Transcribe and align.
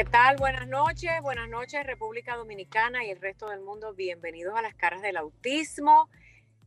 ¿Qué 0.00 0.06
tal? 0.06 0.38
Buenas 0.38 0.66
noches, 0.66 1.12
buenas 1.20 1.50
noches 1.50 1.84
República 1.84 2.34
Dominicana 2.34 3.04
y 3.04 3.10
el 3.10 3.20
resto 3.20 3.50
del 3.50 3.60
mundo. 3.60 3.92
Bienvenidos 3.92 4.56
a 4.56 4.62
las 4.62 4.74
caras 4.74 5.02
del 5.02 5.18
autismo. 5.18 6.08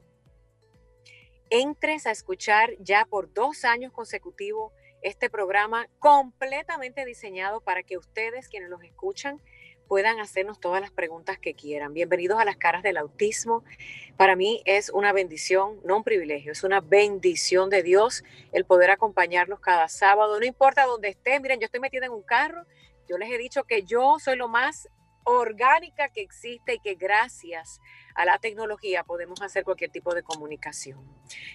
entres 1.50 2.06
a 2.06 2.10
escuchar 2.10 2.70
ya 2.78 3.04
por 3.04 3.32
dos 3.32 3.64
años 3.64 3.92
consecutivos 3.92 4.72
este 5.02 5.30
programa 5.30 5.86
completamente 5.98 7.04
diseñado 7.04 7.60
para 7.60 7.82
que 7.82 7.96
ustedes, 7.96 8.48
quienes 8.48 8.68
los 8.68 8.82
escuchan, 8.82 9.40
puedan 9.86 10.20
hacernos 10.20 10.60
todas 10.60 10.82
las 10.82 10.90
preguntas 10.90 11.38
que 11.38 11.54
quieran. 11.54 11.94
Bienvenidos 11.94 12.38
a 12.38 12.44
las 12.44 12.56
caras 12.56 12.82
del 12.82 12.98
autismo. 12.98 13.64
Para 14.18 14.36
mí 14.36 14.62
es 14.66 14.90
una 14.90 15.12
bendición, 15.12 15.80
no 15.82 15.96
un 15.96 16.04
privilegio, 16.04 16.52
es 16.52 16.62
una 16.62 16.80
bendición 16.80 17.70
de 17.70 17.82
Dios 17.82 18.22
el 18.52 18.66
poder 18.66 18.90
acompañarlos 18.90 19.60
cada 19.60 19.88
sábado, 19.88 20.38
no 20.38 20.44
importa 20.44 20.84
dónde 20.84 21.08
estén. 21.08 21.40
Miren, 21.40 21.60
yo 21.60 21.64
estoy 21.64 21.80
metida 21.80 22.04
en 22.04 22.12
un 22.12 22.22
carro, 22.22 22.66
yo 23.08 23.16
les 23.16 23.30
he 23.30 23.38
dicho 23.38 23.64
que 23.64 23.84
yo 23.84 24.18
soy 24.18 24.36
lo 24.36 24.48
más 24.48 24.88
orgánica 25.28 26.08
que 26.08 26.22
existe 26.22 26.74
y 26.74 26.78
que 26.78 26.94
gracias 26.94 27.82
a 28.14 28.24
la 28.24 28.38
tecnología 28.38 29.04
podemos 29.04 29.42
hacer 29.42 29.62
cualquier 29.62 29.90
tipo 29.90 30.14
de 30.14 30.22
comunicación. 30.22 30.98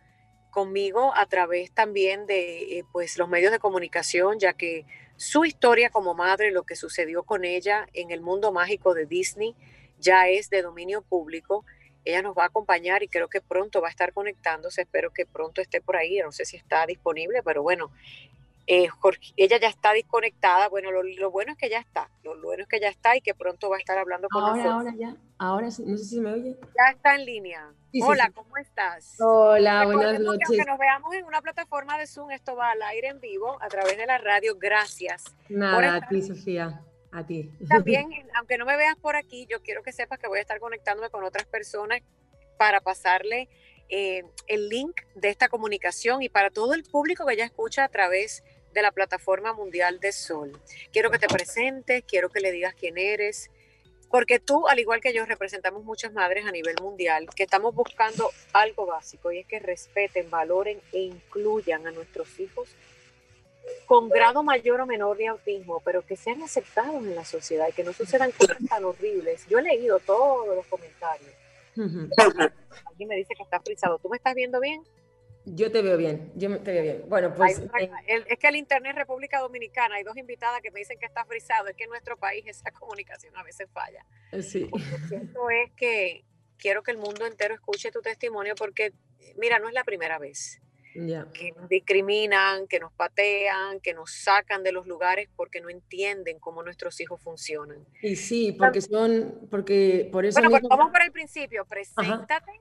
conmigo 0.49 1.13
a 1.15 1.25
través 1.25 1.73
también 1.73 2.25
de 2.25 2.79
eh, 2.79 2.83
pues, 2.93 3.17
los 3.17 3.27
medios 3.27 3.51
de 3.51 3.59
comunicación, 3.59 4.39
ya 4.39 4.53
que 4.53 4.85
su 5.17 5.43
historia 5.43 5.89
como 5.89 6.13
madre, 6.13 6.51
lo 6.51 6.63
que 6.63 6.77
sucedió 6.77 7.23
con 7.23 7.43
ella 7.43 7.87
en 7.93 8.11
el 8.11 8.21
mundo 8.21 8.53
mágico 8.53 8.93
de 8.93 9.05
Disney, 9.05 9.53
ya 9.99 10.29
es 10.29 10.49
de 10.49 10.61
dominio 10.61 11.01
público 11.01 11.65
ella 12.05 12.21
nos 12.21 12.37
va 12.37 12.43
a 12.43 12.47
acompañar 12.47 13.03
y 13.03 13.07
creo 13.07 13.27
que 13.27 13.41
pronto 13.41 13.81
va 13.81 13.87
a 13.87 13.91
estar 13.91 14.13
conectándose. 14.13 14.83
Espero 14.83 15.11
que 15.11 15.25
pronto 15.25 15.61
esté 15.61 15.81
por 15.81 15.97
ahí. 15.97 16.19
No 16.19 16.31
sé 16.31 16.45
si 16.45 16.55
está 16.55 16.85
disponible, 16.85 17.41
pero 17.43 17.63
bueno, 17.63 17.91
eh, 18.67 18.87
ella 19.37 19.59
ya 19.59 19.67
está 19.67 19.93
desconectada. 19.93 20.69
Bueno, 20.69 20.91
lo, 20.91 21.31
bueno 21.31 21.51
es 21.51 21.57
que 21.57 21.69
ya 21.69 21.79
está. 21.79 22.09
Lo, 22.23 22.39
bueno 22.41 22.63
es 22.63 22.69
que 22.69 22.79
ya 22.79 22.89
está 22.89 23.17
y 23.17 23.21
que 23.21 23.33
pronto 23.33 23.69
va 23.69 23.77
a 23.77 23.79
estar 23.79 23.97
hablando 23.97 24.29
con 24.29 24.43
ahora, 24.43 24.55
nosotros. 24.55 24.85
Ahora 24.85 24.95
ya. 24.95 25.15
Ahora 25.37 25.65
no 25.65 25.97
sé 25.97 26.05
si 26.05 26.19
me 26.19 26.31
oye. 26.31 26.55
Ya 26.77 26.91
está 26.93 27.15
en 27.15 27.25
línea. 27.25 27.71
Hola, 28.01 28.31
¿cómo 28.33 28.55
estás? 28.57 29.15
Hola, 29.19 29.85
buenas 29.85 30.19
noches. 30.19 30.49
Que 30.49 30.65
nos 30.65 30.77
veamos 30.77 31.13
en 31.15 31.25
una 31.25 31.41
plataforma 31.41 31.97
de 31.97 32.07
Zoom, 32.07 32.31
esto 32.31 32.55
va 32.55 32.71
al 32.71 32.81
aire 32.83 33.07
en 33.07 33.19
vivo 33.19 33.57
a 33.61 33.67
través 33.67 33.97
de 33.97 34.05
la 34.05 34.17
radio. 34.17 34.55
Gracias. 34.57 35.23
Nada, 35.49 35.95
a 35.95 36.07
ti, 36.07 36.21
Sofía. 36.21 36.81
A 37.15 37.25
ti. 37.25 37.49
También, 37.69 38.09
aunque 38.35 38.57
no 38.57 38.65
me 38.65 38.75
veas 38.75 38.97
por 38.97 39.15
aquí, 39.15 39.47
yo 39.49 39.61
quiero 39.61 39.83
que 39.83 39.93
sepas 39.93 40.19
que 40.19 40.27
voy 40.27 40.39
a 40.39 40.41
estar 40.41 40.59
conectándome 40.59 41.09
con 41.09 41.23
otras 41.23 41.45
personas 41.45 42.01
para 42.57 42.81
pasarle 42.81 43.47
eh, 43.87 44.23
el 44.47 44.67
link 44.67 45.01
de 45.15 45.29
esta 45.29 45.47
comunicación 45.47 46.21
y 46.23 46.29
para 46.29 46.49
todo 46.49 46.73
el 46.73 46.83
público 46.83 47.25
que 47.25 47.37
ya 47.37 47.45
escucha 47.45 47.85
a 47.85 47.89
través 47.89 48.43
de 48.73 48.81
la 48.81 48.91
plataforma 48.91 49.53
mundial 49.53 50.01
de 50.01 50.11
Sol. 50.11 50.59
Quiero 50.91 51.09
que 51.09 51.19
te 51.19 51.27
presentes, 51.27 52.03
quiero 52.05 52.29
que 52.29 52.41
le 52.41 52.51
digas 52.51 52.75
quién 52.75 52.97
eres, 52.97 53.49
porque 54.09 54.39
tú, 54.39 54.67
al 54.67 54.79
igual 54.79 54.99
que 54.99 55.13
yo, 55.13 55.25
representamos 55.25 55.85
muchas 55.85 56.11
madres 56.11 56.45
a 56.45 56.51
nivel 56.51 56.75
mundial 56.81 57.27
que 57.33 57.43
estamos 57.43 57.73
buscando 57.73 58.29
algo 58.51 58.85
básico 58.85 59.31
y 59.31 59.39
es 59.39 59.47
que 59.47 59.59
respeten, 59.59 60.29
valoren 60.29 60.81
e 60.91 60.99
incluyan 60.99 61.87
a 61.87 61.91
nuestros 61.91 62.39
hijos 62.39 62.75
con 63.85 64.09
grado 64.09 64.43
mayor 64.43 64.81
o 64.81 64.85
menor 64.85 65.17
de 65.17 65.27
autismo, 65.27 65.81
pero 65.83 66.05
que 66.05 66.15
sean 66.15 66.41
aceptados 66.41 67.03
en 67.03 67.15
la 67.15 67.25
sociedad 67.25 67.67
y 67.69 67.73
que 67.73 67.83
no 67.83 67.93
sucedan 67.93 68.31
cosas 68.31 68.57
tan 68.67 68.83
horribles. 68.83 69.45
Yo 69.47 69.59
he 69.59 69.61
leído 69.61 69.99
todos 69.99 70.55
los 70.55 70.65
comentarios. 70.67 71.31
Alguien 72.85 73.09
me 73.09 73.15
dice 73.15 73.33
que 73.35 73.43
está 73.43 73.59
frisado. 73.59 73.99
¿Tú 73.99 74.09
me 74.09 74.17
estás 74.17 74.33
viendo 74.33 74.59
bien? 74.59 74.83
Yo 75.47 75.71
te 75.71 75.83
veo 75.83 75.95
bien, 75.95 76.31
yo 76.35 76.59
te 76.59 76.71
veo 76.71 76.81
bien. 76.81 77.03
Bueno, 77.07 77.31
pues... 77.35 77.59
Eh, 77.59 78.23
es 78.27 78.39
que 78.39 78.47
el 78.47 78.55
Internet 78.55 78.95
República 78.95 79.39
Dominicana, 79.39 79.95
hay 79.95 80.03
dos 80.03 80.17
invitadas 80.17 80.59
que 80.61 80.71
me 80.71 80.79
dicen 80.79 80.97
que 80.97 81.05
está 81.05 81.23
frisado, 81.25 81.67
es 81.67 81.75
que 81.75 81.83
en 81.83 81.91
nuestro 81.91 82.17
país 82.17 82.43
esa 82.47 82.71
comunicación 82.79 83.35
a 83.37 83.43
veces 83.43 83.69
falla. 83.71 84.03
Sí. 84.41 84.67
Lo 84.71 85.07
cierto 85.07 85.49
es 85.51 85.71
que 85.73 86.25
quiero 86.57 86.81
que 86.81 86.91
el 86.91 86.97
mundo 86.97 87.27
entero 87.27 87.53
escuche 87.53 87.91
tu 87.91 88.01
testimonio 88.01 88.55
porque, 88.55 88.93
mira, 89.37 89.59
no 89.59 89.67
es 89.67 89.75
la 89.75 89.83
primera 89.83 90.17
vez 90.17 90.61
que 91.33 91.51
nos 91.51 91.67
discriminan, 91.67 92.67
que 92.67 92.79
nos 92.79 92.93
patean, 92.93 93.79
que 93.81 93.93
nos 93.93 94.11
sacan 94.11 94.63
de 94.63 94.71
los 94.71 94.87
lugares 94.87 95.29
porque 95.35 95.59
no 95.59 95.69
entienden 95.69 96.39
cómo 96.39 96.63
nuestros 96.63 96.99
hijos 97.01 97.21
funcionan. 97.21 97.85
Y 98.01 98.15
sí, 98.15 98.53
porque 98.53 98.81
son, 98.81 99.47
porque 99.51 100.07
por 100.11 100.25
eso... 100.25 100.39
Bueno, 100.39 100.51
pues 100.51 100.63
vamos 100.69 100.91
por 100.91 101.01
el 101.01 101.11
principio, 101.11 101.65
preséntate. 101.65 102.51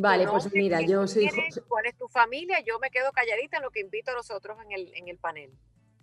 Vale, 0.00 0.26
pues 0.26 0.52
mira, 0.52 0.80
yo 0.80 1.06
soy... 1.06 1.28
¿Cuál 1.68 1.86
es 1.86 1.96
tu 1.96 2.08
familia? 2.08 2.60
Yo 2.66 2.78
me 2.78 2.90
quedo 2.90 3.12
calladita 3.12 3.58
en 3.58 3.62
lo 3.64 3.70
que 3.70 3.80
invito 3.80 4.10
a 4.10 4.14
nosotros 4.14 4.56
en 4.64 4.72
el, 4.72 4.92
en 4.94 5.08
el 5.08 5.18
panel. 5.18 5.50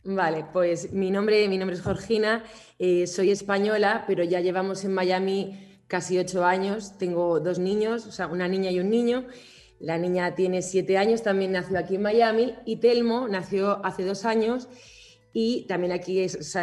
Vale, 0.04 0.46
pues 0.52 0.94
mi 0.94 1.12
nombre, 1.12 1.48
mi 1.48 1.58
nombre 1.58 1.76
es 1.76 1.84
Georgina, 1.84 2.44
eh, 2.80 3.06
soy 3.06 3.32
española, 3.32 4.04
pero 4.08 4.24
ya 4.24 4.40
llevamos 4.40 4.84
en 4.84 4.94
Miami 4.94 5.84
casi 5.88 6.18
ocho 6.18 6.44
años, 6.44 6.98
tengo 6.98 7.40
dos 7.40 7.60
niños, 7.60 8.08
o 8.08 8.12
sea, 8.12 8.28
una 8.28 8.48
niña 8.48 8.72
y 8.72 8.80
un 8.80 8.90
niño, 8.90 9.28
la 9.82 9.98
niña 9.98 10.36
tiene 10.36 10.62
siete 10.62 10.98
años, 10.98 11.24
también 11.24 11.54
nació 11.54 11.80
aquí 11.80 11.96
en 11.96 12.04
Miami 12.04 12.56
y 12.66 12.78
Telmo 12.78 13.28
nació 13.28 13.84
hace 13.84 14.04
dos 14.04 14.26
años 14.26 14.70
y 15.34 15.66
también 15.68 15.92
aquí 15.92 16.20
es, 16.20 16.56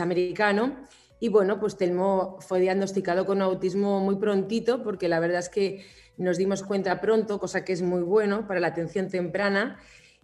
americano. 0.00 0.84
Y 1.18 1.28
bueno, 1.28 1.58
pues 1.58 1.76
Telmo 1.76 2.38
fue 2.40 2.60
diagnosticado 2.60 3.26
con 3.26 3.42
autismo 3.42 4.00
muy 4.00 4.16
prontito 4.16 4.82
porque 4.84 5.08
la 5.08 5.18
verdad 5.18 5.40
es 5.40 5.48
que 5.48 5.84
nos 6.16 6.38
dimos 6.38 6.62
cuenta 6.62 7.00
pronto, 7.00 7.40
cosa 7.40 7.64
que 7.64 7.72
es 7.72 7.82
muy 7.82 8.02
bueno 8.02 8.46
para 8.46 8.60
la 8.60 8.68
atención 8.68 9.08
temprana 9.08 9.78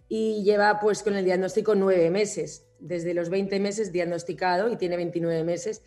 y 0.07 0.43
lleva 0.43 0.79
pues 0.79 1.03
con 1.03 1.15
el 1.15 1.25
diagnóstico 1.25 1.75
nueve 1.75 2.09
meses, 2.09 2.65
desde 2.79 3.13
los 3.13 3.29
20 3.29 3.59
meses 3.59 3.91
diagnosticado 3.91 4.71
y 4.71 4.77
tiene 4.77 4.95
29 4.95 5.43
meses. 5.43 5.83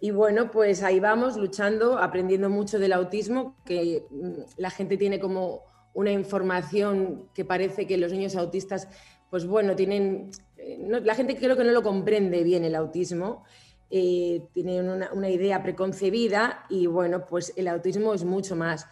Y 0.00 0.12
bueno, 0.12 0.52
pues 0.52 0.84
ahí 0.84 1.00
vamos 1.00 1.36
luchando, 1.36 1.98
aprendiendo 1.98 2.48
mucho 2.50 2.78
del 2.78 2.92
autismo, 2.92 3.56
que 3.66 4.04
mm, 4.10 4.32
la 4.56 4.70
gente 4.70 4.96
tiene 4.96 5.18
como 5.18 5.64
una 5.98 6.12
información 6.12 7.28
que 7.34 7.44
parece 7.44 7.86
que 7.86 7.98
los 7.98 8.12
niños 8.12 8.36
autistas, 8.36 8.88
pues 9.30 9.46
bueno, 9.46 9.74
tienen, 9.74 10.30
eh, 10.56 10.78
la 11.02 11.14
gente 11.16 11.36
creo 11.36 11.56
que 11.56 11.64
no 11.64 11.72
lo 11.72 11.82
comprende 11.82 12.44
bien 12.44 12.64
el 12.64 12.76
autismo, 12.76 13.42
eh, 13.90 14.42
tiene 14.52 14.80
una, 14.80 15.10
una, 15.12 15.28
idea 15.28 15.62
preconcebida 15.62 16.66
y 16.68 16.86
bueno, 16.86 17.26
pues 17.26 17.52
el 17.56 17.66
autismo 17.66 18.14
es 18.14 18.22
mucho 18.22 18.54
más. 18.54 18.86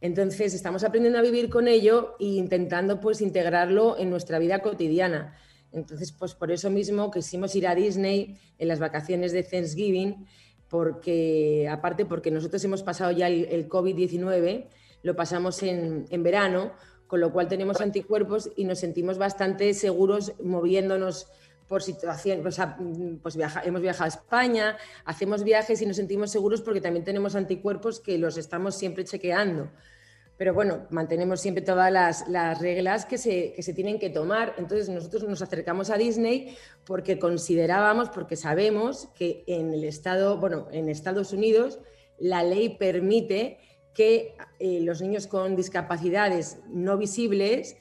Entonces 0.00 0.52
estamos 0.52 0.82
aprendiendo 0.82 1.20
a 1.20 1.22
vivir 1.22 1.48
con 1.48 1.68
ello 1.68 2.16
e 2.18 2.24
intentando 2.24 2.98
pues 2.98 3.20
integrarlo 3.20 3.96
en 3.96 4.10
nuestra 4.10 4.40
vida 4.40 4.60
cotidiana. 4.60 5.36
Entonces, 5.70 6.10
pues 6.12 6.34
por 6.34 6.50
eso 6.50 6.70
mismo 6.70 7.10
quisimos 7.10 7.54
ir 7.54 7.68
a 7.68 7.74
Disney 7.74 8.36
en 8.58 8.68
las 8.68 8.78
vacaciones 8.78 9.32
de 9.32 9.44
Thanksgiving, 9.44 10.26
porque 10.68 11.68
aparte 11.70 12.04
porque 12.04 12.30
nosotros 12.30 12.64
hemos 12.64 12.82
pasado 12.82 13.10
ya 13.12 13.28
el, 13.28 13.68
COVID-19, 13.68 14.66
lo 15.02 15.16
pasamos 15.16 15.62
en, 15.62 16.06
verano, 16.22 16.72
con 17.06 17.20
lo 17.20 17.32
cual 17.32 17.48
tenemos 17.48 17.80
anticuerpos 17.80 18.50
y 18.56 18.64
nos 18.64 18.80
sentimos 18.80 19.18
bastante 19.18 19.72
seguros 19.74 20.32
moviéndonos 20.42 21.28
por 21.68 21.82
situación, 21.82 22.46
o 22.46 22.50
sea, 22.50 22.78
pues 23.22 23.36
hemos 23.64 23.82
viajado 23.82 24.04
a 24.04 24.08
España, 24.08 24.78
hacemos 25.04 25.44
viajes 25.44 25.82
y 25.82 25.86
nos 25.86 25.96
sentimos 25.96 26.30
seguros 26.30 26.62
porque 26.62 26.80
también 26.80 27.04
tenemos 27.04 27.34
anticuerpos 27.34 28.00
que 28.00 28.16
los 28.16 28.38
estamos 28.38 28.74
siempre 28.74 29.04
chequeando 29.04 29.70
pero 30.38 30.54
bueno, 30.54 30.86
mantenemos 30.90 31.40
siempre 31.40 31.64
todas 31.64 31.90
las, 31.92 32.60
reglas 32.60 33.04
que 33.04 33.18
se, 33.18 33.52
que 33.54 33.62
se, 33.64 33.74
tienen 33.74 33.98
que 33.98 34.08
tomar. 34.08 34.54
Entonces 34.56 34.88
nosotros 34.88 35.24
nos 35.24 35.42
acercamos 35.42 35.90
a 35.90 35.98
Disney 35.98 36.56
porque 36.86 37.18
considerábamos, 37.18 38.08
porque 38.08 38.36
sabemos 38.36 39.08
que 39.16 39.42
en 39.48 39.74
el 39.74 39.82
estado, 39.82 40.38
bueno, 40.38 40.68
en 40.70 40.88
Estados 40.88 41.32
Unidos 41.32 41.80
la 42.18 42.44
ley 42.44 42.68
permite 42.68 43.58
que 43.98 44.36
eh, 44.60 44.78
los 44.82 45.02
niños 45.02 45.26
con 45.26 45.56
discapacidades 45.56 46.60
no 46.68 46.96
visibles 46.96 47.76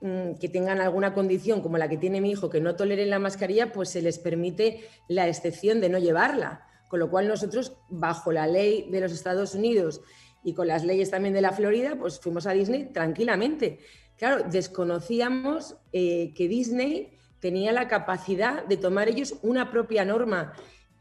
mm, 0.00 0.34
que 0.34 0.48
tengan 0.48 0.80
alguna 0.80 1.12
condición 1.12 1.60
como 1.60 1.76
la 1.76 1.88
que 1.88 1.96
tiene 1.96 2.20
mi 2.20 2.30
hijo, 2.30 2.48
que 2.48 2.60
no 2.60 2.76
toleren 2.76 3.10
la 3.10 3.18
mascarilla, 3.18 3.72
pues 3.72 3.88
se 3.88 4.00
les 4.00 4.20
permite 4.20 4.84
la 5.08 5.26
excepción 5.26 5.80
de 5.80 5.88
no 5.88 5.98
llevarla. 5.98 6.68
Con 6.88 7.00
lo 7.00 7.10
cual 7.10 7.26
nosotros, 7.26 7.76
bajo 7.88 8.30
la 8.30 8.46
ley 8.46 8.88
de 8.92 9.00
los 9.00 9.10
Estados 9.10 9.56
Unidos 9.56 10.02
y 10.44 10.54
con 10.54 10.68
las 10.68 10.84
leyes 10.84 11.10
también 11.10 11.34
de 11.34 11.42
la 11.42 11.50
Florida, 11.50 11.96
pues 11.98 12.20
fuimos 12.20 12.46
a 12.46 12.52
Disney 12.52 12.84
tranquilamente. 12.92 13.80
Claro, 14.16 14.44
desconocíamos 14.48 15.78
eh, 15.92 16.32
que 16.36 16.46
Disney 16.46 17.18
tenía 17.40 17.72
la 17.72 17.88
capacidad 17.88 18.64
de 18.66 18.76
tomar 18.76 19.08
ellos 19.08 19.34
una 19.42 19.72
propia 19.72 20.04
norma 20.04 20.52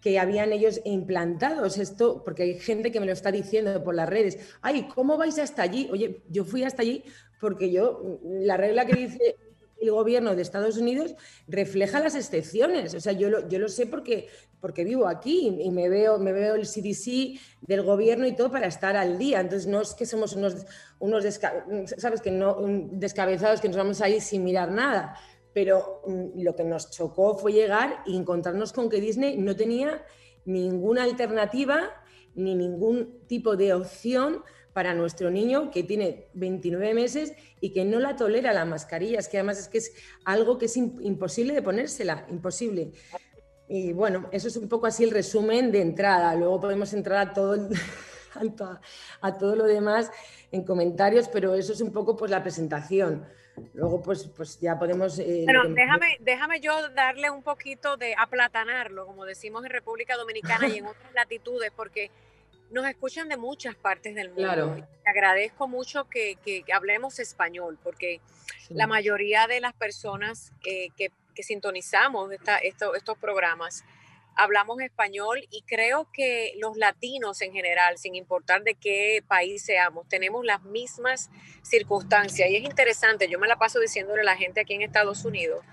que 0.02 0.20
habían 0.20 0.54
ellos 0.54 0.82
implantados 0.86 1.78
esto, 1.78 2.24
porque 2.24 2.44
hay 2.44 2.60
gente 2.60 2.92
que 2.92 3.00
me 3.00 3.06
lo 3.06 3.12
está 3.12 3.32
diciendo 3.32 3.84
por 3.84 3.96
las 3.96 4.10
redes, 4.10 4.38
ay, 4.62 4.88
¿cómo 4.94 5.18
vais 5.18 5.38
hasta 5.40 5.62
allí? 5.62 5.90
Oye, 5.92 6.22
yo 6.30 6.46
fui 6.46 6.64
hasta 6.64 6.82
allí 6.82 7.04
porque 7.40 7.72
yo, 7.72 8.20
la 8.24 8.58
regla 8.58 8.86
que 8.86 8.96
dice 8.96 9.38
el 9.82 9.92
gobierno 9.92 10.36
de 10.36 10.42
Estados 10.42 10.78
Unidos 10.78 11.16
refleja 11.48 12.00
las 12.00 12.16
excepciones. 12.16 12.94
O 12.94 13.00
sea, 13.00 13.14
yo 13.14 13.30
lo, 13.30 13.48
yo 13.48 13.60
lo 13.60 13.70
sé 13.70 13.86
porque, 13.86 14.28
porque 14.60 14.84
vivo 14.84 15.08
aquí 15.08 15.58
y 15.62 15.72
me 15.72 15.88
veo, 15.90 16.20
me 16.20 16.34
veo 16.34 16.56
el 16.56 16.68
CDC 16.68 17.40
del 17.62 17.84
gobierno 17.84 18.28
y 18.28 18.36
todo 18.36 18.52
para 18.52 18.68
estar 18.68 18.98
al 18.98 19.18
día. 19.18 19.40
Entonces, 19.40 19.68
no 19.68 19.82
es 19.82 19.94
que 19.94 20.06
somos 20.06 20.34
unos, 20.34 20.66
unos 21.00 21.24
¿sabes? 21.98 22.22
Que 22.22 22.32
no, 22.32 22.58
descabezados 22.92 23.62
que 23.62 23.70
nos 23.70 23.78
vamos 23.78 24.02
a 24.02 24.10
ir 24.10 24.22
sin 24.22 24.44
mirar 24.44 24.72
nada. 24.72 25.16
Pero 25.54 26.02
mm, 26.06 26.42
lo 26.42 26.56
que 26.56 26.64
nos 26.64 26.92
chocó 26.92 27.36
fue 27.36 27.54
llegar 27.54 28.04
y 28.06 28.16
encontrarnos 28.16 28.74
con 28.74 28.90
que 28.90 29.02
Disney 29.02 29.38
no 29.38 29.56
tenía 29.56 30.04
ninguna 30.46 31.04
alternativa 31.04 31.92
ni 32.36 32.56
ningún 32.56 33.20
tipo 33.28 33.56
de 33.56 33.74
opción 33.74 34.44
para 34.74 34.94
nuestro 34.94 35.30
niño 35.30 35.72
que 35.72 35.84
tiene 35.84 36.28
29 36.34 36.94
meses 36.94 37.34
y 37.60 37.74
que 37.74 37.84
no 37.84 38.00
la 38.00 38.16
tolera 38.16 38.54
la 38.54 38.66
mascarilla. 38.66 39.20
Es 39.20 39.28
que 39.28 39.38
además 39.38 39.60
es 39.60 39.68
que 39.68 39.80
es 39.80 39.94
algo 40.24 40.58
que 40.58 40.66
es 40.66 40.78
imposible 40.78 41.54
de 41.54 41.62
ponérsela, 41.62 42.26
imposible. 42.30 42.94
Y 43.68 43.94
bueno, 43.94 44.30
eso 44.32 44.48
es 44.48 44.58
un 44.58 44.68
poco 44.68 44.88
así 44.88 45.04
el 45.04 45.12
resumen 45.12 45.72
de 45.72 45.82
entrada. 45.82 46.36
Luego 46.36 46.60
podemos 46.60 46.94
entrar 46.94 47.28
a 47.28 47.34
todo, 47.34 47.70
a, 49.22 49.38
todo 49.38 49.56
lo 49.56 49.66
demás 49.66 50.12
en 50.52 50.64
comentarios, 50.64 51.28
pero 51.28 51.56
eso 51.56 51.74
es 51.74 51.82
un 51.82 51.92
poco 51.92 52.16
pues 52.16 52.32
la 52.32 52.42
presentación. 52.42 53.26
Luego 53.74 54.02
pues, 54.02 54.28
pues 54.36 54.60
ya 54.60 54.78
podemos... 54.78 55.20
Eh, 55.20 55.44
pero 55.46 55.68
déjame, 55.70 56.18
déjame 56.20 56.60
yo 56.60 56.90
darle 56.90 57.30
un 57.30 57.44
poquito 57.44 57.98
de 57.98 58.16
aplatanarlo, 58.18 59.06
como 59.06 59.26
decimos 59.26 59.64
en 59.66 59.72
República 59.72 60.16
Dominicana 60.16 60.68
y 60.68 60.78
en 60.78 60.86
otras 60.88 61.14
latitudes, 61.14 61.72
porque 61.76 62.12
nos 62.72 62.88
escuchan 62.88 63.30
de 63.30 63.38
muchas 63.38 63.76
partes 63.76 64.16
del 64.16 64.30
mundo. 64.30 64.44
Claro. 64.44 64.88
agradezco 65.06 65.68
mucho 65.68 66.08
que, 66.08 66.38
hablemos 66.74 67.20
español, 67.20 67.78
porque 67.84 68.22
la 68.70 68.88
mayoría 68.88 69.48
de 69.48 69.60
las 69.60 69.74
personas 69.74 70.52
eh, 70.66 70.90
que, 70.96 71.12
sintonizamos 71.42 72.30
estos 72.62 73.18
programas 73.18 73.86
hablamos 74.40 74.82
español 74.82 75.46
y 75.52 75.64
creo 75.64 76.08
que 76.14 76.54
los 76.58 76.78
latinos 76.78 77.42
en 77.42 77.52
general, 77.52 77.98
sin 77.98 78.16
importar 78.16 78.64
de 78.64 78.76
qué 78.76 79.24
país 79.28 79.64
seamos, 79.64 80.08
tenemos 80.08 80.46
las 80.46 80.64
mismas 80.64 81.30
circunstancias. 81.62 82.50
Y 82.50 82.56
es 82.56 82.64
interesante, 82.64 83.28
yo 83.30 83.38
me 83.38 83.48
la 83.48 83.58
paso 83.58 83.80
diciéndole 83.80 84.22
a 84.22 84.26
la 84.26 84.38
gente 84.38 84.62
aquí 84.62 84.74
en 84.74 84.82
Estados 84.82 85.26
Unidos 85.26 85.64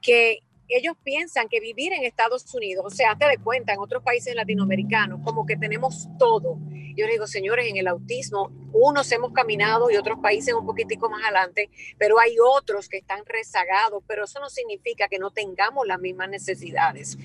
que 0.00 0.40
ellos 0.68 0.96
piensan 1.02 1.48
que 1.48 1.60
vivir 1.60 1.92
en 1.92 2.04
Estados 2.04 2.52
Unidos, 2.54 2.84
o 2.86 2.90
sea, 2.90 3.16
te 3.16 3.26
de 3.26 3.38
cuenta, 3.38 3.74
en 3.74 3.80
otros 3.80 4.02
países 4.02 4.34
latinoamericanos, 4.34 5.20
como 5.22 5.44
que 5.44 5.56
tenemos 5.56 6.08
todo. 6.18 6.58
Yo 6.96 7.06
les 7.06 7.14
digo, 7.14 7.26
señores, 7.26 7.66
en 7.68 7.76
el 7.76 7.88
autismo, 7.88 8.50
unos 8.72 9.10
hemos 9.12 9.32
caminado 9.32 9.90
y 9.90 9.96
otros 9.96 10.20
países 10.20 10.54
un 10.54 10.64
poquitico 10.64 11.10
más 11.10 11.22
adelante, 11.24 11.68
pero 11.98 12.18
hay 12.18 12.36
otros 12.38 12.88
que 12.88 12.98
están 12.98 13.26
rezagados, 13.26 14.02
pero 14.06 14.24
eso 14.24 14.40
no 14.40 14.48
significa 14.48 15.08
que 15.08 15.18
no 15.18 15.30
tengamos 15.30 15.86
las 15.86 16.00
mismas 16.00 16.30
necesidades. 16.30 17.18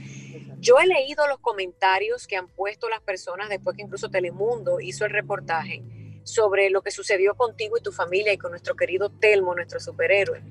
Yo 0.59 0.79
he 0.79 0.87
leído 0.87 1.27
los 1.27 1.39
comentarios 1.39 2.27
que 2.27 2.37
han 2.37 2.47
puesto 2.47 2.89
las 2.89 3.01
personas 3.01 3.49
después 3.49 3.75
que 3.75 3.83
incluso 3.83 4.09
Telemundo 4.09 4.79
hizo 4.79 5.05
el 5.05 5.11
reportaje 5.11 5.83
sobre 6.23 6.69
lo 6.69 6.81
que 6.81 6.91
sucedió 6.91 7.35
contigo 7.35 7.77
y 7.77 7.81
tu 7.81 7.91
familia 7.91 8.33
y 8.33 8.37
con 8.37 8.51
nuestro 8.51 8.75
querido 8.75 9.09
Telmo, 9.09 9.55
nuestro 9.55 9.79
superhéroe 9.79 10.41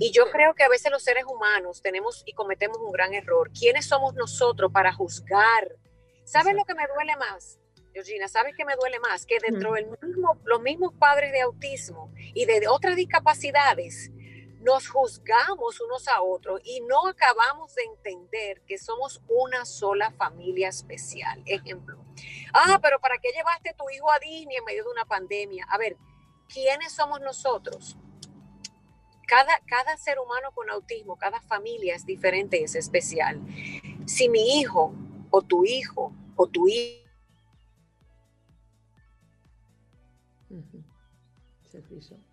y 0.00 0.10
yo 0.10 0.30
creo 0.30 0.54
que 0.54 0.64
a 0.64 0.68
veces 0.68 0.90
los 0.90 1.02
seres 1.02 1.24
humanos 1.24 1.82
tenemos 1.82 2.22
y 2.26 2.32
cometemos 2.32 2.78
un 2.78 2.92
gran 2.92 3.14
error. 3.14 3.50
¿Quiénes 3.58 3.86
somos 3.86 4.14
nosotros 4.14 4.72
para 4.72 4.92
juzgar? 4.92 5.76
¿Sabes 6.24 6.54
lo 6.54 6.64
que 6.64 6.74
me 6.74 6.86
duele 6.94 7.16
más? 7.16 7.58
Georgina, 7.92 8.28
¿sabes 8.28 8.54
qué 8.56 8.64
me 8.64 8.74
duele 8.76 9.00
más? 9.00 9.24
Que 9.24 9.38
dentro 9.40 9.72
de 9.72 9.86
mismo, 10.02 10.38
los 10.44 10.60
mismos 10.60 10.92
padres 10.98 11.32
de 11.32 11.40
autismo 11.40 12.12
y 12.34 12.44
de 12.44 12.68
otras 12.68 12.96
discapacidades, 12.96 14.10
nos 14.66 14.88
juzgamos 14.88 15.80
unos 15.80 16.08
a 16.08 16.20
otros 16.22 16.60
y 16.64 16.80
no 16.80 17.06
acabamos 17.06 17.72
de 17.76 17.84
entender 17.84 18.60
que 18.62 18.78
somos 18.78 19.22
una 19.28 19.64
sola 19.64 20.10
familia 20.10 20.68
especial. 20.68 21.40
Ejemplo, 21.46 22.04
ah, 22.52 22.76
mm. 22.76 22.80
pero 22.82 23.00
¿para 23.00 23.16
qué 23.18 23.30
llevaste 23.30 23.74
tu 23.78 23.88
hijo 23.90 24.10
a 24.10 24.18
Disney 24.18 24.56
en 24.56 24.64
medio 24.64 24.82
de 24.82 24.90
una 24.90 25.04
pandemia? 25.04 25.64
A 25.70 25.78
ver, 25.78 25.96
¿quiénes 26.52 26.92
somos 26.92 27.20
nosotros? 27.20 27.96
Cada, 29.28 29.52
cada 29.66 29.96
ser 29.96 30.18
humano 30.18 30.50
con 30.52 30.68
autismo, 30.68 31.16
cada 31.16 31.40
familia 31.40 31.94
es 31.94 32.04
diferente 32.04 32.60
y 32.60 32.64
es 32.64 32.74
especial. 32.74 33.40
Si 34.04 34.28
mi 34.28 34.58
hijo 34.58 34.92
o 35.30 35.42
tu 35.42 35.64
hijo 35.64 36.12
o 36.34 36.46
tu 36.48 36.66
hijo. 36.66 37.06
Se. 41.70 42.25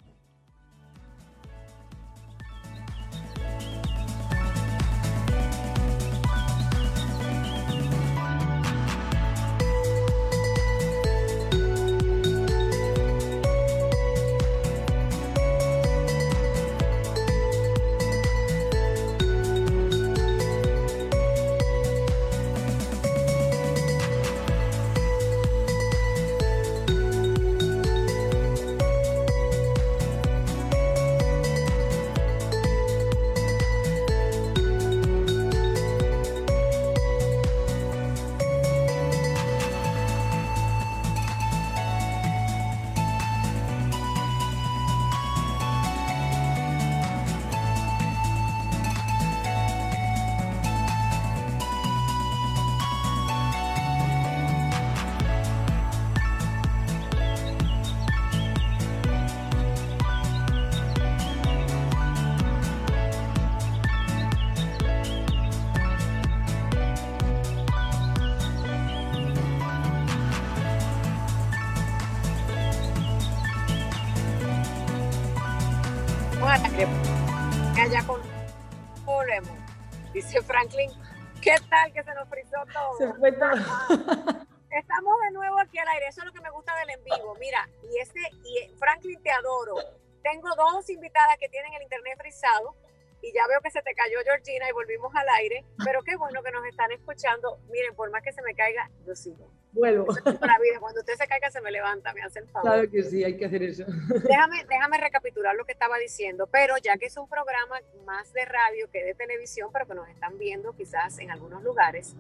¿Qué 81.91 81.91
tal 81.91 81.93
que 81.93 82.03
se 82.03 82.15
nos 82.15 82.29
frizó 82.29 82.57
todo? 82.71 82.97
Se 82.97 83.13
fue 83.19 83.31
todo. 83.31 83.51
Estamos 84.69 85.19
de 85.21 85.31
nuevo 85.31 85.59
aquí 85.59 85.77
al 85.77 85.87
aire. 85.87 86.07
Eso 86.07 86.21
es 86.21 86.27
lo 86.27 86.33
que 86.33 86.41
me 86.41 86.49
gusta 86.49 86.75
del 86.77 86.89
en 86.91 87.03
vivo. 87.03 87.35
Mira, 87.39 87.67
y 87.83 87.99
este, 87.99 88.19
y 88.43 88.69
Franklin, 88.77 89.21
te 89.21 89.31
adoro. 89.31 89.75
Tengo 90.21 90.49
dos 90.55 90.89
invitadas 90.89 91.37
que 91.37 91.49
tienen 91.49 91.73
el 91.73 91.83
internet 91.83 92.17
frisado 92.17 92.75
y 93.23 93.31
ya 93.31 93.47
veo 93.47 93.61
que 93.61 93.71
se 93.71 93.81
te 93.81 93.95
cayó 93.95 94.19
Georgina 94.25 94.69
y 94.69 94.73
volvimos 94.73 95.15
al 95.15 95.27
aire, 95.39 95.63
pero 95.83 96.03
qué 96.03 96.17
bueno 96.17 96.43
que 96.43 96.51
nos 96.51 96.65
están 96.65 96.91
escuchando. 96.91 97.57
Miren, 97.71 97.95
por 97.95 98.11
más 98.11 98.21
que 98.21 98.33
se 98.33 98.41
me 98.41 98.53
caiga, 98.53 98.91
yo 99.07 99.15
sigo. 99.15 99.49
Vuelvo. 99.71 100.05
la 100.41 100.59
vida. 100.59 100.79
Cuando 100.81 100.99
usted 100.99 101.13
se 101.15 101.25
caiga, 101.25 101.49
se 101.49 101.61
me 101.61 101.71
levanta, 101.71 102.13
me 102.13 102.21
hace 102.21 102.39
el 102.39 102.49
favor. 102.49 102.69
Claro 102.69 102.91
que 102.91 103.01
sí, 103.01 103.23
hay 103.23 103.37
que 103.37 103.45
hacer 103.45 103.63
eso. 103.63 103.85
Déjame, 104.27 104.65
déjame 104.65 104.97
recapitular 104.97 105.55
lo 105.55 105.65
que 105.65 105.71
estaba 105.71 105.97
diciendo, 105.97 106.47
pero 106.51 106.75
ya 106.77 106.97
que 106.97 107.05
es 107.05 107.15
un 107.15 107.29
programa 107.29 107.79
más 108.05 108.33
de 108.33 108.43
radio 108.43 108.91
que 108.91 109.03
de 109.05 109.15
televisión, 109.15 109.69
pero 109.71 109.87
que 109.87 109.95
nos 109.95 110.09
están 110.09 110.37
viendo 110.37 110.73
quizás 110.73 111.17
en 111.19 111.31
algunos 111.31 111.63
lugares, 111.63 112.15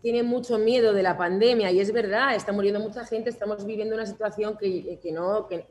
tiene 0.01 0.23
mucho 0.23 0.57
miedo 0.57 0.93
de 0.93 1.03
la 1.03 1.17
pandemia 1.17 1.71
y 1.71 1.79
es 1.79 1.91
verdad, 1.91 2.35
está 2.35 2.51
muriendo 2.51 2.79
mucha 2.79 3.05
gente, 3.05 3.29
estamos 3.29 3.65
viviendo 3.65 3.95
una 3.95 4.05
situación 4.05 4.57
que, 4.57 4.99
que 5.01 5.11
no, 5.11 5.47
que, 5.47 5.65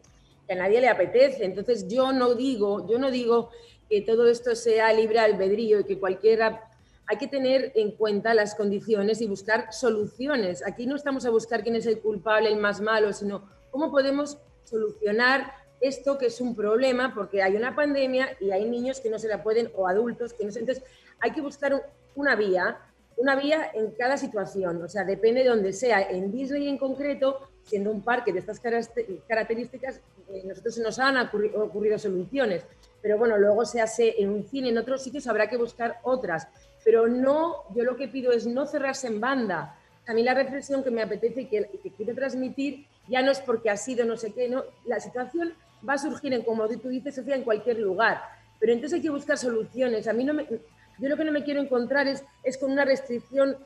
a 0.49 0.55
nadie 0.55 0.81
le 0.81 0.89
apetece. 0.89 1.45
Entonces 1.45 1.87
yo 1.89 2.13
no 2.13 2.35
digo, 2.35 2.89
yo 2.89 2.99
no 2.99 3.11
digo 3.11 3.51
que 3.89 4.03
todo 4.03 4.29
esto 4.29 4.55
sea 4.55 4.93
libre 4.93 5.21
albedrío 5.21 5.81
y 5.81 5.85
que 5.85 5.99
cualquiera 5.99 6.67
hay 7.07 7.19
que 7.19 7.27
tener 7.27 7.73
en 7.75 7.91
cuenta 7.93 8.35
las 8.35 8.55
condiciones 8.55 9.21
y 9.21 9.27
buscar 9.27 9.73
soluciones. 9.73 10.65
Aquí 10.65 10.87
no 10.87 10.95
estamos 10.95 11.27
a 11.27 11.31
buscar 11.31 11.63
quién 11.63 11.75
es 11.75 11.87
el 11.87 12.01
culpable, 12.01 12.49
el 12.49 12.59
más 12.59 12.81
malo, 12.81 13.13
sino 13.13 13.49
cómo 13.71 13.91
podemos 13.91 14.39
solucionar 14.63 15.53
esto 15.81 16.19
que 16.19 16.27
es 16.27 16.41
un 16.41 16.55
problema 16.55 17.15
porque 17.15 17.43
hay 17.43 17.57
una 17.57 17.75
pandemia 17.75 18.37
y 18.41 18.51
hay 18.51 18.69
niños 18.69 19.01
que 19.01 19.11
no 19.11 19.19
se 19.19 19.29
la 19.29 19.43
pueden 19.43 19.71
o 19.75 19.89
adultos 19.89 20.35
que 20.35 20.45
no 20.45 20.53
se... 20.53 20.61
Entonces 20.61 20.85
hay 21.21 21.33
que 21.33 21.41
buscar 21.41 21.83
una 22.15 22.37
vía, 22.37 22.79
una 23.17 23.37
vía 23.37 23.71
en 23.75 23.91
cada 23.93 24.17
situación, 24.17 24.83
o 24.83 24.89
sea, 24.89 25.05
depende 25.05 25.43
de 25.43 25.49
donde 25.49 25.73
sea. 25.73 26.03
En 26.03 26.31
Disney 26.31 26.69
en 26.69 26.79
concreto, 26.79 27.41
siendo 27.65 27.91
un 27.91 28.03
parque 28.03 28.33
de 28.33 28.41
estas 28.41 28.61
características, 28.61 30.01
eh, 30.29 30.43
nosotros 30.45 30.79
nos 30.79 30.99
han 30.99 31.17
ocurrido, 31.19 31.99
soluciones, 31.99 32.65
pero 33.03 33.19
bueno, 33.19 33.37
luego 33.37 33.65
se 33.65 33.81
hace 33.81 34.21
en 34.23 34.31
un 34.31 34.45
cine, 34.45 34.69
en 34.69 34.79
otros 34.79 35.03
sitios 35.03 35.27
habrá 35.27 35.49
que 35.49 35.57
buscar 35.57 35.99
otras, 36.03 36.49
pero 36.85 37.09
no, 37.09 37.65
yo 37.75 37.85
lo 37.85 37.97
que 37.97 38.09
pido 38.09 38.33
es 38.33 38.47
no 38.47 38.67
cerrarse 38.67 39.07
en 39.07 39.21
banda. 39.21 39.77
A 40.07 40.15
mí 40.15 40.23
la 40.23 40.35
reflexión 40.35 40.83
que 40.83 40.91
me 40.91 41.03
apetece 41.03 41.43
y 41.43 41.47
que, 41.47 41.69
que 41.83 41.91
quiero 41.93 42.15
transmitir 42.15 42.87
ya 43.09 43.23
no 43.23 43.31
es 43.31 43.41
porque 43.41 43.71
ha 43.71 43.77
sido 43.77 44.05
no 44.05 44.17
sé 44.17 44.33
qué, 44.33 44.49
no, 44.49 44.65
la 44.87 44.99
situación 45.01 45.55
va 45.89 45.95
a 45.95 45.99
surgir, 45.99 46.33
en, 46.33 46.43
como 46.43 46.69
tú 46.69 46.89
dices, 46.89 47.15
Sofía, 47.15 47.37
en 47.37 47.45
cualquier 47.45 47.79
lugar. 47.79 48.21
Pero 48.59 48.73
entonces 48.73 48.97
hay 48.97 49.03
que 49.03 49.11
buscar 49.11 49.39
soluciones. 49.39 50.07
A 50.09 50.13
mí 50.13 50.25
no 50.25 50.35
me, 50.35 50.47
yo 50.47 51.09
lo 51.09 51.17
que 51.17 51.25
no 51.25 51.33
me 51.33 51.45
quiero 51.45 51.61
encontrar 51.61 52.07
es, 52.07 52.25
es 52.43 52.59
con 52.59 52.71
una 52.71 52.85
restricción 52.85 53.57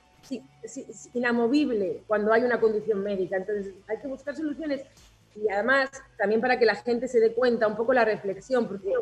inamovible 1.12 2.02
cuando 2.06 2.32
hay 2.32 2.42
una 2.42 2.60
condición 2.60 3.02
médica. 3.02 3.36
Entonces 3.36 3.74
hay 3.88 3.98
que 3.98 4.06
buscar 4.06 4.36
soluciones 4.36 4.82
y 5.34 5.48
además 5.50 5.90
también 6.16 6.40
para 6.40 6.58
que 6.58 6.64
la 6.64 6.76
gente 6.76 7.08
se 7.08 7.20
dé 7.20 7.32
cuenta 7.32 7.66
un 7.66 7.76
poco 7.76 7.92
la 7.92 8.04
reflexión, 8.04 8.68
porque 8.68 8.92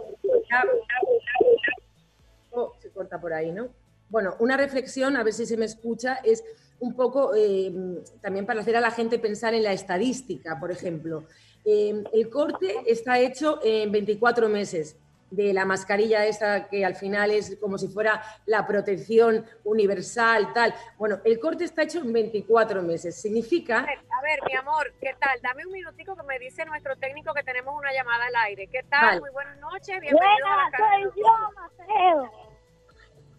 oh, 2.50 2.74
se 2.80 2.88
corta 2.90 3.20
por 3.20 3.32
ahí, 3.32 3.52
¿no? 3.52 3.68
Bueno, 4.08 4.34
una 4.40 4.56
reflexión, 4.56 5.16
a 5.16 5.22
ver 5.22 5.32
si 5.32 5.46
se 5.46 5.56
me 5.56 5.64
escucha, 5.66 6.14
es 6.24 6.42
un 6.80 6.94
poco 6.94 7.32
eh, 7.34 7.72
también 8.20 8.46
para 8.46 8.60
hacer 8.60 8.76
a 8.76 8.80
la 8.80 8.90
gente 8.90 9.18
pensar 9.18 9.54
en 9.54 9.62
la 9.62 9.72
estadística, 9.72 10.58
por 10.58 10.70
ejemplo. 10.70 11.24
Em, 11.64 12.04
el 12.12 12.28
corte 12.28 12.82
está 12.86 13.18
hecho 13.18 13.60
en 13.62 13.92
24 13.92 14.48
meses 14.48 14.96
de 15.32 15.54
la 15.54 15.64
mascarilla 15.64 16.26
esa 16.26 16.68
que 16.68 16.84
al 16.84 16.94
final 16.94 17.30
es 17.30 17.56
como 17.58 17.78
si 17.78 17.88
fuera 17.88 18.22
la 18.44 18.66
protección 18.66 19.46
universal, 19.64 20.52
tal. 20.52 20.74
Bueno, 20.98 21.20
el 21.24 21.40
corte 21.40 21.64
está 21.64 21.82
hecho 21.84 22.00
en 22.00 22.12
24 22.12 22.82
meses. 22.82 23.20
Significa... 23.20 23.78
A 23.78 24.22
ver, 24.22 24.40
mi 24.46 24.54
amor, 24.54 24.92
¿qué 25.00 25.14
tal? 25.18 25.40
Dame 25.40 25.64
un 25.64 25.72
minutico 25.72 26.14
que 26.14 26.22
me 26.24 26.38
dice 26.38 26.66
nuestro 26.66 26.96
técnico 26.96 27.32
que 27.32 27.42
tenemos 27.42 27.74
una 27.74 27.92
llamada 27.92 28.26
al 28.26 28.36
aire. 28.46 28.66
¿Qué 28.66 28.82
tal? 28.82 29.20
Muy 29.20 29.30
buenas 29.30 29.58
noches, 29.58 30.00
bienvenido 30.00 30.46
a 30.46 30.70
la 30.70 30.78
soy 30.78 31.22
yo, 31.22 31.50
Mateo. 31.54 32.30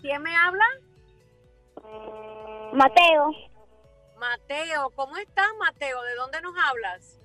¿Quién 0.02 0.22
me 0.24 0.36
habla? 0.36 0.66
Mateo. 2.74 3.32
Mateo, 4.18 4.90
¿cómo 4.96 5.18
estás, 5.18 5.48
Mateo? 5.60 6.02
¿De 6.04 6.16
dónde 6.16 6.42
nos 6.42 6.56
hablas? 6.58 7.20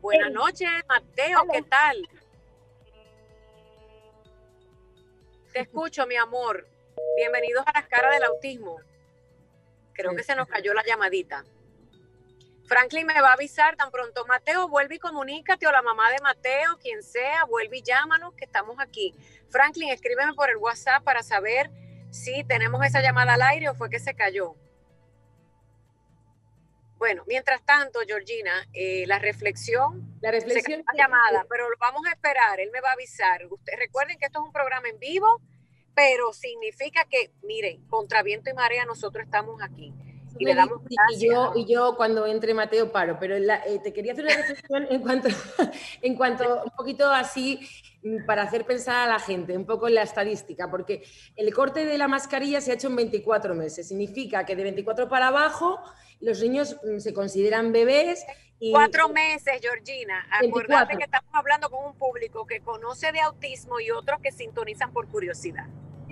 buenas 0.00 0.32
noches, 0.32 0.68
Mateo, 0.88 1.44
¿qué 1.52 1.62
tal? 1.62 2.08
Te 5.52 5.60
escucho, 5.60 6.06
mi 6.06 6.16
amor. 6.16 6.66
Bienvenidos 7.16 7.64
a 7.66 7.72
las 7.78 7.86
caras 7.86 8.12
del 8.14 8.24
autismo. 8.24 8.80
Creo 9.92 10.16
que 10.16 10.24
se 10.24 10.34
nos 10.34 10.48
cayó 10.48 10.74
la 10.74 10.82
llamadita. 10.84 11.44
Franklin 12.66 13.06
me 13.06 13.20
va 13.20 13.30
a 13.30 13.32
avisar 13.34 13.76
tan 13.76 13.90
pronto. 13.90 14.24
Mateo, 14.26 14.68
vuelve 14.68 14.96
y 14.96 14.98
comunícate, 14.98 15.66
o 15.66 15.72
la 15.72 15.82
mamá 15.82 16.10
de 16.10 16.18
Mateo, 16.22 16.78
quien 16.78 17.02
sea, 17.02 17.44
vuelve 17.44 17.78
y 17.78 17.82
llámanos, 17.82 18.34
que 18.34 18.44
estamos 18.44 18.76
aquí. 18.78 19.14
Franklin, 19.50 19.90
escríbeme 19.90 20.34
por 20.34 20.50
el 20.50 20.56
WhatsApp 20.56 21.02
para 21.02 21.22
saber 21.22 21.70
si 22.10 22.44
tenemos 22.44 22.84
esa 22.84 23.00
llamada 23.00 23.34
al 23.34 23.42
aire 23.42 23.68
o 23.68 23.74
fue 23.74 23.90
que 23.90 23.98
se 23.98 24.14
cayó. 24.14 24.54
Bueno, 26.98 27.24
mientras 27.26 27.64
tanto, 27.64 27.98
Georgina, 28.06 28.52
eh, 28.72 29.04
la 29.08 29.18
reflexión, 29.18 30.16
la 30.20 30.30
reflexión 30.30 30.84
se 30.88 30.96
llamada, 30.96 31.44
pero 31.50 31.68
lo 31.68 31.76
vamos 31.76 32.06
a 32.06 32.10
esperar, 32.10 32.60
él 32.60 32.70
me 32.72 32.80
va 32.80 32.90
a 32.90 32.92
avisar. 32.92 33.44
Ustedes 33.50 33.76
recuerden 33.76 34.18
que 34.18 34.26
esto 34.26 34.38
es 34.38 34.46
un 34.46 34.52
programa 34.52 34.88
en 34.88 35.00
vivo, 35.00 35.40
pero 35.96 36.32
significa 36.32 37.04
que, 37.06 37.32
miren, 37.42 37.84
contra 37.88 38.22
viento 38.22 38.50
y 38.50 38.54
marea 38.54 38.84
nosotros 38.84 39.24
estamos 39.24 39.60
aquí. 39.62 39.92
Y 40.38 40.44
le 40.44 40.54
damos 40.54 40.80
y 41.10 41.26
yo, 41.26 41.52
y 41.54 41.72
yo 41.72 41.94
cuando 41.96 42.26
entre 42.26 42.54
Mateo 42.54 42.90
paro, 42.90 43.16
pero 43.18 43.36
eh, 43.36 43.80
te 43.82 43.92
quería 43.92 44.12
hacer 44.12 44.24
una 44.24 44.36
reflexión 44.36 44.86
en 44.90 45.00
cuanto, 45.00 45.28
en 46.02 46.16
cuanto 46.16 46.62
un 46.64 46.70
poquito 46.70 47.10
así 47.10 47.60
mm, 48.02 48.24
para 48.26 48.42
hacer 48.42 48.64
pensar 48.64 49.08
a 49.08 49.12
la 49.12 49.18
gente, 49.18 49.56
un 49.56 49.66
poco 49.66 49.88
en 49.88 49.94
la 49.94 50.02
estadística, 50.02 50.70
porque 50.70 51.04
el 51.36 51.52
corte 51.52 51.84
de 51.84 51.98
la 51.98 52.08
mascarilla 52.08 52.60
se 52.60 52.70
ha 52.70 52.74
hecho 52.74 52.88
en 52.88 52.96
24 52.96 53.54
meses. 53.54 53.88
Significa 53.88 54.44
que 54.44 54.56
de 54.56 54.62
24 54.64 55.08
para 55.08 55.28
abajo 55.28 55.80
los 56.20 56.40
niños 56.40 56.76
mm, 56.84 56.98
se 56.98 57.12
consideran 57.12 57.72
bebés. 57.72 58.24
Y, 58.58 58.72
Cuatro 58.72 59.08
meses, 59.08 59.60
Georgina. 59.60 60.26
Acuérdate 60.30 60.96
que 60.96 61.04
estamos 61.04 61.30
hablando 61.32 61.68
con 61.68 61.84
un 61.84 61.94
público 61.94 62.46
que 62.46 62.60
conoce 62.60 63.10
de 63.12 63.20
autismo 63.20 63.80
y 63.80 63.90
otros 63.90 64.20
que 64.20 64.30
sintonizan 64.30 64.92
por 64.92 65.08
curiosidad. 65.08 65.66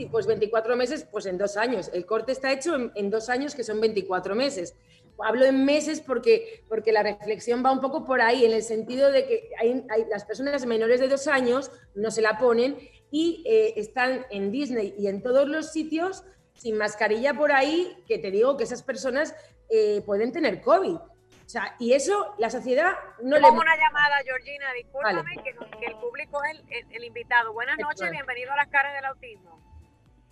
Pues 0.07 0.27
24 0.27 0.77
meses, 0.77 1.07
pues 1.11 1.27
en 1.27 1.39
dos 1.39 1.57
años. 1.57 1.91
El 1.93 2.07
corte 2.07 2.33
está 2.33 2.53
hecho 2.53 2.93
en, 2.95 3.11
dos 3.11 3.29
años, 3.29 3.55
que 3.55 3.65
son 3.65 3.81
24 3.81 4.35
meses. 4.35 4.77
Hablo 5.23 5.45
en 5.45 5.65
meses 5.65 6.01
porque, 6.01 6.65
porque 6.69 6.93
la 6.93 7.03
reflexión 7.03 7.63
va 7.65 7.73
un 7.73 7.81
poco 7.81 8.05
por 8.05 8.21
ahí, 8.21 8.45
en 8.45 8.53
el 8.53 8.63
sentido 8.63 9.13
de 9.13 9.27
que 9.27 9.51
hay, 9.59 9.85
las 10.11 10.25
personas 10.25 10.65
menores 10.65 11.01
de 11.01 11.09
dos 11.09 11.27
años 11.27 11.71
no 11.95 12.11
se 12.11 12.23
la 12.23 12.39
ponen 12.39 12.79
y 13.11 13.45
eh, 13.47 13.75
están 13.77 14.25
en 14.31 14.51
Disney 14.51 14.95
y 14.97 15.09
en 15.09 15.23
todos 15.23 15.47
los 15.47 15.73
sitios 15.73 16.25
sin 16.55 16.77
mascarilla 16.77 17.35
por 17.35 17.53
ahí, 17.53 18.03
que 18.07 18.19
te 18.19 18.31
digo 18.31 18.57
que 18.57 18.65
esas 18.65 18.83
personas 18.83 19.35
eh, 19.71 20.03
pueden 20.07 20.33
tener 20.33 20.61
COVID. 20.61 20.95
O 20.95 21.53
sea, 21.53 21.75
y 21.79 21.95
eso 21.95 22.35
la 22.39 22.49
sociedad 22.49 22.93
no 23.23 23.37
le... 23.37 23.43
Pongo 23.43 23.61
una 23.61 23.77
llamada, 23.77 24.19
Georgina, 24.25 24.73
discúlpame, 24.73 25.37
que, 25.43 25.87
el 25.87 25.97
público 25.97 26.41
es 26.45 26.85
el, 26.91 27.03
invitado. 27.03 27.53
Buenas 27.53 27.77
noches, 27.79 28.11
bienvenido 28.11 28.53
a 28.53 28.57
las 28.57 28.69
caras 28.69 28.95
del 28.95 29.05
autismo. 29.07 29.70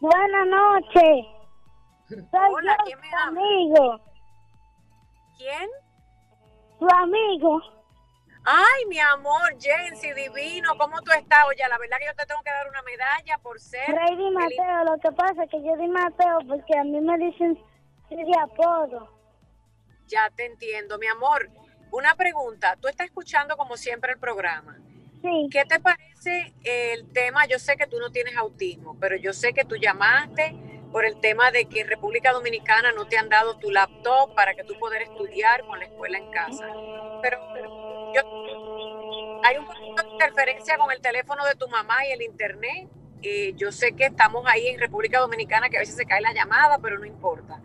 Buenas 0.00 0.46
noches. 0.46 1.26
Soy 2.08 2.18
Hola, 2.30 2.76
¿quién 2.84 3.00
me 3.00 3.08
habla? 3.08 3.40
amigo. 3.40 4.00
¿Quién? 5.36 5.68
Tu 6.78 6.86
amigo. 6.94 7.60
Ay, 8.44 8.86
mi 8.86 8.98
amor, 8.98 9.56
Jensi, 9.60 10.12
divino, 10.12 10.70
¿cómo 10.78 11.02
tú 11.02 11.10
estás? 11.12 11.44
Oye, 11.48 11.62
la 11.68 11.76
verdad 11.78 11.98
que 11.98 12.06
yo 12.06 12.14
te 12.14 12.24
tengo 12.24 12.40
que 12.42 12.50
dar 12.50 12.68
una 12.68 12.82
medalla 12.82 13.38
por 13.42 13.60
ser... 13.60 13.86
Rey 13.88 14.16
Di 14.16 14.30
Mateo, 14.30 14.84
lo 14.84 14.98
que 14.98 15.12
pasa 15.12 15.44
es 15.44 15.50
que 15.50 15.62
yo 15.62 15.76
di 15.76 15.88
Mateo 15.88 16.38
porque 16.48 16.78
a 16.78 16.84
mí 16.84 17.00
me 17.00 17.18
dicen 17.18 17.58
de 18.08 18.38
apodo. 18.40 19.10
Ya 20.06 20.30
te 20.30 20.46
entiendo, 20.46 20.96
mi 20.98 21.08
amor. 21.08 21.50
Una 21.90 22.14
pregunta, 22.14 22.76
tú 22.80 22.88
estás 22.88 23.08
escuchando 23.08 23.56
como 23.56 23.76
siempre 23.76 24.12
el 24.12 24.18
programa. 24.18 24.78
¿Qué 25.22 25.64
te 25.68 25.80
parece 25.80 26.54
el 26.62 27.10
tema? 27.12 27.46
Yo 27.46 27.58
sé 27.58 27.76
que 27.76 27.86
tú 27.86 27.98
no 27.98 28.10
tienes 28.10 28.36
autismo, 28.36 28.96
pero 29.00 29.16
yo 29.16 29.32
sé 29.32 29.52
que 29.52 29.64
tú 29.64 29.76
llamaste 29.76 30.54
por 30.92 31.04
el 31.04 31.20
tema 31.20 31.50
de 31.50 31.66
que 31.66 31.80
en 31.80 31.88
República 31.88 32.32
Dominicana 32.32 32.92
no 32.92 33.06
te 33.06 33.18
han 33.18 33.28
dado 33.28 33.58
tu 33.58 33.70
laptop 33.70 34.34
para 34.34 34.54
que 34.54 34.64
tú 34.64 34.74
puedas 34.78 35.00
estudiar 35.02 35.64
con 35.66 35.78
la 35.78 35.86
escuela 35.86 36.18
en 36.18 36.30
casa. 36.30 36.66
Pero, 37.20 37.38
yo, 38.14 39.40
hay 39.42 39.56
un 39.58 39.66
poquito 39.66 40.02
de 40.02 40.08
interferencia 40.08 40.78
con 40.78 40.90
el 40.92 41.00
teléfono 41.00 41.44
de 41.44 41.54
tu 41.56 41.68
mamá 41.68 42.06
y 42.06 42.12
el 42.12 42.22
internet. 42.22 42.88
Eh, 43.22 43.52
yo 43.56 43.72
sé 43.72 43.96
que 43.96 44.06
estamos 44.06 44.44
ahí 44.46 44.68
en 44.68 44.78
República 44.78 45.18
Dominicana 45.18 45.68
que 45.68 45.76
a 45.76 45.80
veces 45.80 45.96
se 45.96 46.06
cae 46.06 46.20
la 46.20 46.32
llamada, 46.32 46.78
pero 46.78 46.98
no 46.98 47.04
importa. 47.04 47.60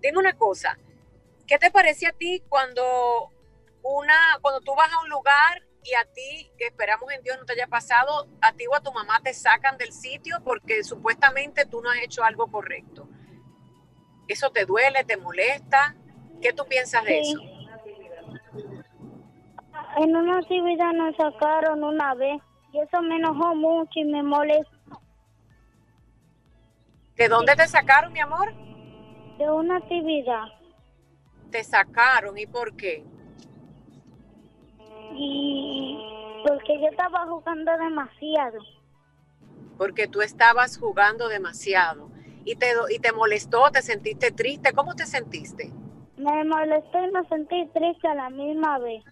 Dime 0.00 0.18
una 0.18 0.34
cosa, 0.34 0.78
¿qué 1.46 1.58
te 1.58 1.70
parece 1.70 2.06
a 2.06 2.12
ti 2.12 2.42
cuando 2.48 3.30
una, 3.82 4.38
cuando 4.40 4.60
tú 4.60 4.74
vas 4.76 4.92
a 4.92 5.00
un 5.00 5.08
lugar 5.08 5.62
y 5.84 5.94
a 5.94 6.04
ti, 6.12 6.50
que 6.58 6.66
esperamos 6.66 7.10
en 7.12 7.22
Dios 7.22 7.36
no 7.38 7.44
te 7.44 7.52
haya 7.54 7.66
pasado, 7.66 8.28
a 8.40 8.52
ti 8.52 8.66
o 8.66 8.74
a 8.74 8.80
tu 8.80 8.92
mamá 8.92 9.20
te 9.22 9.34
sacan 9.34 9.76
del 9.78 9.92
sitio 9.92 10.38
porque 10.44 10.84
supuestamente 10.84 11.66
tú 11.66 11.80
no 11.82 11.90
has 11.90 12.02
hecho 12.02 12.24
algo 12.24 12.46
correcto? 12.50 13.08
¿Eso 14.28 14.50
te 14.50 14.64
duele, 14.64 15.04
te 15.04 15.16
molesta? 15.16 15.96
¿Qué 16.40 16.52
tú 16.52 16.64
piensas 16.66 17.04
de 17.04 17.20
eso? 17.20 17.40
En 19.96 20.16
una 20.16 20.38
actividad 20.38 20.92
nos 20.92 21.16
sacaron 21.16 21.84
una 21.84 22.14
vez 22.14 22.40
y 22.72 22.80
eso 22.80 23.02
me 23.02 23.16
enojó 23.16 23.54
mucho 23.54 23.90
y 23.94 24.04
me 24.04 24.22
molestó. 24.22 25.02
¿De 27.16 27.28
dónde 27.28 27.54
te 27.56 27.68
sacaron, 27.68 28.12
mi 28.12 28.20
amor? 28.20 28.54
de 29.38 29.50
una 29.50 29.78
actividad. 29.78 30.44
¿Te 31.50 31.64
sacaron 31.64 32.38
y 32.38 32.46
por 32.46 32.76
qué? 32.76 33.04
Y 35.14 35.71
porque 36.46 36.80
yo 36.80 36.88
estaba 36.88 37.26
jugando 37.26 37.72
demasiado. 37.78 38.58
Porque 39.78 40.06
tú 40.06 40.22
estabas 40.22 40.78
jugando 40.78 41.28
demasiado. 41.28 42.10
¿Y 42.44 42.56
te, 42.56 42.72
y 42.90 42.98
te 42.98 43.12
molestó? 43.12 43.70
¿Te 43.70 43.82
sentiste 43.82 44.30
triste? 44.30 44.72
¿Cómo 44.72 44.94
te 44.94 45.06
sentiste? 45.06 45.72
Me 46.16 46.44
molestó 46.44 47.04
y 47.04 47.10
me 47.10 47.26
sentí 47.28 47.68
triste 47.72 48.08
a 48.08 48.14
la 48.14 48.30
misma 48.30 48.78
vez. 48.78 49.04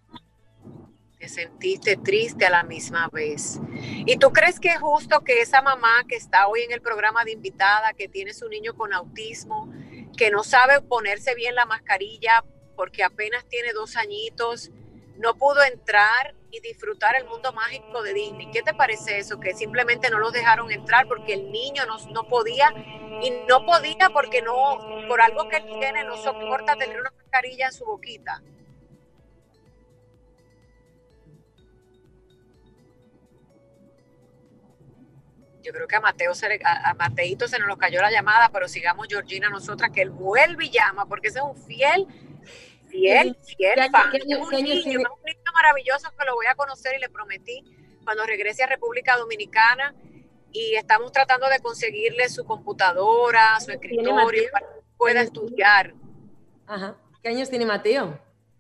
Te 1.19 1.29
sentiste 1.29 1.97
triste 1.97 2.47
a 2.47 2.51
la 2.51 2.63
misma 2.63 3.09
vez. 3.13 3.61
¿Y 4.07 4.17
tú 4.17 4.31
crees 4.33 4.59
que 4.59 4.69
es 4.69 4.81
justo 4.81 5.21
que 5.21 5.43
esa 5.43 5.61
mamá 5.61 6.05
que 6.09 6.17
está 6.17 6.49
hoy 6.49 6.63
en 6.63 6.73
el 6.73 6.81
programa 6.81 7.25
de 7.25 7.33
invitada, 7.33 7.93
que 7.93 8.09
tiene 8.09 8.33
su 8.33 8.49
niño 8.49 8.75
con 8.75 8.93
autismo, 8.93 9.69
que 10.17 10.31
no 10.31 10.43
sabe 10.43 10.81
ponerse 10.81 11.35
bien 11.35 11.55
la 11.55 11.67
mascarilla 11.67 12.45
porque 12.75 13.05
apenas 13.05 13.45
tiene 13.47 13.73
dos 13.75 13.97
añitos, 13.97 14.71
no 15.19 15.35
pudo 15.35 15.63
entrar 15.63 16.35
y 16.51 16.61
disfrutar 16.61 17.17
el 17.17 17.27
mundo 17.27 17.53
mágico 17.53 18.03
de 18.03 18.15
Disney. 18.15 18.51
¿Qué 18.51 18.63
te 18.63 18.75
parece 18.75 19.19
eso? 19.19 19.39
Que 19.39 19.55
simplemente 19.55 20.11
no 20.11 20.19
los 20.19 20.33
dejaron 20.33 20.71
entrar 20.71 21.07
porque 21.07 21.35
el 21.35 21.51
niño 21.53 21.85
no, 21.87 21.99
no 22.13 22.29
podía 22.29 22.73
y 23.23 23.31
no 23.49 23.65
podía 23.65 24.11
porque 24.13 24.43
no, 24.43 24.79
por 25.09 25.21
algo 25.21 25.49
que 25.49 25.57
él 25.57 25.67
tiene, 25.79 26.05
no 26.05 26.17
soporta 26.17 26.77
tener 26.77 27.01
una 27.01 27.11
mascarilla 27.11 27.67
en 27.67 27.73
su 27.73 27.85
boquita. 27.85 28.43
Yo 35.63 35.73
creo 35.73 35.87
que 35.87 35.97
a 35.97 36.01
Mateo 36.01 36.35
se 36.35 36.59
a, 36.65 36.95
Mateito 36.95 37.47
se 37.47 37.59
nos 37.59 37.69
lo 37.69 37.77
cayó 37.77 38.01
la 38.01 38.11
llamada, 38.11 38.51
pero 38.51 38.67
sigamos 38.67 39.07
Georgina 39.09 39.51
nosotras, 39.51 39.91
que 39.93 40.03
él 40.03 40.11
vuelve 40.11 40.67
y 40.67 40.71
llama, 40.71 41.07
porque 41.07 41.29
ese 41.29 41.39
es 41.39 41.45
un 41.45 41.57
fiel, 41.57 42.07
fiel, 42.89 43.37
fiel 43.45 43.91
fan. 43.91 44.11
un, 44.41 44.65
niño, 44.65 45.01
maravilloso 45.53 46.09
que 46.19 46.25
lo 46.25 46.35
voy 46.35 46.47
a 46.47 46.55
conocer 46.55 46.97
y 46.97 47.01
le 47.01 47.09
prometí 47.09 47.65
cuando 48.05 48.25
regrese 48.25 48.63
a 48.63 48.67
República 48.67 49.17
Dominicana 49.17 49.95
y 50.53 50.75
estamos 50.75 51.13
tratando 51.13 51.49
de 51.49 51.61
conseguirle 51.61 52.29
su 52.29 52.45
computadora, 52.45 53.59
su 53.61 53.71
escritorio 53.71 54.45
para 54.53 54.67
que 54.67 54.81
pueda 54.97 55.21
estudiar. 55.23 55.95
Ajá. 56.67 56.97
¿Qué 57.23 57.29
años 57.29 57.51
tiene 57.51 57.67
Mateo? 57.67 58.19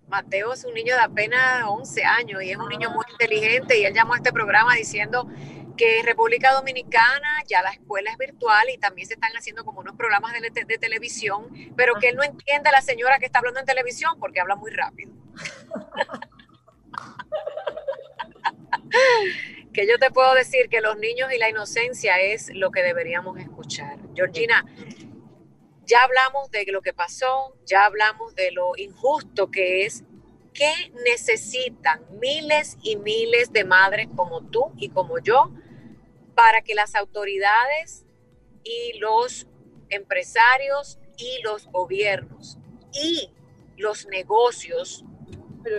Mateo 0.08 0.52
es 0.52 0.64
un 0.64 0.74
niño 0.74 0.94
de 0.96 1.02
apenas 1.02 1.64
11 1.66 2.04
años 2.04 2.42
y 2.42 2.50
es 2.50 2.56
un 2.56 2.68
niño 2.68 2.90
muy 2.90 3.04
inteligente 3.10 3.78
y 3.78 3.84
él 3.84 3.94
llamó 3.94 4.14
a 4.14 4.16
este 4.16 4.32
programa 4.32 4.74
diciendo 4.74 5.28
que 5.76 6.00
en 6.00 6.06
República 6.06 6.52
Dominicana 6.52 7.42
ya 7.46 7.62
la 7.62 7.70
escuela 7.70 8.10
es 8.10 8.18
virtual 8.18 8.68
y 8.68 8.76
también 8.76 9.08
se 9.08 9.14
están 9.14 9.32
haciendo 9.32 9.64
como 9.64 9.80
unos 9.80 9.96
programas 9.96 10.34
de, 10.34 10.64
de, 10.64 10.78
televisión, 10.78 11.48
pero 11.76 11.94
que 11.94 12.08
él 12.08 12.16
no 12.16 12.22
entiende 12.22 12.68
a 12.68 12.72
la 12.72 12.82
señora 12.82 13.18
que 13.18 13.26
está 13.26 13.38
hablando 13.38 13.60
en 13.60 13.66
televisión 13.66 14.18
porque 14.18 14.40
habla 14.40 14.56
muy 14.56 14.72
rápido. 14.72 15.12
que 19.72 19.86
yo 19.86 19.98
te 19.98 20.10
puedo 20.10 20.34
decir 20.34 20.68
que 20.68 20.80
los 20.80 20.98
niños 20.98 21.32
y 21.32 21.38
la 21.38 21.48
inocencia 21.48 22.20
es 22.20 22.50
lo 22.54 22.70
que 22.70 22.82
deberíamos 22.82 23.38
escuchar. 23.38 23.98
Georgina, 24.14 24.64
ya 25.84 26.02
hablamos 26.02 26.50
de 26.50 26.64
lo 26.70 26.82
que 26.82 26.92
pasó, 26.92 27.56
ya 27.66 27.84
hablamos 27.84 28.34
de 28.34 28.52
lo 28.52 28.76
injusto 28.76 29.50
que 29.50 29.84
es 29.84 30.04
¿Qué 30.52 30.72
necesitan 31.04 32.04
miles 32.18 32.76
y 32.82 32.96
miles 32.96 33.52
de 33.52 33.64
madres 33.64 34.08
como 34.16 34.42
tú 34.42 34.72
y 34.76 34.88
como 34.88 35.18
yo 35.18 35.52
para 36.34 36.62
que 36.62 36.74
las 36.74 36.94
autoridades 36.94 38.04
y 38.64 38.98
los 38.98 39.46
empresarios 39.90 40.98
y 41.16 41.40
los 41.42 41.66
gobiernos 41.66 42.58
y 42.92 43.30
los 43.76 44.06
negocios 44.06 45.04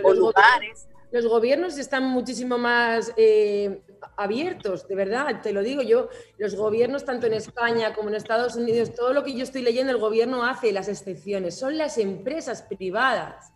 o 0.02 0.14
lugares. 0.14 0.88
Los 1.12 1.26
gobiernos 1.26 1.76
están 1.76 2.04
muchísimo 2.04 2.56
más 2.56 3.12
eh, 3.16 3.82
abiertos, 4.16 4.88
de 4.88 4.94
verdad, 4.94 5.42
te 5.42 5.52
lo 5.52 5.62
digo 5.62 5.82
yo. 5.82 6.08
Los 6.38 6.54
gobiernos, 6.54 7.04
tanto 7.04 7.26
en 7.26 7.34
España 7.34 7.94
como 7.94 8.08
en 8.08 8.14
Estados 8.14 8.56
Unidos, 8.56 8.94
todo 8.94 9.12
lo 9.12 9.22
que 9.22 9.34
yo 9.34 9.42
estoy 9.42 9.60
leyendo, 9.60 9.92
el 9.92 9.98
gobierno 9.98 10.44
hace 10.44 10.72
las 10.72 10.88
excepciones. 10.88 11.58
Son 11.58 11.76
las 11.76 11.98
empresas 11.98 12.62
privadas 12.62 13.52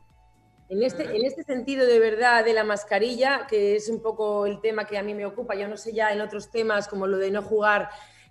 en 0.68 0.82
este, 0.82 1.04
en 1.04 1.24
este 1.24 1.44
sentido, 1.44 1.86
de 1.86 1.98
verdad, 1.98 2.44
de 2.44 2.52
la 2.52 2.64
mascarilla, 2.64 3.46
que 3.48 3.76
es 3.76 3.88
un 3.88 4.02
poco 4.02 4.46
el 4.46 4.60
tema 4.60 4.84
que 4.84 4.98
a 4.98 5.02
mí 5.02 5.14
me 5.14 5.24
ocupa, 5.24 5.54
yo 5.54 5.66
no 5.66 5.76
sé 5.76 5.94
ya 5.94 6.12
en 6.12 6.20
otros 6.20 6.50
temas 6.50 6.88
como 6.88 7.06
lo 7.06 7.16
de 7.16 7.30
no 7.30 7.40
jugar, 7.40 7.88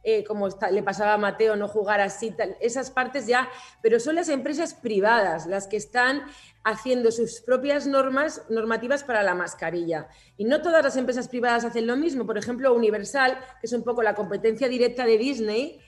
eh, 0.07 0.23
como 0.23 0.47
le 0.47 0.83
pasaba 0.83 1.13
a 1.13 1.17
Mateo, 1.17 1.55
no 1.55 1.67
jugar 1.67 1.99
así, 1.99 2.35
esas 2.59 2.91
partes 2.91 3.25
ya, 3.25 3.49
pero 3.81 3.99
son 3.99 4.15
las 4.15 4.29
empresas 4.29 4.75
privadas 4.75 5.47
las 5.47 5.67
que 5.67 5.77
están 5.77 6.23
haciendo 6.63 7.11
sus 7.11 7.41
propias 7.41 7.87
normas, 7.87 8.43
normativas 8.49 9.03
para 9.03 9.23
la 9.23 9.33
mascarilla. 9.33 10.07
Y 10.37 10.45
no 10.45 10.61
todas 10.61 10.83
las 10.83 10.95
empresas 10.95 11.27
privadas 11.27 11.65
hacen 11.65 11.87
lo 11.87 11.97
mismo. 11.97 12.25
Por 12.25 12.37
ejemplo, 12.37 12.73
Universal, 12.73 13.39
que 13.59 13.65
es 13.67 13.73
un 13.73 13.83
poco 13.83 14.03
la 14.03 14.13
competencia 14.13 14.69
directa 14.69 15.05
de 15.05 15.17
Disney, 15.17 15.79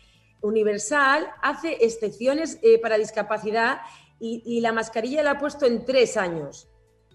Universal 0.41 1.27
hace 1.41 1.77
excepciones 1.85 2.59
eh, 2.61 2.79
para 2.79 2.97
discapacidad 2.97 3.81
y, 4.19 4.61
la 4.61 4.71
mascarilla 4.71 5.21
la 5.21 5.31
ha 5.31 5.37
puesto 5.37 5.67
en 5.67 5.85
tres 5.85 6.17
años. 6.17 6.67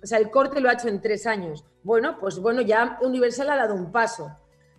O 0.02 0.06
sea, 0.06 0.18
el 0.18 0.30
corte 0.30 0.60
lo 0.60 0.68
ha 0.68 0.74
hecho 0.74 0.86
en 0.86 1.00
tres 1.00 1.26
años. 1.26 1.64
Bueno, 1.82 2.18
pues 2.20 2.38
bueno, 2.38 2.60
ya 2.60 2.98
Universal 3.02 3.50
ha 3.50 3.56
dado 3.56 3.74
un 3.74 3.90
paso. 3.90 4.36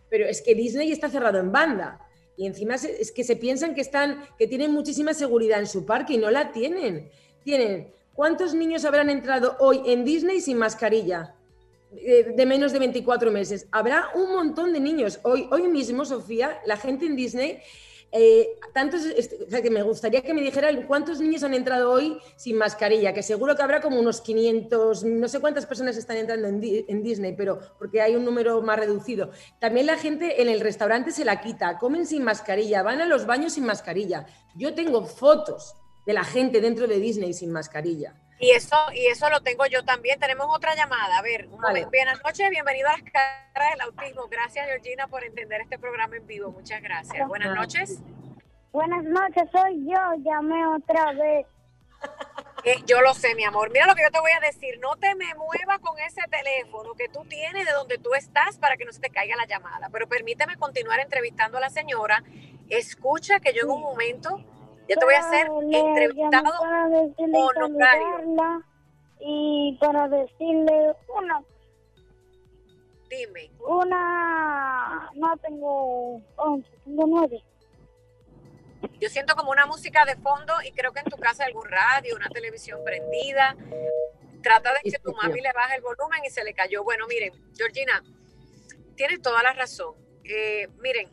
Pero 0.10 0.26
es 0.26 0.42
que 0.42 0.56
Disney 0.56 0.92
está 0.92 1.10
cerrado 1.10 1.40
en 1.40 1.52
banda. 1.52 2.00
Y 2.36 2.48
encima 2.48 2.76
es 2.76 3.12
que 3.12 3.24
se 3.24 3.36
piensan 3.36 3.76
que 3.76 3.82
están, 3.82 4.24
que 4.38 4.48
tienen 4.48 4.72
muchísima 4.72 5.14
seguridad 5.14 5.60
en 5.60 5.68
su 5.68 5.86
parque 5.86 6.14
y 6.14 6.18
no 6.18 6.32
la 6.32 6.52
tienen. 6.52 7.10
Tienen, 7.44 7.92
¿cuántos 8.14 8.54
niños 8.54 8.86
habrán 8.86 9.10
entrado 9.10 9.56
hoy 9.60 9.82
en 9.86 10.04
Disney 10.04 10.42
sin 10.42 10.58
mascarilla? 10.58 11.36
Eh, 11.96 12.34
de 12.36 12.46
menos 12.46 12.72
de 12.74 12.80
24 12.80 13.32
meses. 13.32 13.68
Habrá 13.72 14.10
un 14.16 14.32
montón 14.32 14.74
de 14.74 14.80
niños. 14.80 15.20
Hoy, 15.24 15.48
hoy 15.52 15.68
mismo, 15.68 16.06
Sofía, 16.06 16.60
la 16.66 16.78
gente 16.78 17.06
en 17.06 17.16
Disney 17.16 17.60
eh, 18.16 18.60
tantos, 18.74 19.02
que 19.50 19.70
me 19.72 19.82
gustaría 19.82 20.22
que 20.22 20.36
me 20.36 20.42
dijeran 20.42 20.86
cuántos 20.86 21.20
niños 21.20 21.44
han 21.44 21.56
entrado 21.56 21.90
hoy 21.90 22.20
sin 22.36 22.58
mascarilla, 22.58 23.12
que 23.12 23.24
seguro 23.24 23.56
que 23.56 23.64
habrá 23.64 23.82
como 23.82 24.00
unos 24.00 24.22
500, 24.22 25.04
no 25.04 25.28
sé 25.28 25.40
cuántas 25.40 25.66
personas 25.66 25.98
están 25.98 26.18
entrando 26.18 26.48
en, 26.48 26.62
en, 26.64 27.02
Disney, 27.02 27.34
pero 27.36 27.60
porque 27.80 28.02
hay 28.02 28.16
un 28.16 28.24
número 28.24 28.62
más 28.62 28.78
reducido. 28.78 29.32
También 29.60 29.88
la 29.88 29.98
gente 29.98 30.44
en 30.44 30.48
el 30.48 30.60
restaurante 30.60 31.10
se 31.10 31.26
la 31.26 31.42
quita, 31.42 31.80
comen 31.80 32.06
sin 32.06 32.24
mascarilla, 32.24 32.84
van 32.84 33.02
a 33.02 33.08
los 33.08 33.26
baños 33.26 33.54
sin 33.54 33.66
mascarilla. 33.66 34.28
Yo 34.54 34.76
tengo 34.76 35.04
fotos 35.06 35.76
de 36.06 36.14
la 36.14 36.24
gente 36.24 36.62
dentro 36.62 36.86
de 36.86 37.00
Disney 37.00 37.34
sin 37.34 37.52
mascarilla. 37.52 38.14
Y 38.44 38.52
eso, 38.52 38.76
y 38.94 39.06
eso 39.08 39.30
lo 39.30 39.42
tengo 39.42 39.66
yo 39.68 39.86
también. 39.86 40.20
Tenemos 40.20 40.48
otra 40.54 40.76
llamada. 40.76 41.18
A 41.18 41.22
ver, 41.22 41.48
buenas 41.48 42.22
noches, 42.26 42.50
bienvenido 42.50 42.90
a 42.90 42.92
las 42.92 43.04
caras 43.04 43.72
del 43.72 43.82
autismo. 43.82 44.28
Gracias, 44.28 44.68
Georgina, 44.68 45.08
por 45.08 45.24
entender 45.24 45.62
este 45.62 45.80
programa 45.80 46.18
en 46.18 46.28
vivo. 46.28 46.52
Muchas 46.52 46.82
gracias. 46.82 47.26
Buenas 47.30 47.56
noches. 47.56 48.02
Buenas 48.74 49.02
noches, 49.06 49.44
soy 49.50 49.86
yo. 49.86 49.98
Llamé 50.26 50.68
otra 50.68 51.14
vez. 51.14 51.46
Eh, 52.66 52.82
yo 52.88 53.02
lo 53.02 53.14
sé, 53.14 53.36
mi 53.36 53.44
amor. 53.44 53.72
Mira 53.74 53.86
lo 53.86 53.94
que 53.94 54.04
yo 54.04 54.10
te 54.10 54.22
voy 54.22 54.32
a 54.32 54.40
decir. 54.40 54.80
No 54.80 54.96
te 54.96 55.16
me 55.16 55.36
muevas 55.36 55.80
con 55.82 56.00
ese 56.00 56.22
teléfono 56.32 56.94
que 56.94 57.10
tú 57.10 57.26
tienes 57.26 57.66
de 57.66 57.74
donde 57.74 57.98
tú 57.98 58.14
estás 58.14 58.58
para 58.58 58.78
que 58.78 58.86
no 58.86 58.94
se 58.94 59.02
te 59.02 59.10
caiga 59.10 59.36
la 59.36 59.46
llamada. 59.46 59.90
Pero 59.92 60.08
permíteme 60.08 60.56
continuar 60.56 61.02
entrevistando 61.02 61.58
a 61.58 61.60
la 61.60 61.70
señora. 61.70 62.24
Escucha 62.70 63.42
que 63.42 63.52
yo 63.52 63.64
en 63.64 63.70
un 63.70 63.82
momento 63.82 64.40
yo 64.94 65.00
te 65.00 65.06
voy 65.06 65.16
a 65.16 65.20
hacer 65.20 65.48
entrevistado 65.72 66.52
honorario. 67.58 68.64
Y 69.20 69.78
para 69.80 70.08
decirle 70.08 70.94
una. 71.08 71.42
Dime. 73.10 73.52
Una. 73.60 75.10
No 75.16 75.38
tengo 75.38 76.22
11, 76.36 76.70
tengo 76.84 77.08
9. 77.08 77.44
Yo 79.00 79.10
siento 79.10 79.36
como 79.36 79.52
una 79.52 79.66
música 79.66 80.04
de 80.06 80.18
fondo 80.18 80.54
y 80.66 80.72
creo 80.72 80.92
que 80.92 81.00
en 81.00 81.06
tu 81.06 81.18
casa 81.18 81.44
hay 81.44 81.50
algún 81.50 81.70
radio, 81.70 82.16
una 82.16 82.30
televisión 82.30 82.84
prendida. 82.84 83.56
Trata 84.42 84.74
de 84.74 84.92
que 84.92 85.00
tu 85.00 85.14
mami 85.14 85.40
le 85.40 85.54
baje 85.54 85.78
el 85.78 85.82
volumen 85.82 86.22
y 86.26 86.30
se 86.30 86.44
le 86.44 86.54
cayó. 86.54 86.84
Bueno, 86.84 87.08
miren, 87.08 87.32
Georgina, 87.56 88.04
tienes 88.96 89.22
toda 89.22 89.42
la 89.42 89.54
razón. 89.54 89.96
Eh, 90.26 90.68
miren, 90.80 91.10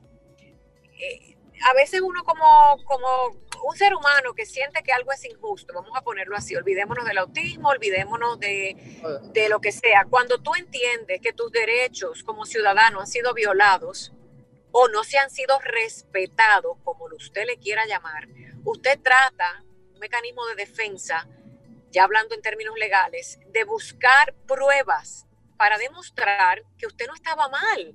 eh, 0.99 1.37
a 1.65 1.75
veces 1.75 2.01
uno 2.01 2.25
como, 2.25 2.77
como 2.85 3.37
un 3.65 3.77
ser 3.77 3.95
humano 3.95 4.35
que 4.35 4.47
siente 4.47 4.83
que 4.83 4.93
algo 4.93 5.13
es 5.13 5.25
injusto, 5.25 5.75
vamos 5.75 5.93
a 5.95 6.03
ponerlo 6.03 6.37
así, 6.37 6.57
olvidémonos 6.57 7.05
del 7.05 7.19
autismo, 7.19 7.69
olvidémonos 7.69 8.39
de, 8.39 8.77
de 9.33 9.49
lo 9.49 9.61
que 9.61 9.73
sea. 9.73 10.07
Cuando 10.09 10.39
tú 10.39 10.55
entiendes 10.55 11.21
que 11.21 11.33
tus 11.33 11.51
derechos 11.53 12.23
como 12.23 12.47
ciudadano 12.47 13.01
han 13.01 13.07
sido 13.07 13.35
violados 13.35 14.13
o 14.73 14.89
no 14.89 15.05
se 15.05 15.19
han 15.19 15.31
sido 15.31 15.59
respetados, 15.61 16.79
como 16.85 17.07
usted 17.17 17.45
le 17.47 17.59
quiera 17.59 17.87
llamar, 17.87 18.29
usted 18.65 18.99
trata 19.01 19.65
un 19.93 19.99
mecanismo 19.99 20.47
de 20.47 20.55
defensa, 20.55 21.29
ya 21.91 22.05
hablando 22.05 22.35
en 22.35 22.43
términos 22.43 22.77
legales, 22.79 23.39
de 23.49 23.65
buscar 23.65 24.35
pruebas 24.47 25.27
para 25.57 25.77
demostrar 25.77 26.63
que 26.79 26.87
usted 26.87 27.07
no 27.07 27.15
estaba 27.15 27.49
mal 27.49 27.95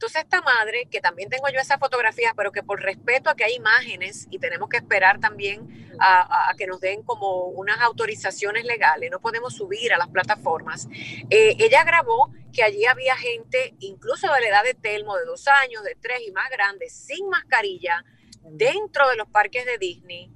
entonces 0.00 0.22
esta 0.22 0.40
madre, 0.40 0.88
que 0.90 1.02
también 1.02 1.28
tengo 1.28 1.46
yo 1.50 1.60
esa 1.60 1.76
fotografía, 1.76 2.32
pero 2.34 2.52
que 2.52 2.62
por 2.62 2.80
respeto 2.80 3.28
a 3.28 3.34
que 3.34 3.44
hay 3.44 3.52
imágenes 3.52 4.28
y 4.30 4.38
tenemos 4.38 4.70
que 4.70 4.78
esperar 4.78 5.20
también 5.20 5.92
a, 6.00 6.54
que 6.56 6.66
nos 6.66 6.80
den 6.80 7.02
como 7.02 7.48
unas 7.48 7.78
autorizaciones 7.82 8.64
legales, 8.64 9.10
no 9.10 9.20
podemos 9.20 9.54
subir 9.54 9.92
a 9.92 9.98
las 9.98 10.08
plataformas, 10.08 10.88
eh, 11.28 11.54
ella 11.58 11.84
grabó 11.84 12.32
que 12.50 12.62
allí 12.62 12.86
había 12.86 13.14
gente, 13.14 13.74
incluso 13.80 14.32
de 14.32 14.40
la 14.40 14.48
edad 14.48 14.64
de 14.64 14.72
Telmo, 14.72 15.18
de 15.18 15.26
dos 15.26 15.46
años, 15.48 15.84
de 15.84 15.94
tres 16.00 16.22
y 16.26 16.30
más 16.30 16.48
grandes, 16.48 16.94
sin 16.94 17.28
mascarilla, 17.28 18.02
dentro 18.42 19.06
de 19.10 19.16
los 19.16 19.28
parques 19.28 19.66
de 19.66 19.76
Disney. 19.76 20.32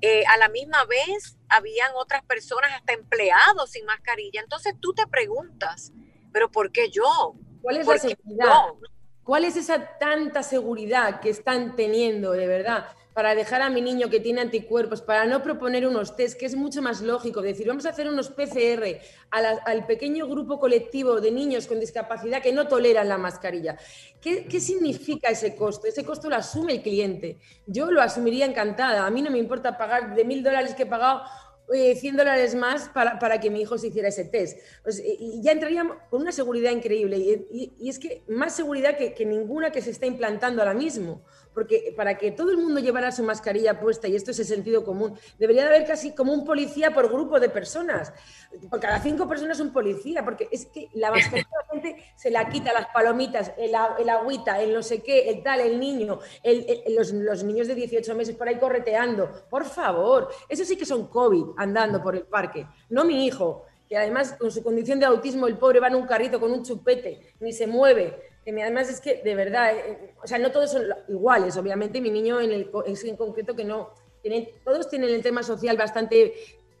Eh, 0.00 0.24
a 0.28 0.38
la 0.38 0.48
misma 0.48 0.82
vez 0.86 1.36
habían 1.50 1.90
otras 1.96 2.24
personas, 2.24 2.72
hasta 2.72 2.94
empleados 2.94 3.72
sin 3.72 3.84
mascarilla. 3.84 4.40
Entonces 4.40 4.72
tú 4.80 4.94
te 4.94 5.06
preguntas, 5.06 5.92
pero 6.32 6.50
¿por 6.50 6.72
qué 6.72 6.88
yo? 6.88 7.34
¿Cuál 7.60 7.76
es 7.76 7.86
la 7.86 7.98
seguridad? 7.98 8.64
¿Cuál 9.24 9.46
es 9.46 9.56
esa 9.56 9.98
tanta 9.98 10.42
seguridad 10.42 11.20
que 11.20 11.30
están 11.30 11.76
teniendo 11.76 12.32
de 12.32 12.46
verdad 12.46 12.84
para 13.14 13.34
dejar 13.34 13.62
a 13.62 13.70
mi 13.70 13.80
niño 13.80 14.10
que 14.10 14.20
tiene 14.20 14.42
anticuerpos, 14.42 15.00
para 15.00 15.24
no 15.24 15.42
proponer 15.42 15.86
unos 15.86 16.14
test, 16.14 16.38
que 16.38 16.46
es 16.46 16.56
mucho 16.56 16.82
más 16.82 17.00
lógico, 17.00 17.40
decir, 17.40 17.66
vamos 17.68 17.86
a 17.86 17.90
hacer 17.90 18.08
unos 18.08 18.28
PCR 18.28 18.98
al 19.30 19.86
pequeño 19.86 20.26
grupo 20.26 20.58
colectivo 20.58 21.20
de 21.20 21.30
niños 21.30 21.66
con 21.66 21.80
discapacidad 21.80 22.42
que 22.42 22.52
no 22.52 22.66
toleran 22.66 23.08
la 23.08 23.16
mascarilla? 23.16 23.78
¿Qué, 24.20 24.46
¿Qué 24.46 24.60
significa 24.60 25.30
ese 25.30 25.54
costo? 25.54 25.86
Ese 25.86 26.04
costo 26.04 26.28
lo 26.28 26.36
asume 26.36 26.74
el 26.74 26.82
cliente. 26.82 27.38
Yo 27.66 27.90
lo 27.90 28.02
asumiría 28.02 28.44
encantada. 28.44 29.06
A 29.06 29.10
mí 29.10 29.22
no 29.22 29.30
me 29.30 29.38
importa 29.38 29.78
pagar 29.78 30.14
de 30.14 30.24
mil 30.24 30.42
dólares 30.42 30.74
que 30.74 30.82
he 30.82 30.86
pagado 30.86 31.22
100 31.68 32.16
dólares 32.16 32.54
más 32.54 32.88
para, 32.88 33.18
para, 33.18 33.40
que 33.40 33.50
mi 33.50 33.62
hijo 33.62 33.78
se 33.78 33.88
hiciera 33.88 34.08
ese 34.08 34.24
test. 34.24 34.58
Pues, 34.82 35.02
y 35.04 35.40
ya 35.42 35.52
entraríamos 35.52 35.96
con 36.10 36.20
una 36.22 36.32
seguridad 36.32 36.70
increíble. 36.70 37.16
Y, 37.16 37.72
y, 37.78 37.88
es 37.88 37.98
que 37.98 38.22
más 38.28 38.54
seguridad 38.54 38.96
que, 38.96 39.14
que, 39.14 39.24
ninguna 39.24 39.72
que 39.72 39.80
se 39.80 39.90
está 39.90 40.06
implantando 40.06 40.60
ahora 40.60 40.74
mismo. 40.74 41.24
Porque 41.54 41.94
para 41.96 42.18
que 42.18 42.32
todo 42.32 42.50
el 42.50 42.58
mundo 42.58 42.80
llevara 42.80 43.12
su 43.12 43.22
mascarilla 43.22 43.78
puesta, 43.80 44.08
y 44.08 44.16
esto 44.16 44.32
es 44.32 44.40
el 44.40 44.46
sentido 44.46 44.84
común, 44.84 45.16
debería 45.38 45.62
de 45.62 45.68
haber 45.68 45.86
casi 45.86 46.12
como 46.14 46.32
un 46.32 46.44
policía 46.44 46.92
por 46.92 47.08
grupo 47.08 47.38
de 47.38 47.48
personas. 47.48 48.12
Por 48.68 48.80
cada 48.80 49.00
cinco 49.00 49.28
personas 49.28 49.60
un 49.60 49.72
policía, 49.72 50.24
porque 50.24 50.48
es 50.50 50.66
que 50.66 50.88
la 50.94 51.10
mascarilla 51.10 51.48
la 51.50 51.80
gente 51.80 52.04
se 52.16 52.30
la 52.30 52.48
quita, 52.48 52.72
las 52.72 52.86
palomitas, 52.88 53.52
el, 53.56 53.74
agüita, 53.74 54.60
el 54.60 54.72
no 54.72 54.82
sé 54.82 55.02
qué, 55.02 55.30
el 55.30 55.42
tal, 55.42 55.60
el 55.60 55.78
niño, 55.78 56.18
los, 56.88 57.12
los 57.12 57.44
niños 57.44 57.68
de 57.68 57.74
18 57.74 58.14
meses 58.14 58.36
por 58.36 58.48
ahí 58.48 58.58
correteando. 58.58 59.30
Por 59.48 59.64
favor, 59.64 60.28
eso 60.48 60.64
sí 60.64 60.76
que 60.76 60.86
son 60.86 61.06
COVID 61.08 61.54
andando 61.56 62.02
por 62.02 62.16
el 62.16 62.22
parque, 62.22 62.66
no 62.90 63.04
mi 63.04 63.26
hijo, 63.26 63.64
que 63.88 63.96
además 63.96 64.34
con 64.38 64.50
su 64.50 64.62
condición 64.62 64.98
de 64.98 65.06
autismo 65.06 65.46
el 65.46 65.58
pobre 65.58 65.80
va 65.80 65.88
en 65.88 65.96
un 65.96 66.06
carrito 66.06 66.40
con 66.40 66.52
un 66.52 66.64
chupete, 66.64 67.34
ni 67.40 67.52
se 67.52 67.66
mueve. 67.66 68.33
Que 68.44 68.62
además 68.62 68.90
es 68.90 69.00
que 69.00 69.22
de 69.22 69.34
verdad, 69.34 69.74
eh, 69.74 69.82
eh, 69.86 70.14
o 70.22 70.26
sea, 70.26 70.38
no 70.38 70.52
todos 70.52 70.72
son 70.72 70.84
iguales, 71.08 71.56
obviamente 71.56 72.00
mi 72.00 72.10
niño 72.10 72.40
en 72.40 72.52
el, 72.52 72.70
es 72.86 73.04
en 73.04 73.16
concreto 73.16 73.56
que 73.56 73.64
no, 73.64 73.90
tienen, 74.22 74.48
todos 74.64 74.88
tienen 74.88 75.10
el 75.10 75.22
tema 75.22 75.42
social 75.42 75.76
bastante 75.76 76.34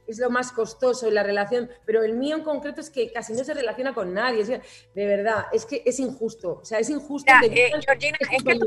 es 0.06 0.18
lo 0.18 0.30
más 0.30 0.52
costoso 0.52 1.08
en 1.08 1.14
la 1.14 1.22
relación, 1.22 1.70
pero 1.86 2.02
el 2.02 2.12
mío 2.14 2.36
en 2.36 2.42
concreto 2.42 2.80
es 2.80 2.90
que 2.90 3.12
casi 3.12 3.32
no 3.32 3.44
se 3.44 3.54
relaciona 3.54 3.94
con 3.94 4.12
nadie. 4.12 4.44
de 4.44 5.06
verdad, 5.06 5.46
es 5.52 5.64
que 5.64 5.82
es 5.84 6.00
injusto. 6.00 6.58
O 6.60 6.64
sea, 6.64 6.78
es 6.78 6.90
injusto. 6.90 7.32
Eh, 7.42 7.72
Georgina, 7.84 8.18
es, 8.20 8.42
que 8.42 8.58
tu 8.58 8.66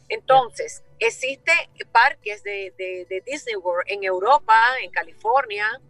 Entonces, 0.10 0.84
existe 1.00 1.52
parques 1.92 2.44
de, 2.44 2.74
de, 2.78 3.24
Disney 3.26 3.56
World 3.56 3.86
en 3.88 4.04
Europa, 4.04 4.56
en 4.82 4.92
California, 4.92 5.82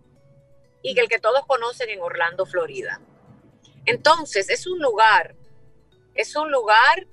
y 0.82 0.98
el 0.98 1.10
que 1.10 1.20
todos 1.20 1.46
conocen 1.46 1.90
en 1.90 2.00
Orlando, 2.00 2.46
Florida. 2.46 3.02
Entonces, 3.86 4.50
es 4.50 4.68
un 4.68 4.80
lugar, 4.80 5.36
es 6.14 6.36
un 6.36 6.52
lugar 6.52 7.08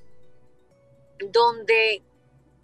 donde 1.19 2.03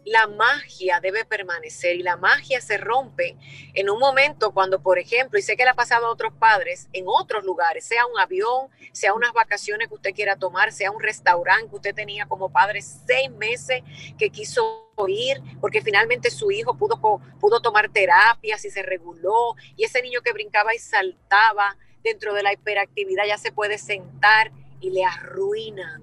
la 0.05 0.27
magia 0.27 1.01
debe 1.01 1.25
permanecer 1.25 1.97
y 1.97 2.03
la 2.03 2.17
magia 2.17 2.61
se 2.61 2.79
rompe 2.79 3.37
en 3.75 3.91
un 3.91 3.99
momento 3.99 4.53
cuando, 4.53 4.81
por 4.81 4.99
ejemplo, 4.99 5.39
y 5.39 5.43
sé 5.43 5.57
que 5.57 5.65
le 5.65 5.71
ha 5.71 5.75
pasado 5.75 6.07
a 6.07 6.11
otros 6.11 6.33
padres 6.33 6.89
en 6.93 7.05
otros 7.07 7.45
lugares, 7.45 7.85
sea 7.85 8.07
un 8.07 8.19
avión, 8.19 8.69
sea 8.93 9.15
unas 9.15 9.33
vacaciones 9.33 9.89
que 9.89 9.95
usted 9.95 10.15
quiera 10.15 10.37
tomar, 10.37 10.73
sea 10.73 10.91
un 10.91 11.03
restaurante 11.03 11.69
que 11.69 11.77
usted 11.77 11.95
tenía 11.95 12.27
como 12.27 12.51
padre 12.51 12.81
seis 12.83 13.31
meses 13.31 13.83
que 14.19 14.31
quiso 14.31 14.89
ir 15.07 15.41
porque 15.61 15.83
finalmente 15.83 16.31
su 16.31 16.51
hijo 16.51 16.77
pudo, 16.77 17.01
pudo 17.39 17.61
tomar 17.61 17.89
terapias 17.89 18.65
y 18.65 18.71
se 18.71 18.83
reguló 18.83 19.55
y 19.77 19.85
ese 19.85 20.03
niño 20.03 20.23
que 20.23 20.33
brincaba 20.33 20.75
y 20.75 20.79
saltaba 20.79 21.77
dentro 22.03 22.35
de 22.35 22.43
la 22.43 22.53
hiperactividad 22.53 23.25
ya 23.27 23.39
se 23.39 23.53
puede 23.53 23.79
sentar 23.79 24.51
y 24.81 24.91
le 24.91 25.05
arruinan, 25.05 26.03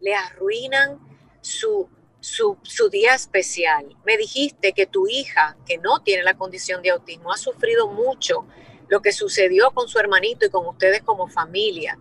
le 0.00 0.14
arruinan 0.14 0.98
su 1.40 1.88
su, 2.22 2.56
día 2.90 3.14
especial. 3.14 3.96
Me 4.04 4.16
dijiste 4.16 4.72
que 4.72 4.86
tu 4.86 5.08
hija, 5.08 5.56
que 5.66 5.78
no 5.78 6.02
tiene 6.02 6.22
la 6.22 6.34
condición 6.34 6.80
de 6.82 6.90
autismo, 6.90 7.32
ha 7.32 7.36
sufrido 7.36 7.88
mucho 7.88 8.46
lo 8.88 9.02
que 9.02 9.12
sucedió 9.12 9.72
con 9.72 9.88
su 9.88 9.98
hermanito 9.98 10.46
y 10.46 10.50
con 10.50 10.66
ustedes 10.66 11.02
como 11.02 11.28
familia. 11.28 11.98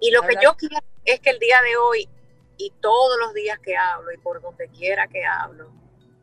y 0.00 0.10
lo 0.10 0.22
que 0.22 0.34
yo 0.42 0.54
quiero 0.56 0.76
es 1.04 1.20
que 1.20 1.30
el 1.30 1.38
día 1.38 1.62
de 1.62 1.76
hoy 1.76 2.08
y 2.56 2.72
todos 2.80 3.18
los 3.20 3.32
días 3.32 3.58
que 3.60 3.76
hablo 3.76 4.12
y 4.12 4.18
por 4.18 4.42
donde 4.42 4.68
quiera 4.68 5.06
que 5.06 5.24
hablo, 5.24 5.70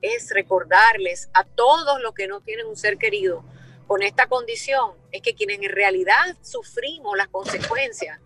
es 0.01 0.29
recordarles 0.31 1.29
a 1.33 1.45
todos 1.45 2.01
los 2.01 2.13
que 2.13 2.27
no 2.27 2.41
tienen 2.41 2.67
un 2.67 2.75
ser 2.75 2.97
querido 2.97 3.43
con 3.87 4.03
esta 4.03 4.27
condición, 4.27 4.93
es 5.11 5.21
que 5.21 5.35
quienes 5.35 5.59
en 5.59 5.71
realidad 5.71 6.37
sufrimos 6.41 7.15
las 7.17 7.29
consecuencias 7.29 8.19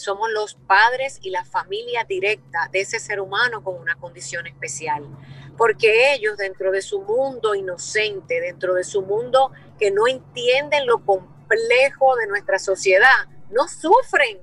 somos 0.00 0.30
los 0.30 0.54
padres 0.54 1.18
y 1.22 1.30
la 1.30 1.44
familia 1.44 2.04
directa 2.04 2.68
de 2.72 2.80
ese 2.80 2.98
ser 2.98 3.20
humano 3.20 3.62
con 3.62 3.76
una 3.76 3.96
condición 3.96 4.46
especial. 4.46 5.06
Porque 5.56 6.14
ellos 6.14 6.36
dentro 6.36 6.72
de 6.72 6.82
su 6.82 7.02
mundo 7.02 7.54
inocente, 7.54 8.40
dentro 8.40 8.74
de 8.74 8.84
su 8.84 9.02
mundo 9.02 9.52
que 9.78 9.90
no 9.90 10.08
entienden 10.08 10.86
lo 10.86 11.04
complejo 11.04 12.16
de 12.16 12.26
nuestra 12.26 12.58
sociedad, 12.58 13.28
no 13.50 13.68
sufren. 13.68 14.40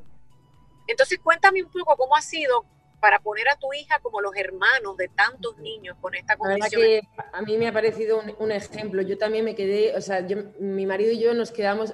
Entonces 0.88 1.20
cuéntame 1.22 1.64
un 1.64 1.72
poco 1.72 1.98
cómo 1.98 2.16
ha 2.16 2.22
sido 2.22 2.66
para 3.00 3.20
poner 3.20 3.48
a 3.50 3.58
tu 3.58 3.72
hija 3.74 4.00
como 4.00 4.22
los 4.22 4.36
hermanos 4.36 4.98
de 4.98 5.08
tantos 5.10 5.58
niños 5.60 5.98
con 6.02 6.16
esta 6.16 6.36
condición. 6.36 6.82
a 7.32 7.42
mí 7.42 7.58
me 7.58 7.68
ha 7.68 7.74
parecido 7.74 8.22
un, 8.40 8.52
ejemplo. 8.52 9.02
Yo 9.02 9.18
también 9.18 9.46
me 9.46 9.56
quedé, 9.56 9.96
o 9.96 10.02
sea, 10.02 10.26
mi 10.60 10.86
marido 10.86 11.12
y 11.12 11.20
yo 11.20 11.34
nos 11.34 11.52
quedamos 11.52 11.94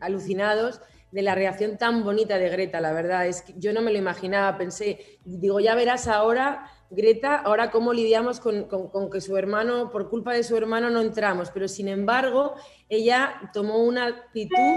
alucinados 0.00 0.80
de 1.10 1.22
la 1.22 1.34
reacción 1.34 1.78
tan 1.78 2.04
bonita 2.04 2.38
de 2.38 2.48
Greta, 2.48 2.80
la 2.80 2.92
verdad. 2.92 3.26
Es 3.26 3.42
que 3.42 3.54
yo 3.56 3.72
no 3.72 3.82
me 3.82 3.92
lo 3.92 3.98
imaginaba, 3.98 4.58
pensé, 4.58 5.18
digo, 5.24 5.60
ya 5.60 5.74
verás 5.74 6.08
ahora, 6.08 6.70
Greta, 6.90 7.36
ahora 7.36 7.70
cómo 7.70 7.92
lidiamos 7.92 8.40
con, 8.40 8.68
que 9.10 9.20
su 9.20 9.36
hermano, 9.36 9.90
por 9.90 10.08
culpa 10.08 10.32
de 10.32 10.44
su 10.44 10.56
hermano, 10.56 10.90
no 10.90 11.00
entramos. 11.00 11.50
Pero 11.50 11.68
sin 11.68 11.88
embargo, 11.88 12.54
ella 12.88 13.40
tomó 13.52 13.82
una 13.82 14.06
actitud 14.06 14.76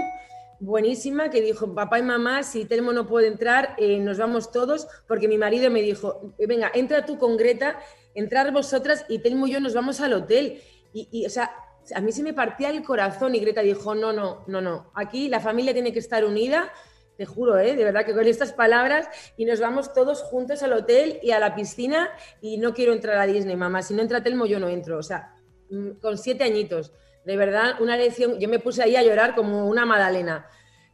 buenísima 0.60 1.30
que 1.30 1.40
dijo, 1.40 1.74
papá 1.74 1.98
y 1.98 2.02
mamá, 2.02 2.42
si 2.42 2.64
Telmo 2.64 2.92
no 2.92 3.06
puede 3.06 3.28
entrar, 3.28 3.74
eh, 3.78 3.98
nos 3.98 4.18
vamos 4.18 4.50
todos, 4.50 4.88
porque 5.08 5.28
mi 5.28 5.38
marido 5.38 5.70
me 5.70 5.82
dijo, 5.82 6.34
venga, 6.38 6.70
entra 6.74 7.06
tú 7.06 7.18
con 7.18 7.36
Greta, 7.36 7.78
entrar 8.14 8.52
vosotras 8.52 9.06
y 9.08 9.20
Telmo 9.20 9.46
y 9.46 9.52
yo 9.52 9.60
nos 9.60 9.74
vamos 9.74 10.00
al 10.00 10.12
hotel. 10.12 10.60
Y, 10.92 11.08
y 11.12 11.26
o 11.26 11.30
sea, 11.30 11.52
a 11.94 12.00
mí 12.00 12.12
se 12.12 12.22
me 12.22 12.34
partía 12.34 12.70
el 12.70 12.82
corazón 12.82 13.34
y 13.34 13.40
Greta 13.40 13.62
dijo, 13.62 13.94
no, 13.94 14.12
no, 14.12 14.44
no, 14.46 14.60
no, 14.60 14.90
aquí 14.94 15.28
la 15.28 15.40
familia 15.40 15.72
tiene 15.72 15.92
que 15.92 15.98
estar 15.98 16.24
unida, 16.24 16.72
te 17.16 17.26
juro, 17.26 17.58
¿eh? 17.58 17.76
de 17.76 17.84
verdad 17.84 18.06
que 18.06 18.14
con 18.14 18.26
estas 18.26 18.52
palabras 18.52 19.08
y 19.36 19.44
nos 19.44 19.60
vamos 19.60 19.92
todos 19.92 20.22
juntos 20.22 20.62
al 20.62 20.72
hotel 20.72 21.18
y 21.22 21.32
a 21.32 21.38
la 21.38 21.54
piscina 21.54 22.10
y 22.40 22.56
no 22.56 22.72
quiero 22.72 22.92
entrar 22.92 23.18
a 23.18 23.26
Disney, 23.26 23.56
mamá, 23.56 23.82
si 23.82 23.94
no 23.94 24.02
entra 24.02 24.22
Telmo 24.22 24.46
yo 24.46 24.58
no 24.58 24.68
entro, 24.68 24.98
o 24.98 25.02
sea, 25.02 25.34
mm, 25.70 26.00
con 26.00 26.16
siete 26.16 26.44
añitos, 26.44 26.92
de 27.24 27.36
verdad, 27.36 27.80
una 27.80 27.96
lección, 27.96 28.38
yo 28.38 28.48
me 28.48 28.58
puse 28.58 28.82
ahí 28.82 28.96
a 28.96 29.02
llorar 29.02 29.34
como 29.34 29.68
una 29.68 29.84
magdalena. 29.84 30.46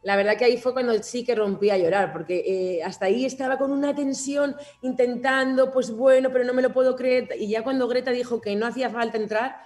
La 0.03 0.15
verdad 0.15 0.37
que 0.37 0.45
ahí 0.45 0.57
fue 0.57 0.73
cuando 0.73 1.01
sí 1.01 1.25
que 1.25 1.35
rompí 1.35 1.69
a 1.69 1.77
llorar, 1.77 2.13
porque 2.13 2.43
eh, 2.45 2.83
hasta 2.83 3.05
ahí 3.05 3.25
estaba 3.25 3.57
con 3.57 3.71
una 3.71 3.95
tensión 3.95 4.55
intentando, 4.81 5.71
pues 5.71 5.91
bueno, 5.91 6.29
pero 6.31 6.43
no 6.43 6.53
me 6.53 6.61
lo 6.61 6.71
puedo 6.71 6.95
creer. 6.95 7.29
Y 7.37 7.49
ya 7.49 7.63
cuando 7.63 7.87
Greta 7.87 8.11
dijo 8.11 8.39
que 8.39 8.55
no 8.55 8.65
hacía 8.65 8.89
falta 8.89 9.17
entrar, 9.17 9.57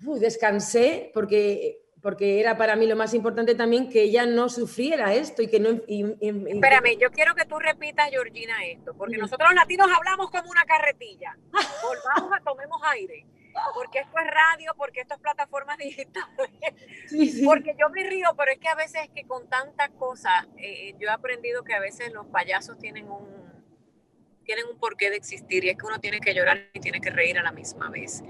descansé 0.00 1.10
porque, 1.12 1.82
porque 2.02 2.40
era 2.40 2.56
para 2.56 2.76
mí 2.76 2.86
lo 2.86 2.96
más 2.96 3.14
importante 3.14 3.54
también 3.54 3.88
que 3.88 4.02
ella 4.02 4.26
no 4.26 4.48
sufriera 4.48 5.14
esto 5.14 5.42
y 5.42 5.48
que 5.48 5.60
no... 5.60 5.70
Espérame, 5.70 6.98
yo 6.98 7.10
quiero 7.10 7.34
que 7.34 7.44
tú 7.44 7.58
repitas, 7.58 8.10
Georgina, 8.10 8.64
esto, 8.66 8.94
porque 8.94 9.18
nosotros 9.18 9.50
los 9.50 9.56
latinos 9.56 9.88
hablamos 9.94 10.30
como 10.30 10.50
una 10.50 10.64
carretilla. 10.64 11.36
Volvamos 11.52 12.38
a 12.38 12.42
tomemos 12.42 12.80
aire. 12.92 13.26
Porque 13.74 13.98
esto 13.98 14.16
es 14.18 14.26
radio, 14.30 14.72
porque 14.76 15.00
esto 15.00 15.14
es 15.14 15.20
plataformas 15.20 15.76
digitales. 15.78 16.50
Porque 17.44 17.74
yo 17.78 17.90
me 17.90 18.04
río, 18.04 18.28
pero 18.36 18.52
es 18.52 18.58
que 18.58 18.68
a 18.68 18.76
veces 18.76 19.08
que 19.14 19.26
con 19.26 19.48
tantas 19.48 19.90
cosas, 19.90 20.46
eh, 20.56 20.94
yo 20.98 21.08
he 21.08 21.10
aprendido 21.10 21.64
que 21.64 21.74
a 21.74 21.80
veces 21.80 22.12
los 22.12 22.26
payasos 22.26 22.78
tienen 22.78 23.10
un, 23.10 23.49
tienen 24.50 24.66
un 24.66 24.80
porqué 24.80 25.10
de 25.10 25.16
existir 25.16 25.64
y 25.64 25.68
es 25.68 25.78
que 25.78 25.86
uno 25.86 26.00
tiene 26.00 26.18
que 26.18 26.34
llorar 26.34 26.68
y 26.72 26.80
tiene 26.80 27.00
que 27.00 27.10
reír 27.10 27.38
a 27.38 27.42
la 27.44 27.52
misma 27.52 27.88
vez. 27.88 28.20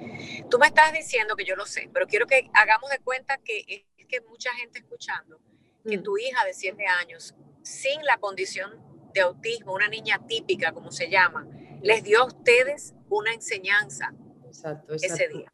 Tú 0.50 0.58
me 0.58 0.66
estás 0.66 0.92
diciendo 0.92 1.34
que 1.34 1.46
yo 1.46 1.56
lo 1.56 1.64
sé, 1.64 1.88
pero 1.94 2.06
quiero 2.06 2.26
que 2.26 2.50
hagamos 2.52 2.90
de 2.90 2.98
cuenta 2.98 3.38
que 3.38 3.64
es 3.96 4.06
que 4.06 4.20
mucha 4.20 4.52
gente 4.52 4.80
escuchando 4.80 5.40
que 5.88 5.96
mm. 5.96 6.02
tu 6.02 6.18
hija 6.18 6.44
de 6.44 6.52
7 6.52 6.84
años, 6.86 7.34
sin 7.62 8.04
la 8.04 8.18
condición 8.18 8.70
de 9.14 9.22
autismo, 9.22 9.72
una 9.72 9.88
niña 9.88 10.20
típica, 10.26 10.72
como 10.72 10.92
se 10.92 11.08
llama, 11.08 11.48
les 11.80 12.04
dio 12.04 12.20
a 12.20 12.26
ustedes 12.26 12.92
una 13.08 13.32
enseñanza 13.32 14.12
exacto, 14.46 14.96
ese 14.96 15.26
día. 15.28 15.50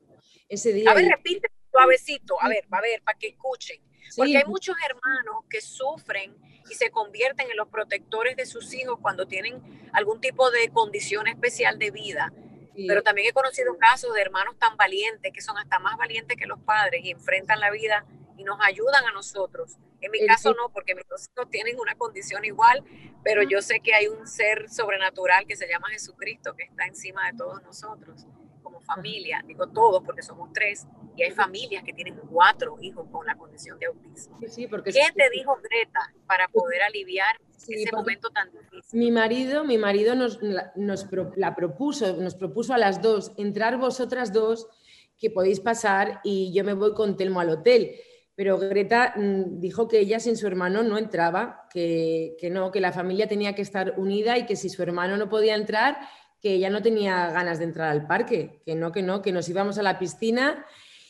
Ese 0.48 0.72
día. 0.72 0.90
A 0.90 0.94
ver, 0.94 1.06
repite 1.06 1.48
suavecito, 1.70 2.42
a 2.42 2.48
ver, 2.48 2.66
a 2.68 2.80
ver, 2.80 3.02
para 3.04 3.16
que 3.16 3.28
escuchen. 3.28 3.80
Porque 4.14 4.38
hay 4.38 4.44
muchos 4.44 4.76
hermanos 4.88 5.44
que 5.48 5.60
sufren 5.60 6.36
y 6.70 6.74
se 6.74 6.90
convierten 6.90 7.50
en 7.50 7.56
los 7.56 7.68
protectores 7.68 8.36
de 8.36 8.46
sus 8.46 8.72
hijos 8.74 8.98
cuando 9.00 9.26
tienen 9.26 9.88
algún 9.92 10.20
tipo 10.20 10.50
de 10.50 10.68
condición 10.70 11.26
especial 11.26 11.78
de 11.78 11.90
vida. 11.90 12.32
Pero 12.86 13.02
también 13.02 13.28
he 13.28 13.32
conocido 13.32 13.78
casos 13.78 14.14
de 14.14 14.20
hermanos 14.20 14.58
tan 14.58 14.76
valientes 14.76 15.32
que 15.32 15.40
son 15.40 15.56
hasta 15.56 15.78
más 15.78 15.96
valientes 15.96 16.36
que 16.36 16.46
los 16.46 16.60
padres 16.60 17.02
y 17.04 17.10
enfrentan 17.10 17.58
la 17.58 17.70
vida 17.70 18.04
y 18.36 18.44
nos 18.44 18.58
ayudan 18.60 19.04
a 19.06 19.12
nosotros. 19.12 19.78
En 20.02 20.10
mi 20.10 20.26
caso 20.26 20.52
no, 20.52 20.68
porque 20.68 20.94
mis 20.94 21.08
dos 21.08 21.26
hijos 21.32 21.48
tienen 21.48 21.80
una 21.80 21.94
condición 21.94 22.44
igual, 22.44 22.84
pero 23.24 23.42
yo 23.42 23.62
sé 23.62 23.80
que 23.80 23.94
hay 23.94 24.08
un 24.08 24.26
ser 24.26 24.68
sobrenatural 24.68 25.46
que 25.46 25.56
se 25.56 25.66
llama 25.66 25.88
Jesucristo 25.88 26.54
que 26.54 26.64
está 26.64 26.84
encima 26.84 27.30
de 27.30 27.38
todos 27.38 27.62
nosotros 27.62 28.26
familia, 28.86 29.44
digo 29.46 29.66
todos 29.66 30.02
porque 30.04 30.22
somos 30.22 30.52
tres, 30.52 30.86
y 31.16 31.22
hay 31.22 31.30
familias 31.32 31.82
que 31.84 31.92
tienen 31.92 32.16
cuatro 32.30 32.76
hijos 32.80 33.06
con 33.10 33.26
la 33.26 33.36
condición 33.36 33.78
de 33.78 33.86
autismo. 33.86 34.38
Sí, 34.48 34.66
porque 34.66 34.92
¿Qué 34.92 35.00
te 35.14 35.30
dijo 35.30 35.56
Greta 35.62 36.00
para 36.26 36.48
poder 36.48 36.82
aliviar 36.82 37.36
ese 37.68 37.90
momento 37.92 38.30
tan 38.30 38.50
difícil? 38.52 38.98
Mi 38.98 39.10
marido, 39.10 39.64
mi 39.64 39.78
marido 39.78 40.14
nos, 40.14 40.40
nos 40.76 41.06
la 41.36 41.54
propuso, 41.54 42.16
nos 42.16 42.34
propuso 42.34 42.74
a 42.74 42.78
las 42.78 43.02
dos, 43.02 43.32
entrar 43.36 43.78
vosotras 43.78 44.32
dos, 44.32 44.68
que 45.18 45.30
podéis 45.30 45.60
pasar 45.60 46.20
y 46.24 46.52
yo 46.52 46.62
me 46.64 46.74
voy 46.74 46.92
con 46.94 47.16
Telmo 47.16 47.40
al 47.40 47.50
hotel. 47.50 47.96
Pero 48.34 48.58
Greta 48.58 49.14
mm, 49.16 49.60
dijo 49.60 49.88
que 49.88 49.98
ella 49.98 50.20
sin 50.20 50.36
su 50.36 50.46
hermano 50.46 50.82
no 50.82 50.98
entraba, 50.98 51.66
que, 51.72 52.36
que 52.38 52.50
no, 52.50 52.70
que 52.70 52.80
la 52.80 52.92
familia 52.92 53.26
tenía 53.26 53.54
que 53.54 53.62
estar 53.62 53.94
unida 53.96 54.36
y 54.36 54.44
que 54.44 54.56
si 54.56 54.68
su 54.68 54.82
hermano 54.82 55.16
no 55.16 55.30
podía 55.30 55.54
entrar, 55.54 55.98
que 56.40 56.54
ella 56.54 56.70
no 56.70 56.82
tenía 56.82 57.30
ganas 57.30 57.58
de 57.58 57.64
entrar 57.64 57.90
al 57.90 58.06
parque, 58.06 58.62
que 58.64 58.74
no, 58.74 58.92
que 58.92 59.02
no, 59.02 59.22
que 59.22 59.32
nos 59.32 59.48
íbamos 59.48 59.78
a 59.78 59.82
la 59.82 59.98
piscina 59.98 60.64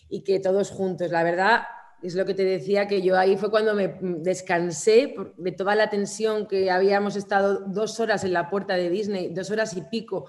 y 0.09 0.23
que 0.23 0.41
todos 0.41 0.71
juntos. 0.71 1.11
La 1.11 1.23
verdad, 1.23 1.63
es 2.03 2.15
lo 2.15 2.25
que 2.25 2.35
te 2.35 2.45
decía, 2.45 2.87
que 2.87 3.03
yo 3.03 3.19
ahí 3.19 3.37
fue 3.37 3.51
cuando 3.51 3.75
me 3.75 3.97
descansé 4.01 5.15
de 5.37 5.53
toda 5.53 5.75
la 5.75 5.91
tensión 5.91 6.47
que 6.47 6.71
habíamos 6.71 7.17
estado 7.17 7.61
dos 7.67 8.01
horas 8.01 8.25
en 8.25 8.33
la 8.33 8.51
puerta 8.51 8.75
de 8.77 8.91
Disney, 8.91 9.33
dos 9.33 9.51
horas 9.51 9.77
y 9.77 9.83
pico, 9.83 10.27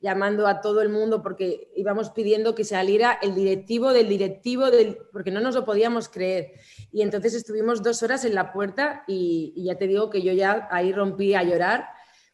llamando 0.00 0.46
a 0.46 0.60
todo 0.60 0.80
el 0.80 0.90
mundo 0.90 1.22
porque 1.22 1.72
íbamos 1.74 2.10
pidiendo 2.10 2.54
que 2.54 2.64
saliera 2.64 3.18
el 3.20 3.34
directivo 3.34 3.92
del 3.92 4.08
directivo, 4.08 4.70
del, 4.70 4.96
porque 5.12 5.32
no 5.32 5.40
nos 5.40 5.56
lo 5.56 5.64
podíamos 5.64 6.08
creer. 6.08 6.52
Y 6.92 7.02
entonces 7.02 7.34
estuvimos 7.34 7.82
dos 7.82 8.02
horas 8.02 8.24
en 8.24 8.34
la 8.34 8.52
puerta 8.52 9.04
y, 9.08 9.52
ya 9.56 9.76
te 9.76 9.88
digo 9.88 10.08
que 10.10 10.22
yo 10.22 10.32
ya 10.32 10.68
ahí 10.70 10.92
rompí 10.92 11.34
a 11.34 11.42
llorar 11.42 11.88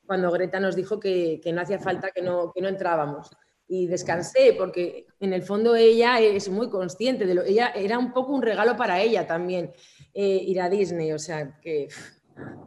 cuando 0.07 0.31
Greta 0.31 0.61
nos 0.61 0.77
dijo 0.77 1.01
que, 1.01 1.41
no 1.53 1.61
hacía 1.61 1.79
falta 1.79 2.11
que 2.11 2.23
no, 2.23 2.53
que 2.53 2.61
no 2.61 2.69
entrábamos. 2.69 3.31
Y 3.67 3.87
descansé 3.87 4.55
porque 4.59 5.07
en 5.21 5.33
el 5.33 5.43
fondo 5.43 5.75
ella 5.75 6.21
es 6.21 6.51
muy 6.51 6.69
consciente 6.69 7.25
de 7.25 7.35
lo, 7.35 7.43
ella 7.43 7.69
era 7.75 7.99
un 7.99 8.13
poco 8.13 8.33
un 8.33 8.43
regalo 8.43 8.77
para 8.77 9.01
ella 9.01 9.27
también 9.27 9.73
eh, 10.13 10.43
ir 10.47 10.61
a 10.61 10.69
Disney, 10.69 11.13
o 11.13 11.19
sea 11.19 11.59
que, 11.63 11.89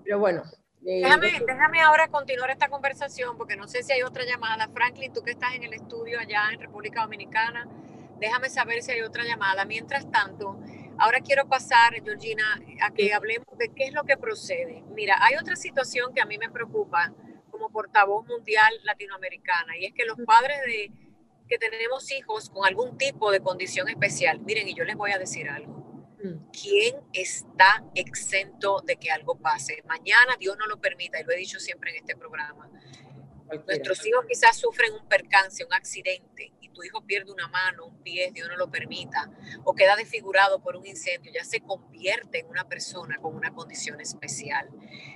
pero 0.04 0.18
bueno, 0.18 0.42
eh, 0.90 1.02
déjame, 1.04 1.28
déjame 1.46 1.82
ahora 1.82 2.08
continuar 2.08 2.50
esta 2.50 2.70
conversación 2.70 3.38
porque 3.38 3.58
no 3.58 3.68
sé 3.68 3.84
si 3.84 3.92
hay 3.92 4.04
otra 4.04 4.24
llamada. 4.24 4.70
Franklin, 4.70 5.12
tú 5.12 5.22
que 5.22 5.32
estás 5.32 5.54
en 5.54 5.64
el 5.64 5.74
estudio 5.74 6.20
allá 6.20 6.50
en 6.54 6.62
República 6.62 7.02
Dominicana, 7.02 7.68
déjame 8.20 8.50
saber 8.50 8.82
si 8.82 8.92
hay 8.92 9.02
otra 9.02 9.24
llamada. 9.24 9.66
Mientras 9.66 10.10
tanto, 10.10 10.58
ahora 10.98 11.20
quiero 11.20 11.48
pasar, 11.48 11.94
Georgina, 12.02 12.60
a 12.82 12.92
que 12.92 13.14
hablemos 13.14 13.58
de 13.58 13.70
qué 13.70 13.86
es 13.86 13.94
lo 13.94 14.06
que 14.06 14.18
procede. 14.18 14.84
Mira, 14.96 15.18
hay 15.20 15.36
otra 15.36 15.56
situación 15.56 16.14
que 16.14 16.22
a 16.22 16.26
mí 16.26 16.38
me 16.38 16.50
preocupa 16.50 17.14
como 17.58 17.72
portavoz 17.72 18.26
mundial 18.28 18.72
latinoamericana 18.84 19.78
y 19.78 19.86
es 19.86 19.94
que 19.94 20.06
los 20.06 20.18
padres 20.26 20.60
de 20.66 20.92
que 21.50 21.58
tenemos 21.58 22.12
hijos 22.12 22.50
con 22.50 22.66
algún 22.66 22.98
tipo 22.98 23.32
de 23.32 23.40
condición 23.40 23.88
especial, 23.88 24.40
miren, 24.42 24.68
y 24.68 24.76
yo 24.76 24.84
les 24.84 24.98
voy 24.98 25.12
a 25.12 25.18
decir 25.18 25.50
algo 25.50 25.88
Mm. 26.24 26.50
¿Quién 26.52 26.96
está 27.14 27.84
exento 27.94 28.82
de 28.82 28.98
que 28.98 29.12
algo 29.12 29.38
pase? 29.38 29.84
Mañana 29.88 30.36
Dios 30.40 30.58
no 30.58 30.66
lo 30.66 30.80
permita, 30.80 31.20
y 31.20 31.24
lo 31.24 31.32
he 31.32 31.38
dicho 31.38 31.60
siempre 31.60 31.92
en 31.92 31.98
este 31.98 32.16
programa. 32.16 32.70
Nuestros 33.66 34.06
hijos 34.06 34.26
quizás 34.28 34.58
sufren 34.58 34.94
un 34.94 35.08
percance, 35.08 35.64
un 35.64 35.74
accidente, 35.74 36.52
tu 36.78 36.84
hijo 36.84 37.02
pierde 37.02 37.32
una 37.32 37.48
mano, 37.48 37.86
un 37.86 38.04
pie, 38.04 38.30
Dios 38.32 38.48
no 38.48 38.56
lo 38.56 38.70
permita, 38.70 39.32
o 39.64 39.74
queda 39.74 39.96
desfigurado 39.96 40.62
por 40.62 40.76
un 40.76 40.86
incendio, 40.86 41.32
ya 41.34 41.44
se 41.44 41.62
convierte 41.62 42.42
en 42.42 42.48
una 42.48 42.66
persona 42.66 43.18
con 43.18 43.36
una 43.36 43.52
condición 43.52 44.00
especial. 44.00 44.70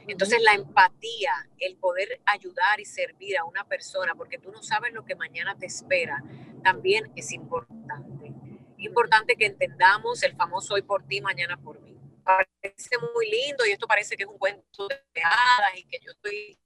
Entonces 0.08 0.41
la 0.41 0.54
empatía, 0.54 1.32
el 1.60 1.78
poder 1.78 2.19
ayudar 2.26 2.80
y 2.80 2.86
servir 2.86 3.38
a 3.38 3.45
una 3.45 3.63
persona, 3.67 4.15
porque 4.15 4.39
tú 4.39 4.52
no 4.52 4.63
sabes 4.63 4.91
lo 4.91 5.06
que 5.06 5.15
mañana 5.15 5.56
te 5.56 5.67
espera, 5.67 6.24
también 6.63 7.12
es 7.15 7.32
importante 7.32 8.34
importante 8.78 9.36
que 9.36 9.45
entendamos 9.45 10.24
el 10.24 10.36
famoso 10.36 10.74
hoy 10.74 10.82
por 10.82 11.06
ti, 11.06 11.21
mañana 11.21 11.56
por 11.56 11.80
mí. 11.82 11.95
Parece 12.24 12.97
muy 13.13 13.30
lindo 13.30 13.63
y 13.65 13.71
esto 13.71 13.86
parece 13.86 14.17
que 14.17 14.24
es 14.24 14.30
un 14.30 14.39
cuento 14.39 14.88
de 14.88 15.21
hadas 15.24 15.78
y 15.78 15.84
que 15.84 16.00
yo 16.00 16.12
estoy 16.12 16.60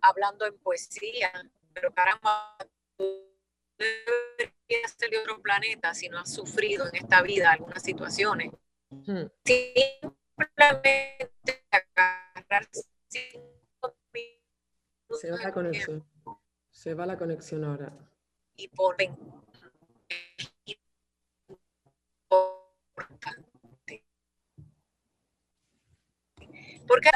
hablando 0.00 0.46
en 0.46 0.56
poesía, 0.58 1.32
pero 1.72 1.92
caramba, 1.92 2.56
tú 2.96 3.37
deberías 3.78 4.92
ser 4.96 5.10
de 5.10 5.18
otro 5.18 5.40
planeta 5.40 5.94
si 5.94 6.08
no 6.08 6.18
has 6.18 6.32
sufrido 6.32 6.86
en 6.88 6.96
esta 6.96 7.22
vida 7.22 7.52
algunas 7.52 7.82
situaciones. 7.82 8.52
Hmm. 8.90 9.26
Simplemente 9.44 11.32
agarrar 11.70 12.68
Se 15.10 15.30
va 15.30 15.38
la 15.38 15.52
conexión. 15.52 16.04
Se 16.70 16.94
va 16.94 17.06
la 17.06 17.16
conexión 17.16 17.64
ahora. 17.64 17.92
Y 18.56 18.68
por 18.68 18.96
Porque 26.86 27.10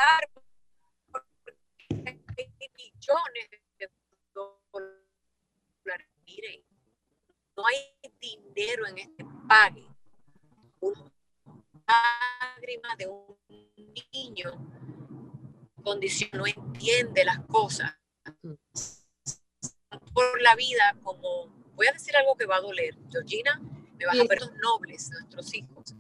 millones 2.76 3.50
de. 3.50 3.61
Miren, 6.34 6.64
no 7.56 7.64
hay 7.66 8.10
dinero 8.20 8.86
en 8.86 8.98
este 8.98 9.24
pague. 9.46 9.86
Una 10.80 11.12
lágrima 11.86 12.96
de 12.96 13.06
un 13.06 13.36
niño 14.12 14.50
condición 15.82 16.30
no 16.34 16.46
entiende 16.46 17.24
las 17.24 17.40
cosas 17.46 17.98
por 20.14 20.40
la 20.40 20.54
vida 20.54 20.96
como 21.02 21.48
voy 21.74 21.88
a 21.88 21.92
decir 21.92 22.16
algo 22.16 22.36
que 22.36 22.46
va 22.46 22.56
a 22.56 22.60
doler 22.60 22.96
Georgina 23.10 23.60
me 23.98 24.06
vas 24.06 24.16
a 24.20 24.24
ver 24.24 24.40
los 24.40 24.52
nobles 24.54 25.10
nuestros 25.10 25.52
hijos 25.54 25.96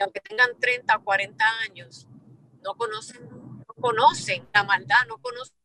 aunque 0.00 0.20
tengan 0.20 0.58
30 0.58 0.96
o 0.96 1.04
40 1.04 1.44
años 1.60 2.08
no 2.62 2.74
conocen, 2.74 3.28
no 3.30 3.74
conocen 3.80 4.46
la 4.52 4.64
maldad, 4.64 5.06
no 5.08 5.18
conocen 5.18 5.56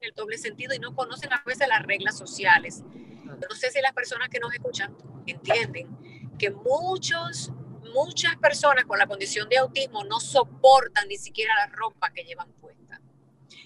el 0.00 0.14
doble 0.14 0.38
sentido 0.38 0.74
y 0.74 0.78
no 0.78 0.94
conocen 0.94 1.32
a 1.32 1.42
veces 1.44 1.68
las 1.68 1.82
reglas 1.82 2.16
sociales. 2.16 2.82
No 3.36 3.54
sé 3.54 3.70
si 3.70 3.80
las 3.80 3.92
personas 3.92 4.28
que 4.28 4.38
nos 4.38 4.52
escuchan 4.52 4.96
entienden 5.26 6.34
que 6.38 6.50
muchos, 6.50 7.50
muchas 7.94 8.36
personas 8.36 8.84
con 8.84 8.98
la 8.98 9.06
condición 9.06 9.48
de 9.48 9.58
autismo 9.58 10.04
no 10.04 10.20
soportan 10.20 11.08
ni 11.08 11.16
siquiera 11.16 11.54
la 11.56 11.66
ropa 11.74 12.10
que 12.12 12.24
llevan 12.24 12.52
puesta 12.52 13.00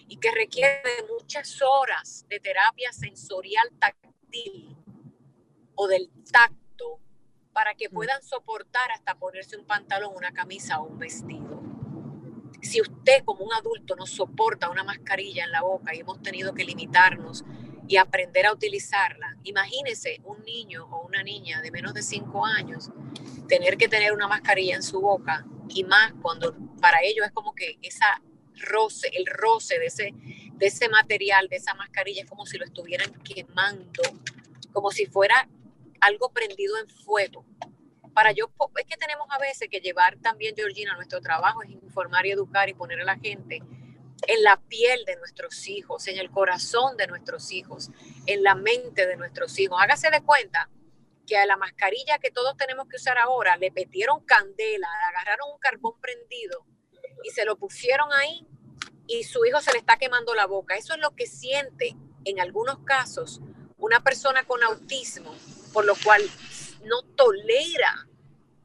y 0.09 0.17
que 0.17 0.31
requiere 0.31 0.83
muchas 1.11 1.61
horas 1.63 2.25
de 2.29 2.41
terapia 2.41 2.93
sensorial 2.93 3.69
táctil 3.79 4.77
o 5.75 5.87
del 5.87 6.11
tacto 6.31 7.01
para 7.53 7.75
que 7.75 7.89
mm. 7.89 7.93
puedan 7.93 8.23
soportar 8.23 8.91
hasta 8.93 9.17
ponerse 9.17 9.57
un 9.57 9.67
pantalón, 9.67 10.15
una 10.17 10.33
camisa 10.33 10.81
o 10.81 10.87
un 10.87 10.99
vestido. 10.99 11.63
Si 12.63 12.81
usted 12.81 13.25
como 13.25 13.45
un 13.45 13.53
adulto 13.53 13.95
no 13.95 14.07
soporta 14.07 14.69
una 14.71 14.83
mascarilla 14.83 15.45
en 15.45 15.53
la 15.53 15.63
boca 15.63 15.95
y 15.95 16.01
hemos 16.01 16.21
tenido 16.23 16.55
que 16.55 16.65
limitarnos 16.65 17.45
y 17.88 17.96
aprender 17.96 18.46
a 18.46 18.53
utilizarla, 18.53 19.37
imagínese 19.44 20.20
un 20.24 20.44
niño 20.44 20.87
o 20.90 21.07
una 21.07 21.22
niña 21.22 21.62
de 21.62 21.70
menos 21.70 21.94
de 21.94 22.03
5 22.03 22.44
años 22.44 22.90
tener 23.48 23.79
que 23.79 23.88
tener 23.88 24.12
una 24.12 24.29
mascarilla 24.29 24.77
en 24.77 24.83
su 24.83 25.01
boca 25.01 25.46
y 25.68 25.85
más 25.85 26.12
cuando 26.20 26.55
para 26.81 26.98
ellos 27.03 27.27
es 27.27 27.33
como 27.33 27.55
que 27.55 27.79
esa 27.83 28.22
roce, 28.61 29.11
el 29.14 29.27
roce 29.27 29.79
de 29.79 29.87
ese, 29.87 30.14
de 30.53 30.66
ese 30.66 30.88
material, 30.88 31.48
de 31.48 31.57
esa 31.57 31.74
mascarilla, 31.74 32.22
es 32.22 32.29
como 32.29 32.46
si 32.46 32.59
lo 32.59 32.64
estuvieran 32.64 33.12
quemando, 33.22 34.03
como 34.72 34.90
si 34.90 35.07
fuera 35.07 35.48
algo 36.01 36.31
prendido 36.31 36.79
en 36.79 36.88
fuego. 36.88 37.44
Para 38.12 38.33
yo, 38.33 38.51
es 38.77 38.85
que 38.87 38.96
tenemos 38.96 39.29
a 39.31 39.38
veces 39.38 39.68
que 39.70 39.81
llevar 39.81 40.16
también, 40.16 40.55
Georgina, 40.57 40.94
nuestro 40.94 41.20
trabajo 41.20 41.62
es 41.62 41.70
informar 41.70 42.27
y 42.27 42.33
educar 42.33 42.68
y 42.68 42.74
poner 42.74 43.01
a 43.01 43.05
la 43.05 43.16
gente 43.16 43.62
en 44.27 44.43
la 44.43 44.61
piel 44.61 45.05
de 45.05 45.17
nuestros 45.17 45.69
hijos, 45.69 46.07
en 46.09 46.19
el 46.19 46.31
corazón 46.31 46.97
de 46.97 47.07
nuestros 47.07 47.53
hijos, 47.53 47.91
en 48.27 48.43
la 48.43 48.55
mente 48.55 49.07
de 49.07 49.17
nuestros 49.17 49.59
hijos. 49.59 49.79
Hágase 49.81 50.11
de 50.11 50.23
cuenta 50.23 50.69
que 51.27 51.37
a 51.37 51.47
la 51.47 51.57
mascarilla 51.57 52.19
que 52.19 52.31
todos 52.31 52.57
tenemos 52.57 52.89
que 52.89 52.97
usar 52.97 53.19
ahora 53.19 53.57
le 53.57 53.71
metieron 53.71 54.25
candela, 54.25 54.89
agarraron 55.09 55.53
un 55.53 55.59
carbón 55.59 56.01
prendido 56.01 56.65
y 57.23 57.31
se 57.31 57.45
lo 57.45 57.57
pusieron 57.57 58.09
ahí 58.13 58.47
y 59.07 59.25
su 59.25 59.45
hijo 59.45 59.61
se 59.61 59.73
le 59.73 59.79
está 59.79 59.97
quemando 59.97 60.35
la 60.35 60.47
boca. 60.47 60.77
Eso 60.77 60.95
es 60.95 61.01
lo 61.01 61.15
que 61.15 61.27
siente 61.27 61.95
en 62.25 62.41
algunos 62.41 62.79
casos 62.81 63.41
una 63.77 64.03
persona 64.03 64.45
con 64.45 64.63
autismo, 64.63 65.35
por 65.73 65.85
lo 65.85 65.95
cual 66.03 66.23
no 66.85 67.03
tolera 67.03 68.09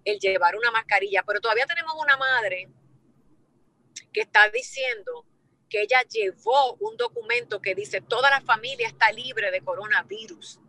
el 0.05 0.19
llevar 0.19 0.55
una 0.55 0.71
mascarilla, 0.71 1.23
pero 1.23 1.39
todavía 1.39 1.65
tenemos 1.65 1.93
una 1.99 2.17
madre 2.17 2.69
que 4.11 4.21
está 4.21 4.49
diciendo 4.49 5.25
que 5.73 5.81
ella 5.81 6.03
llevó 6.03 6.75
un 6.75 6.95
documento 6.97 7.59
que 7.59 7.73
dice 7.73 7.99
toda 7.99 8.29
la 8.29 8.41
familia 8.41 8.87
está 8.87 9.11
libre 9.11 9.49
de 9.49 9.61
coronavirus, 9.61 10.59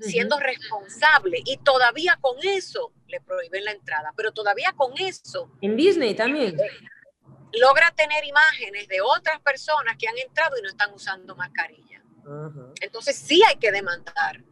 siendo 0.00 0.38
responsable 0.40 1.42
y 1.44 1.58
todavía 1.58 2.16
con 2.18 2.38
eso 2.42 2.94
le 3.08 3.20
prohíben 3.20 3.62
la 3.66 3.72
entrada, 3.72 4.14
pero 4.16 4.32
todavía 4.32 4.72
con 4.72 4.94
eso. 4.96 5.52
En 5.60 5.76
Disney 5.76 6.14
también. 6.14 6.56
Logra 7.60 7.90
tener 7.94 8.24
imágenes 8.24 8.88
de 8.88 9.02
otras 9.02 9.38
personas 9.40 9.98
que 9.98 10.08
han 10.08 10.16
entrado 10.16 10.56
y 10.56 10.62
no 10.62 10.68
están 10.68 10.94
usando 10.94 11.36
mascarilla. 11.36 12.02
Entonces 12.80 13.16
sí 13.18 13.42
hay 13.46 13.56
que 13.56 13.70
demandar. 13.70 14.42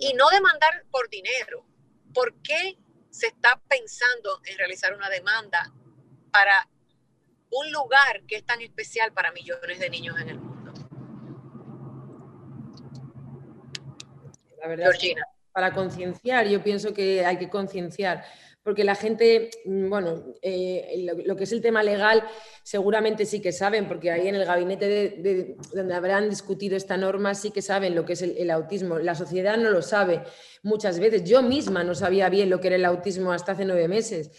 Y 0.00 0.14
no 0.14 0.30
demandar 0.30 0.86
por 0.90 1.10
dinero. 1.10 1.66
¿Por 2.14 2.32
qué 2.40 2.78
se 3.10 3.26
está 3.26 3.60
pensando 3.68 4.40
en 4.46 4.56
realizar 4.56 4.94
una 4.94 5.10
demanda 5.10 5.70
para 6.32 6.66
un 7.50 7.72
lugar 7.72 8.22
que 8.26 8.36
es 8.36 8.44
tan 8.44 8.60
especial 8.60 9.12
para 9.12 9.32
millones 9.32 9.78
de 9.78 9.90
niños 9.90 10.20
en 10.20 10.28
el 10.28 10.38
mundo. 10.38 10.72
La 14.60 14.68
verdad, 14.68 14.84
Georgina. 14.86 15.22
para 15.52 15.72
concienciar, 15.72 16.46
yo 16.46 16.62
pienso 16.62 16.92
que 16.92 17.24
hay 17.24 17.38
que 17.38 17.48
concienciar, 17.48 18.24
porque 18.68 18.84
la 18.84 18.94
gente, 18.94 19.48
mm, 19.64 19.88
bueno, 19.88 20.34
eh, 20.42 21.06
lo, 21.24 21.36
que 21.36 21.44
es 21.44 21.52
el 21.52 21.62
tema 21.62 21.82
legal 21.82 22.22
seguramente 22.62 23.24
sí 23.24 23.40
que 23.40 23.50
saben, 23.50 23.88
porque 23.88 24.10
ahí 24.10 24.28
en 24.28 24.34
el 24.34 24.44
gabinete 24.44 24.86
de, 24.86 25.56
donde 25.72 25.94
habrán 25.94 26.28
discutido 26.28 26.76
esta 26.76 26.98
norma 26.98 27.34
sí 27.34 27.50
que 27.50 27.62
saben 27.62 27.94
lo 27.94 28.04
que 28.04 28.12
es 28.12 28.20
el, 28.20 28.50
autismo. 28.50 28.98
La 28.98 29.14
sociedad 29.14 29.56
no 29.56 29.70
lo 29.70 29.80
sabe 29.80 30.20
muchas 30.62 31.00
veces. 31.00 31.24
Yo 31.24 31.40
misma 31.40 31.82
no 31.82 31.94
sabía 31.94 32.28
bien 32.28 32.50
lo 32.50 32.60
que 32.60 32.66
era 32.66 32.76
el 32.76 32.84
autismo 32.84 33.32
hasta 33.32 33.52
hace 33.52 33.64
nueve 33.64 33.88
meses. 33.88 34.32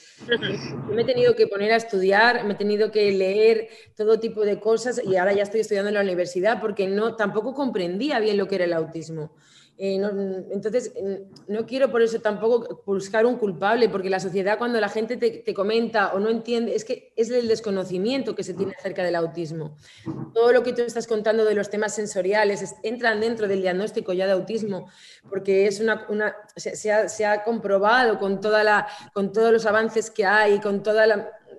me 0.94 1.02
he 1.02 1.06
tenido 1.06 1.36
que 1.36 1.48
poner 1.48 1.72
a 1.72 1.78
estudiar, 1.78 2.46
me 2.46 2.54
he 2.54 2.56
tenido 2.56 2.92
que 2.92 3.12
leer 3.12 3.68
todo 3.96 4.20
tipo 4.20 4.46
de 4.46 4.60
cosas 4.60 5.02
y 5.04 5.16
ahora 5.16 5.34
ya 5.34 5.42
estoy 5.42 5.62
estudiando 5.62 5.90
en 5.90 5.96
la 5.96 6.02
universidad 6.02 6.62
porque 6.62 6.86
no, 6.86 7.16
tampoco 7.16 7.56
comprendía 7.56 8.20
bien 8.20 8.38
lo 8.38 8.48
que 8.48 8.58
era 8.58 8.66
el 8.66 8.74
autismo. 8.74 9.32
Eh, 9.82 9.96
entonces, 10.52 10.94
no 11.48 11.66
quiero 11.66 11.90
por 11.90 12.02
eso 12.02 12.20
tampoco 12.20 12.84
buscar 12.86 13.26
un 13.26 13.38
culpable, 13.38 13.88
porque 13.88 14.10
la 14.10 14.20
sociedad 14.20 14.58
cuando 14.58 14.78
la 14.82 14.90
gente 14.90 15.16
te, 15.16 15.54
comenta 15.54 16.14
o 16.14 16.20
no 16.20 16.28
entiende, 16.28 16.76
es 16.76 16.84
que 16.84 17.14
es 17.16 17.30
el 17.30 17.48
desconocimiento 17.48 18.36
que 18.36 18.44
se 18.44 18.54
tiene 18.54 18.74
acerca 18.78 19.06
del 19.06 19.16
autismo. 19.16 19.78
Todo 20.34 20.52
lo 20.52 20.64
que 20.64 20.74
tú 20.74 20.82
estás 20.82 21.08
contando 21.08 21.46
de 21.46 21.56
los 21.56 21.70
temas 21.70 21.96
sensoriales 21.96 22.76
entran 22.84 23.22
dentro 23.22 23.48
del 23.48 23.62
diagnóstico 23.62 24.12
ya 24.12 24.26
de 24.26 24.34
autismo, 24.34 24.90
porque 25.30 25.66
es 25.66 25.80
una, 25.80 26.06
se, 26.58 27.26
ha, 27.26 27.44
comprobado 27.46 28.20
con, 28.20 28.42
toda 28.42 28.66
la, 28.66 28.86
con 29.14 29.32
todos 29.32 29.54
los 29.54 29.66
avances 29.66 30.12
que 30.12 30.26
hay, 30.26 30.60
con 30.60 30.84
toda 30.84 31.06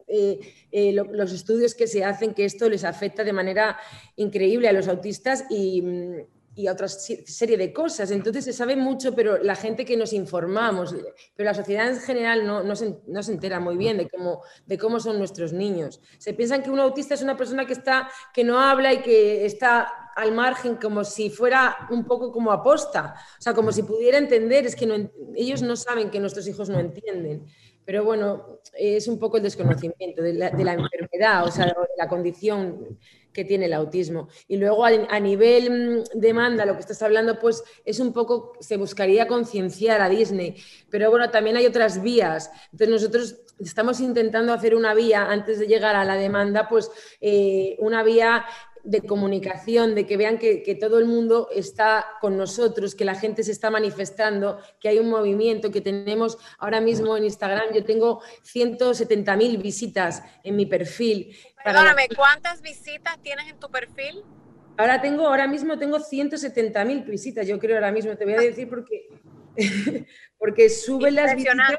eh, 0.08 0.40
eh, 0.70 0.92
los 0.92 1.32
estudios 1.32 1.74
que 1.74 1.86
se 1.86 2.04
hacen, 2.04 2.34
que 2.34 2.44
esto 2.44 2.68
les 2.68 2.84
afecta 2.84 3.24
de 3.24 3.32
manera 3.32 3.78
increíble 4.16 4.68
a 4.68 4.74
los 4.74 4.88
autistas 4.88 5.46
y 5.48 5.80
mm, 5.80 6.39
y 6.60 6.66
a 6.66 6.72
otra 6.72 6.88
serie 6.88 7.56
de 7.56 7.72
cosas. 7.72 8.10
Entonces 8.10 8.44
se 8.44 8.52
sabe 8.52 8.76
mucho, 8.76 9.14
pero 9.14 9.38
la 9.38 9.54
gente 9.54 9.84
que 9.84 9.96
nos 9.96 10.12
informamos, 10.12 10.94
pero 11.34 11.46
la 11.46 11.54
sociedad 11.54 11.88
en 11.88 11.98
general 12.00 12.46
no, 12.46 12.62
no, 12.62 12.76
se, 12.76 12.98
no, 13.06 13.22
se, 13.22 13.32
entera 13.32 13.60
muy 13.60 13.76
bien 13.76 13.96
de 13.96 14.08
cómo, 14.08 14.42
de 14.66 14.78
cómo 14.78 15.00
son 15.00 15.18
nuestros 15.18 15.52
niños. 15.52 16.00
Se 16.18 16.34
piensan 16.34 16.62
que 16.62 16.70
un 16.70 16.78
autista 16.78 17.14
es 17.14 17.22
una 17.22 17.36
persona 17.36 17.66
que, 17.66 17.72
está, 17.72 18.10
que 18.34 18.44
no 18.44 18.60
habla 18.60 18.92
y 18.92 19.02
que 19.02 19.46
está 19.46 20.12
al 20.16 20.32
margen 20.32 20.76
como 20.76 21.02
si 21.04 21.30
fuera 21.30 21.88
un 21.90 22.04
poco 22.04 22.30
como 22.30 22.52
aposta, 22.52 23.14
o 23.38 23.42
sea, 23.42 23.54
como 23.54 23.72
si 23.72 23.82
pudiera 23.82 24.18
entender, 24.18 24.66
es 24.66 24.76
que 24.76 24.86
no, 24.86 25.10
ellos 25.34 25.62
no 25.62 25.76
saben 25.76 26.10
que 26.10 26.20
nuestros 26.20 26.46
hijos 26.46 26.68
no 26.68 26.78
entienden. 26.78 27.46
Pero 27.86 28.04
bueno, 28.04 28.60
es 28.74 29.08
un 29.08 29.18
poco 29.18 29.38
el 29.38 29.42
desconocimiento 29.42 30.22
de 30.22 30.34
la, 30.34 30.50
de 30.50 30.64
la 30.64 30.74
enfermedad, 30.74 31.44
o 31.46 31.50
sea, 31.50 31.66
de 31.66 31.74
la 31.96 32.08
condición 32.08 32.98
que 33.32 33.44
tiene 33.44 33.66
el 33.66 33.72
autismo. 33.72 34.28
Y 34.48 34.56
luego 34.56 34.84
a, 34.84 35.20
nivel 35.20 35.70
mm, 35.70 36.18
demanda, 36.18 36.64
lo 36.64 36.74
que 36.74 36.80
estás 36.80 37.02
hablando, 37.02 37.38
pues 37.38 37.62
es 37.84 38.00
un 38.00 38.12
poco, 38.12 38.52
se 38.60 38.76
buscaría 38.76 39.26
concienciar 39.26 40.00
a 40.00 40.08
Disney, 40.08 40.56
pero 40.90 41.10
bueno, 41.10 41.30
también 41.30 41.56
hay 41.56 41.66
otras 41.66 42.02
vías. 42.02 42.50
Entonces 42.72 42.88
nosotros 42.88 43.36
estamos 43.58 44.00
intentando 44.00 44.52
hacer 44.52 44.74
una 44.74 44.94
vía, 44.94 45.26
antes 45.30 45.58
de 45.58 45.66
llegar 45.66 45.96
a 45.96 46.04
la 46.04 46.14
demanda, 46.14 46.68
pues 46.68 46.90
eh, 47.20 47.76
una 47.78 48.02
vía 48.02 48.44
de 48.84 49.02
comunicación, 49.02 49.94
de 49.94 50.06
que 50.06 50.16
vean 50.16 50.38
que, 50.38 50.76
todo 50.80 50.98
el 50.98 51.04
mundo 51.04 51.48
está 51.52 52.06
con 52.20 52.36
nosotros, 52.36 52.94
que 52.94 53.04
la 53.04 53.14
gente 53.14 53.42
se 53.42 53.52
está 53.52 53.70
manifestando, 53.70 54.58
que 54.80 54.88
hay 54.88 54.98
un 54.98 55.10
movimiento, 55.10 55.70
que 55.70 55.80
tenemos 55.80 56.38
ahora 56.58 56.80
mismo 56.80 57.16
en 57.16 57.24
Instagram, 57.24 57.74
yo 57.74 57.84
tengo 57.84 58.22
170.000 58.42 59.60
visitas 59.60 60.22
en 60.42 60.56
mi 60.56 60.66
perfil. 60.66 61.36
Perdóname, 61.64 62.08
¿cuántas 62.16 62.62
visitas 62.62 63.18
tienes 63.22 63.48
en 63.48 63.58
tu 63.58 63.70
perfil? 63.70 64.22
Ahora 64.76 65.00
tengo, 65.00 65.26
ahora 65.26 65.46
mismo 65.46 65.78
tengo 65.78 65.98
170.000 65.98 67.04
visitas, 67.04 67.46
yo 67.46 67.58
creo 67.58 67.76
ahora 67.76 67.92
mismo, 67.92 68.16
te 68.16 68.24
voy 68.24 68.34
a 68.34 68.40
decir 68.40 68.68
porque, 68.68 69.08
porque 70.38 70.70
suben 70.70 71.14
las 71.16 71.34
visitas. 71.34 71.78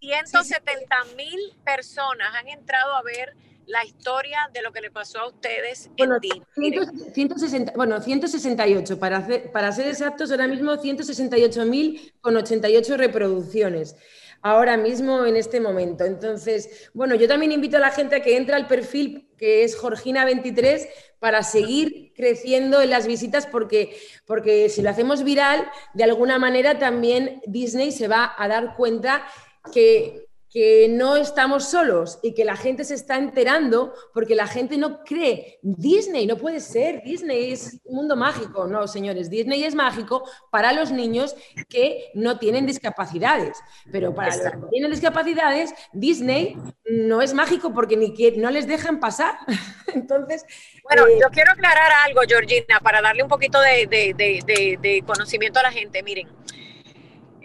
170 0.00 0.96
mil 1.16 1.56
personas 1.64 2.34
han 2.34 2.48
entrado 2.48 2.94
a 2.94 3.02
ver 3.02 3.34
la 3.66 3.84
historia 3.84 4.38
de 4.52 4.62
lo 4.62 4.72
que 4.72 4.80
le 4.80 4.90
pasó 4.90 5.20
a 5.20 5.28
ustedes 5.28 5.90
bueno, 5.96 6.18
en 6.22 7.14
160, 7.14 7.72
bueno, 7.74 8.00
168, 8.00 8.98
para, 8.98 9.18
hacer, 9.18 9.50
para 9.50 9.72
ser 9.72 9.88
exactos, 9.88 10.30
ahora 10.30 10.46
mismo 10.46 10.72
168.000 10.72 12.12
con 12.20 12.36
88 12.36 12.96
reproducciones. 12.96 13.96
Ahora 14.42 14.76
mismo, 14.76 15.24
en 15.24 15.36
este 15.36 15.60
momento. 15.60 16.04
Entonces, 16.04 16.90
bueno, 16.94 17.14
yo 17.14 17.26
también 17.28 17.52
invito 17.52 17.76
a 17.76 17.80
la 17.80 17.90
gente 17.90 18.16
a 18.16 18.20
que 18.20 18.36
entre 18.36 18.54
al 18.54 18.66
perfil 18.66 19.28
que 19.36 19.64
es 19.64 19.78
Georgina23 19.80 20.88
para 21.18 21.42
seguir 21.42 22.12
creciendo 22.14 22.80
en 22.80 22.90
las 22.90 23.06
visitas 23.06 23.46
porque, 23.46 23.96
porque 24.26 24.68
si 24.68 24.82
lo 24.82 24.90
hacemos 24.90 25.24
viral, 25.24 25.68
de 25.94 26.04
alguna 26.04 26.38
manera 26.38 26.78
también 26.78 27.40
Disney 27.46 27.92
se 27.92 28.08
va 28.08 28.34
a 28.36 28.48
dar 28.48 28.76
cuenta 28.76 29.26
que 29.72 30.25
que 30.56 30.88
no 30.88 31.16
estamos 31.16 31.68
solos 31.68 32.18
y 32.22 32.32
que 32.32 32.46
la 32.46 32.56
gente 32.56 32.82
se 32.84 32.94
está 32.94 33.16
enterando 33.16 33.92
porque 34.14 34.34
la 34.34 34.46
gente 34.46 34.78
no 34.78 35.04
cree. 35.04 35.58
Disney 35.60 36.26
no 36.26 36.38
puede 36.38 36.60
ser, 36.60 37.02
Disney 37.02 37.52
es 37.52 37.78
un 37.84 37.96
mundo 37.96 38.16
mágico. 38.16 38.66
No, 38.66 38.88
señores, 38.88 39.28
Disney 39.28 39.64
es 39.64 39.74
mágico 39.74 40.26
para 40.50 40.72
los 40.72 40.90
niños 40.90 41.36
que 41.68 42.10
no 42.14 42.38
tienen 42.38 42.64
discapacidades. 42.64 43.58
Pero 43.92 44.14
para 44.14 44.34
los 44.34 44.46
que 44.46 44.58
tienen 44.70 44.90
discapacidades, 44.90 45.74
Disney 45.92 46.56
no 46.86 47.20
es 47.20 47.34
mágico 47.34 47.74
porque 47.74 47.98
ni 47.98 48.14
que, 48.14 48.32
no 48.38 48.50
les 48.50 48.66
dejan 48.66 48.98
pasar. 48.98 49.34
Entonces. 49.94 50.46
Bueno, 50.84 51.06
eh, 51.06 51.18
yo 51.20 51.28
quiero 51.32 51.52
aclarar 51.52 51.92
algo, 52.06 52.22
Georgina, 52.26 52.80
para 52.82 53.02
darle 53.02 53.22
un 53.22 53.28
poquito 53.28 53.60
de, 53.60 53.86
de 54.16 55.04
conocimiento 55.06 55.60
a 55.60 55.64
la 55.64 55.70
gente. 55.70 56.02
Miren. 56.02 56.28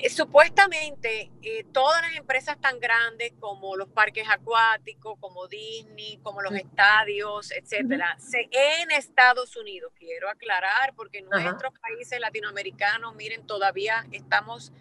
Eh, 0.01 0.09
supuestamente 0.09 1.29
eh, 1.43 1.63
todas 1.71 2.01
las 2.01 2.15
empresas 2.15 2.59
tan 2.59 2.79
grandes 2.79 3.33
como 3.39 3.75
los 3.75 3.87
parques 3.89 4.27
acuáticos, 4.27 5.19
como 5.19 5.47
Disney, 5.47 6.19
como 6.23 6.41
los 6.41 6.53
estadios, 6.55 7.51
etcétera, 7.51 8.17
en 8.49 8.89
Estados 8.89 9.55
Unidos, 9.55 9.93
quiero 9.95 10.27
aclarar, 10.27 10.95
porque 10.95 11.19
en 11.19 11.29
nuestros 11.29 11.77
países 11.79 12.19
latinoamericanos, 12.19 13.13
miren, 13.13 13.45
todavía 13.45 14.07
estamos 14.11 14.73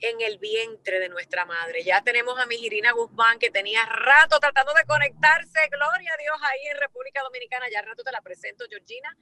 en 0.00 0.20
el 0.20 0.38
vientre 0.38 0.98
de 0.98 1.08
nuestra 1.08 1.44
madre. 1.44 1.84
Ya 1.84 2.02
tenemos 2.02 2.36
a 2.40 2.46
mi 2.46 2.56
Irina 2.56 2.90
Guzmán, 2.90 3.38
que 3.38 3.50
tenía 3.50 3.84
rato 3.84 4.40
tratando 4.40 4.74
de 4.74 4.84
conectarse, 4.84 5.68
gloria 5.70 6.10
a 6.12 6.20
Dios, 6.20 6.36
ahí 6.42 6.72
en 6.72 6.80
República 6.80 7.22
Dominicana, 7.22 7.66
ya 7.70 7.82
rato 7.82 8.02
te 8.02 8.10
la 8.10 8.20
presento, 8.20 8.64
Georgina. 8.68 9.16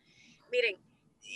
Miren, 0.51 0.81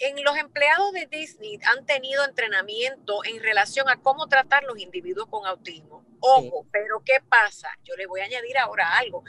en 0.03 0.25
los 0.25 0.37
empleados 0.37 0.93
de 0.93 1.07
Disney 1.07 1.61
han 1.65 1.87
tenido 1.87 2.25
entrenamiento 2.25 3.25
en 3.25 3.41
relación 3.41 3.89
a 3.89 3.97
cómo 3.97 4.27
tratar 4.27 4.65
los 4.65 4.79
individuos 4.79 5.29
con 5.29 5.47
autismo. 5.47 6.05
Ojo, 6.19 6.67
pero 6.73 7.03
¿qué 7.05 7.19
pasa? 7.29 7.69
Yo 7.85 7.95
le 7.97 8.07
voy 8.07 8.21
a 8.21 8.25
añadir 8.25 8.59
ahora 8.59 8.99
algo. 8.99 9.23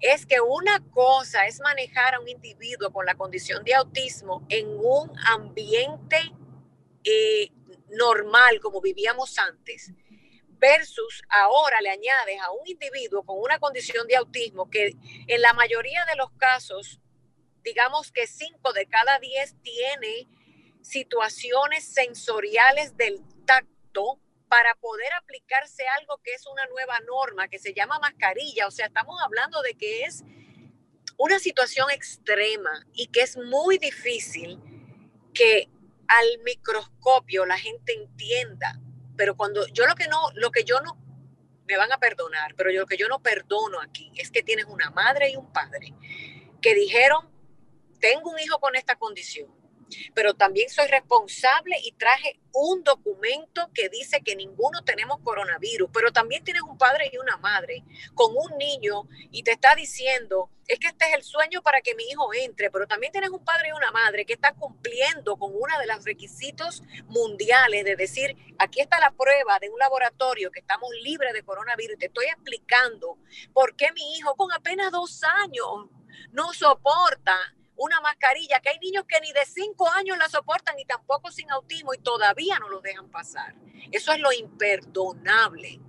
Es 0.00 0.26
que 0.26 0.40
una 0.40 0.80
cosa 0.90 1.46
es 1.46 1.60
manejar 1.60 2.14
a 2.14 2.20
un 2.20 2.28
individuo 2.28 2.92
con 2.92 3.06
la 3.06 3.14
condición 3.14 3.64
de 3.64 3.74
autismo 3.74 4.44
en 4.50 4.68
un 4.68 5.10
ambiente 5.26 6.18
eh, 7.04 7.50
normal 7.88 8.60
como 8.60 8.80
vivíamos 8.82 9.38
antes 9.38 9.92
versus 10.58 11.22
ahora 11.30 11.80
le 11.80 11.88
añades 11.88 12.38
a 12.42 12.50
un 12.50 12.66
individuo 12.66 13.22
con 13.22 13.38
una 13.40 13.58
condición 13.58 14.06
de 14.06 14.16
autismo 14.16 14.68
que 14.68 14.92
en 15.26 15.40
la 15.40 15.54
mayoría 15.54 16.04
de 16.04 16.16
los 16.16 16.30
casos 16.32 17.00
digamos 17.62 18.12
que 18.12 18.26
5 18.26 18.72
de 18.72 18.86
cada 18.86 19.18
10 19.18 19.56
tiene 19.62 20.28
situaciones 20.82 21.84
sensoriales 21.84 22.96
del 22.96 23.20
tacto 23.46 24.20
para 24.48 24.74
poder 24.76 25.12
aplicarse 25.14 25.84
algo 26.00 26.18
que 26.24 26.34
es 26.34 26.46
una 26.46 26.66
nueva 26.66 26.98
norma, 27.06 27.48
que 27.48 27.58
se 27.58 27.72
llama 27.72 27.98
mascarilla. 28.00 28.66
O 28.66 28.70
sea, 28.70 28.86
estamos 28.86 29.20
hablando 29.22 29.62
de 29.62 29.74
que 29.74 30.02
es 30.02 30.24
una 31.16 31.38
situación 31.38 31.90
extrema 31.90 32.84
y 32.92 33.06
que 33.08 33.20
es 33.20 33.36
muy 33.36 33.78
difícil 33.78 34.58
que 35.34 35.68
al 36.08 36.26
microscopio 36.44 37.46
la 37.46 37.58
gente 37.58 37.92
entienda. 37.92 38.80
Pero 39.16 39.36
cuando 39.36 39.66
yo 39.68 39.86
lo 39.86 39.94
que 39.94 40.08
no, 40.08 40.18
lo 40.34 40.50
que 40.50 40.64
yo 40.64 40.80
no, 40.80 40.98
me 41.66 41.76
van 41.76 41.92
a 41.92 41.98
perdonar, 41.98 42.54
pero 42.56 42.72
yo 42.72 42.80
lo 42.80 42.86
que 42.86 42.96
yo 42.96 43.06
no 43.06 43.22
perdono 43.22 43.80
aquí 43.80 44.10
es 44.16 44.32
que 44.32 44.42
tienes 44.42 44.64
una 44.64 44.90
madre 44.90 45.30
y 45.30 45.36
un 45.36 45.52
padre 45.52 45.94
que 46.60 46.74
dijeron, 46.74 47.29
tengo 48.00 48.30
un 48.30 48.38
hijo 48.38 48.58
con 48.58 48.76
esta 48.76 48.96
condición, 48.96 49.48
pero 50.14 50.34
también 50.34 50.68
soy 50.70 50.86
responsable 50.86 51.76
y 51.84 51.92
traje 51.92 52.40
un 52.52 52.82
documento 52.82 53.70
que 53.74 53.88
dice 53.88 54.20
que 54.24 54.36
ninguno 54.36 54.82
tenemos 54.84 55.18
coronavirus, 55.22 55.90
pero 55.92 56.12
también 56.12 56.44
tienes 56.44 56.62
un 56.62 56.78
padre 56.78 57.10
y 57.12 57.18
una 57.18 57.36
madre 57.36 57.84
con 58.14 58.32
un 58.36 58.58
niño 58.58 59.08
y 59.30 59.42
te 59.42 59.52
está 59.52 59.74
diciendo, 59.74 60.50
es 60.66 60.78
que 60.78 60.88
este 60.88 61.06
es 61.06 61.14
el 61.14 61.22
sueño 61.22 61.62
para 61.62 61.80
que 61.80 61.94
mi 61.94 62.04
hijo 62.04 62.32
entre, 62.32 62.70
pero 62.70 62.86
también 62.86 63.12
tienes 63.12 63.30
un 63.30 63.44
padre 63.44 63.68
y 63.68 63.72
una 63.72 63.90
madre 63.90 64.24
que 64.24 64.34
está 64.34 64.52
cumpliendo 64.52 65.36
con 65.36 65.50
uno 65.52 65.78
de 65.78 65.86
los 65.86 66.04
requisitos 66.04 66.82
mundiales 67.06 67.84
de 67.84 67.96
decir, 67.96 68.36
aquí 68.58 68.80
está 68.80 69.00
la 69.00 69.10
prueba 69.10 69.58
de 69.58 69.70
un 69.70 69.78
laboratorio 69.78 70.50
que 70.50 70.60
estamos 70.60 70.90
libres 71.02 71.32
de 71.32 71.42
coronavirus 71.42 71.98
te 71.98 72.06
estoy 72.06 72.26
explicando 72.26 73.18
por 73.52 73.74
qué 73.76 73.92
mi 73.92 74.16
hijo 74.16 74.34
con 74.36 74.52
apenas 74.52 74.92
dos 74.92 75.22
años 75.24 75.88
no 76.32 76.52
soporta 76.52 77.36
una 77.80 77.98
mascarilla, 78.02 78.60
que 78.60 78.68
hay 78.68 78.78
niños 78.78 79.04
que 79.08 79.18
ni 79.22 79.32
de 79.32 79.46
cinco 79.46 79.88
años 79.88 80.18
la 80.18 80.28
soportan 80.28 80.78
y 80.78 80.84
tampoco 80.84 81.32
sin 81.32 81.50
autismo 81.50 81.94
y 81.94 81.98
todavía 81.98 82.58
no 82.58 82.68
lo 82.68 82.82
dejan 82.82 83.10
pasar. 83.10 83.54
Eso 83.90 84.12
es 84.12 84.20
lo 84.20 84.30
imperdonable. 84.32 85.80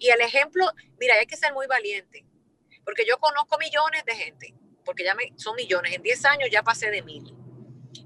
Y 0.00 0.08
el 0.08 0.20
ejemplo, 0.20 0.68
mira, 0.98 1.14
hay 1.14 1.26
que 1.26 1.36
ser 1.36 1.52
muy 1.52 1.68
valiente, 1.68 2.26
porque 2.84 3.06
yo 3.06 3.18
conozco 3.18 3.56
millones 3.56 4.04
de 4.04 4.16
gente, 4.16 4.54
porque 4.84 5.04
ya 5.04 5.14
me, 5.14 5.32
son 5.36 5.54
millones, 5.54 5.94
en 5.94 6.02
10 6.02 6.24
años 6.24 6.48
ya 6.50 6.64
pasé 6.64 6.90
de 6.90 7.02
mil, 7.02 7.32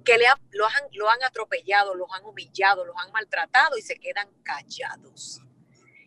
que 0.04 0.18
le 0.18 0.26
lo, 0.50 0.66
han, 0.66 0.84
lo 0.92 1.08
han 1.08 1.22
atropellado, 1.22 1.94
los 1.94 2.12
han 2.12 2.26
humillado, 2.26 2.84
los 2.84 2.96
han 2.98 3.10
maltratado 3.12 3.78
y 3.78 3.82
se 3.82 3.98
quedan 3.98 4.28
callados. 4.42 5.40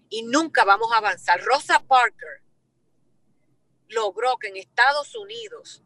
Y 0.09 0.21
nunca 0.21 0.63
vamos 0.63 0.91
a 0.93 0.97
avanzar. 0.97 1.41
Rosa 1.41 1.79
Parker 1.79 2.43
logró 3.87 4.37
que 4.37 4.49
en 4.49 4.57
Estados 4.57 5.15
Unidos 5.15 5.81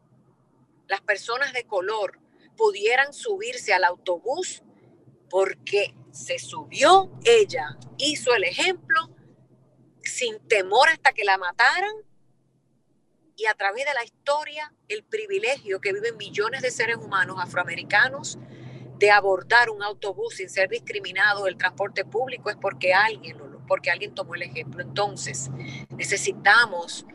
las 0.88 1.00
personas 1.02 1.52
de 1.52 1.64
color 1.64 2.18
pudieran 2.56 3.12
subirse 3.12 3.72
al 3.72 3.84
autobús 3.84 4.62
porque 5.30 5.94
se 6.10 6.38
subió 6.38 7.10
ella, 7.24 7.78
hizo 7.98 8.34
el 8.34 8.44
ejemplo 8.44 9.14
sin 10.02 10.40
temor 10.48 10.88
hasta 10.88 11.12
que 11.12 11.24
la 11.24 11.38
mataran 11.38 11.94
y 13.36 13.46
a 13.46 13.54
través 13.54 13.84
de 13.84 13.94
la 13.94 14.02
historia 14.02 14.74
el 14.88 15.04
privilegio 15.04 15.80
que 15.80 15.92
viven 15.92 16.16
millones 16.16 16.62
de 16.62 16.70
seres 16.70 16.96
humanos 16.96 17.36
afroamericanos 17.38 18.38
de 18.98 19.10
abordar 19.12 19.70
un 19.70 19.82
autobús 19.82 20.36
sin 20.36 20.48
ser 20.48 20.68
discriminado 20.68 21.44
del 21.44 21.56
transporte 21.56 22.04
público 22.04 22.50
es 22.50 22.56
porque 22.56 22.94
alguien 22.94 23.38
porque 23.68 23.90
alguien 23.90 24.14
tomó 24.14 24.34
el 24.34 24.42
ejemplo. 24.42 24.82
Entonces, 24.82 25.50
necesitamos 25.90 27.06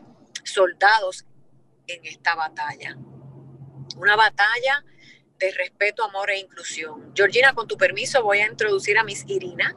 soldados 0.44 1.26
en 1.86 2.06
esta 2.06 2.34
batalla. 2.34 2.96
Una 3.96 4.16
batalla 4.16 4.84
de 5.38 5.50
respeto, 5.52 6.04
amor 6.04 6.30
e 6.30 6.38
inclusión. 6.38 7.12
Georgina, 7.14 7.54
con 7.54 7.68
tu 7.68 7.76
permiso, 7.76 8.22
voy 8.22 8.38
a 8.40 8.46
introducir 8.46 8.98
a 8.98 9.04
Miss 9.04 9.24
Irina. 9.26 9.76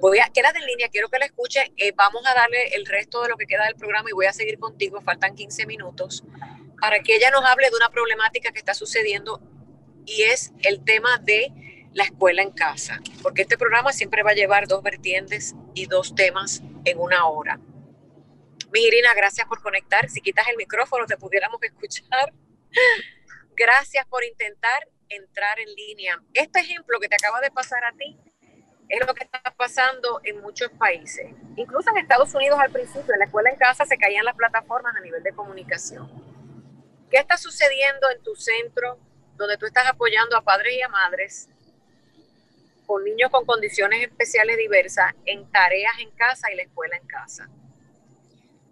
Voy 0.00 0.18
a, 0.18 0.30
en 0.34 0.66
línea, 0.66 0.88
quiero 0.88 1.08
que 1.08 1.18
la 1.18 1.26
escuche. 1.26 1.72
Eh, 1.76 1.92
vamos 1.96 2.26
a 2.26 2.34
darle 2.34 2.74
el 2.74 2.84
resto 2.86 3.22
de 3.22 3.28
lo 3.28 3.36
que 3.36 3.46
queda 3.46 3.66
del 3.66 3.76
programa 3.76 4.10
y 4.10 4.12
voy 4.12 4.26
a 4.26 4.32
seguir 4.32 4.58
contigo, 4.58 5.00
faltan 5.02 5.34
15 5.34 5.66
minutos, 5.66 6.24
para 6.80 7.00
que 7.00 7.16
ella 7.16 7.30
nos 7.30 7.44
hable 7.44 7.70
de 7.70 7.76
una 7.76 7.90
problemática 7.90 8.50
que 8.52 8.58
está 8.58 8.74
sucediendo 8.74 9.40
y 10.04 10.22
es 10.22 10.52
el 10.62 10.84
tema 10.84 11.18
de 11.18 11.52
la 11.92 12.04
escuela 12.04 12.42
en 12.42 12.50
casa, 12.50 13.00
porque 13.22 13.42
este 13.42 13.56
programa 13.56 13.92
siempre 13.92 14.24
va 14.24 14.32
a 14.32 14.34
llevar 14.34 14.66
dos 14.66 14.82
vertientes 14.82 15.54
y 15.74 15.86
dos 15.86 16.14
temas 16.14 16.62
en 16.84 16.98
una 16.98 17.26
hora. 17.26 17.60
Irina, 18.74 19.14
gracias 19.14 19.46
por 19.46 19.62
conectar. 19.62 20.08
Si 20.10 20.20
quitas 20.20 20.48
el 20.48 20.56
micrófono, 20.56 21.06
te 21.06 21.16
pudiéramos 21.16 21.62
escuchar. 21.62 22.32
Gracias 23.56 24.04
por 24.06 24.24
intentar 24.24 24.88
entrar 25.08 25.60
en 25.60 25.72
línea. 25.74 26.20
Este 26.32 26.60
ejemplo 26.60 26.98
que 26.98 27.08
te 27.08 27.14
acaba 27.14 27.40
de 27.40 27.50
pasar 27.50 27.84
a 27.84 27.92
ti 27.92 28.18
es 28.88 29.06
lo 29.06 29.14
que 29.14 29.24
está 29.24 29.40
pasando 29.56 30.20
en 30.24 30.40
muchos 30.40 30.70
países. 30.72 31.30
Incluso 31.56 31.90
en 31.90 31.98
Estados 31.98 32.34
Unidos 32.34 32.58
al 32.60 32.72
principio, 32.72 33.14
en 33.14 33.20
la 33.20 33.26
escuela 33.26 33.50
en 33.50 33.56
casa 33.56 33.84
se 33.84 33.96
caían 33.96 34.24
las 34.24 34.34
plataformas 34.34 34.94
a 34.96 35.00
nivel 35.00 35.22
de 35.22 35.32
comunicación. 35.32 36.10
¿Qué 37.10 37.18
está 37.18 37.36
sucediendo 37.36 38.10
en 38.10 38.22
tu 38.22 38.34
centro 38.34 38.98
donde 39.36 39.56
tú 39.56 39.66
estás 39.66 39.86
apoyando 39.86 40.36
a 40.36 40.42
padres 40.42 40.74
y 40.74 40.82
a 40.82 40.88
madres 40.88 41.48
con 42.86 43.04
niños 43.04 43.30
con 43.30 43.46
condiciones 43.46 44.02
especiales 44.02 44.58
diversas 44.58 45.14
en 45.24 45.50
tareas 45.50 45.94
en 46.00 46.10
casa 46.10 46.50
y 46.52 46.56
la 46.56 46.62
escuela 46.64 46.96
en 46.96 47.06
casa? 47.06 47.48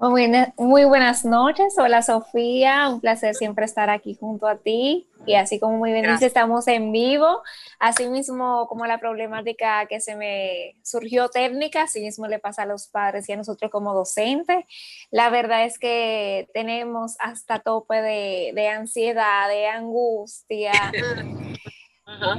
Muy, 0.03 0.85
buenas 0.85 1.25
noches. 1.25 1.79
Hola 1.79 2.03
Sofía, 2.03 2.89
un 2.89 3.01
placer 3.01 3.37
siempre 3.37 3.65
estar 3.65 3.89
aquí 3.89 4.17
junto 4.19 4.49
a 4.49 4.57
ti. 4.57 5.07
Y 5.27 5.35
así 5.35 5.61
como 5.61 5.79
muy 5.79 5.93
bien 5.93 6.11
dice, 6.11 6.27
estamos 6.27 6.67
en 6.67 6.91
vivo. 6.91 7.41
Así 7.79 8.09
mismo 8.09 8.67
como 8.67 8.85
la 8.87 8.99
problemática 8.99 9.87
que 9.87 10.01
se 10.01 10.17
me 10.17 10.75
surgió 10.83 11.29
técnica, 11.29 11.85
así 11.85 12.01
mismo 12.01 12.27
le 12.27 12.41
pasa 12.41 12.63
a 12.63 12.67
los 12.67 12.89
padres 12.89 13.29
y 13.29 13.33
a 13.33 13.37
nosotros 13.37 13.71
como 13.71 13.95
docentes. 13.95 14.65
La 15.13 15.31
verdad 15.31 15.67
es 15.67 15.79
que 15.79 16.49
tenemos 16.53 17.15
hasta 17.21 17.61
tope 17.61 18.03
de, 18.03 18.51
de 18.57 18.69
ansiedad, 18.71 19.49
de 19.49 19.69
angustia. 19.69 20.73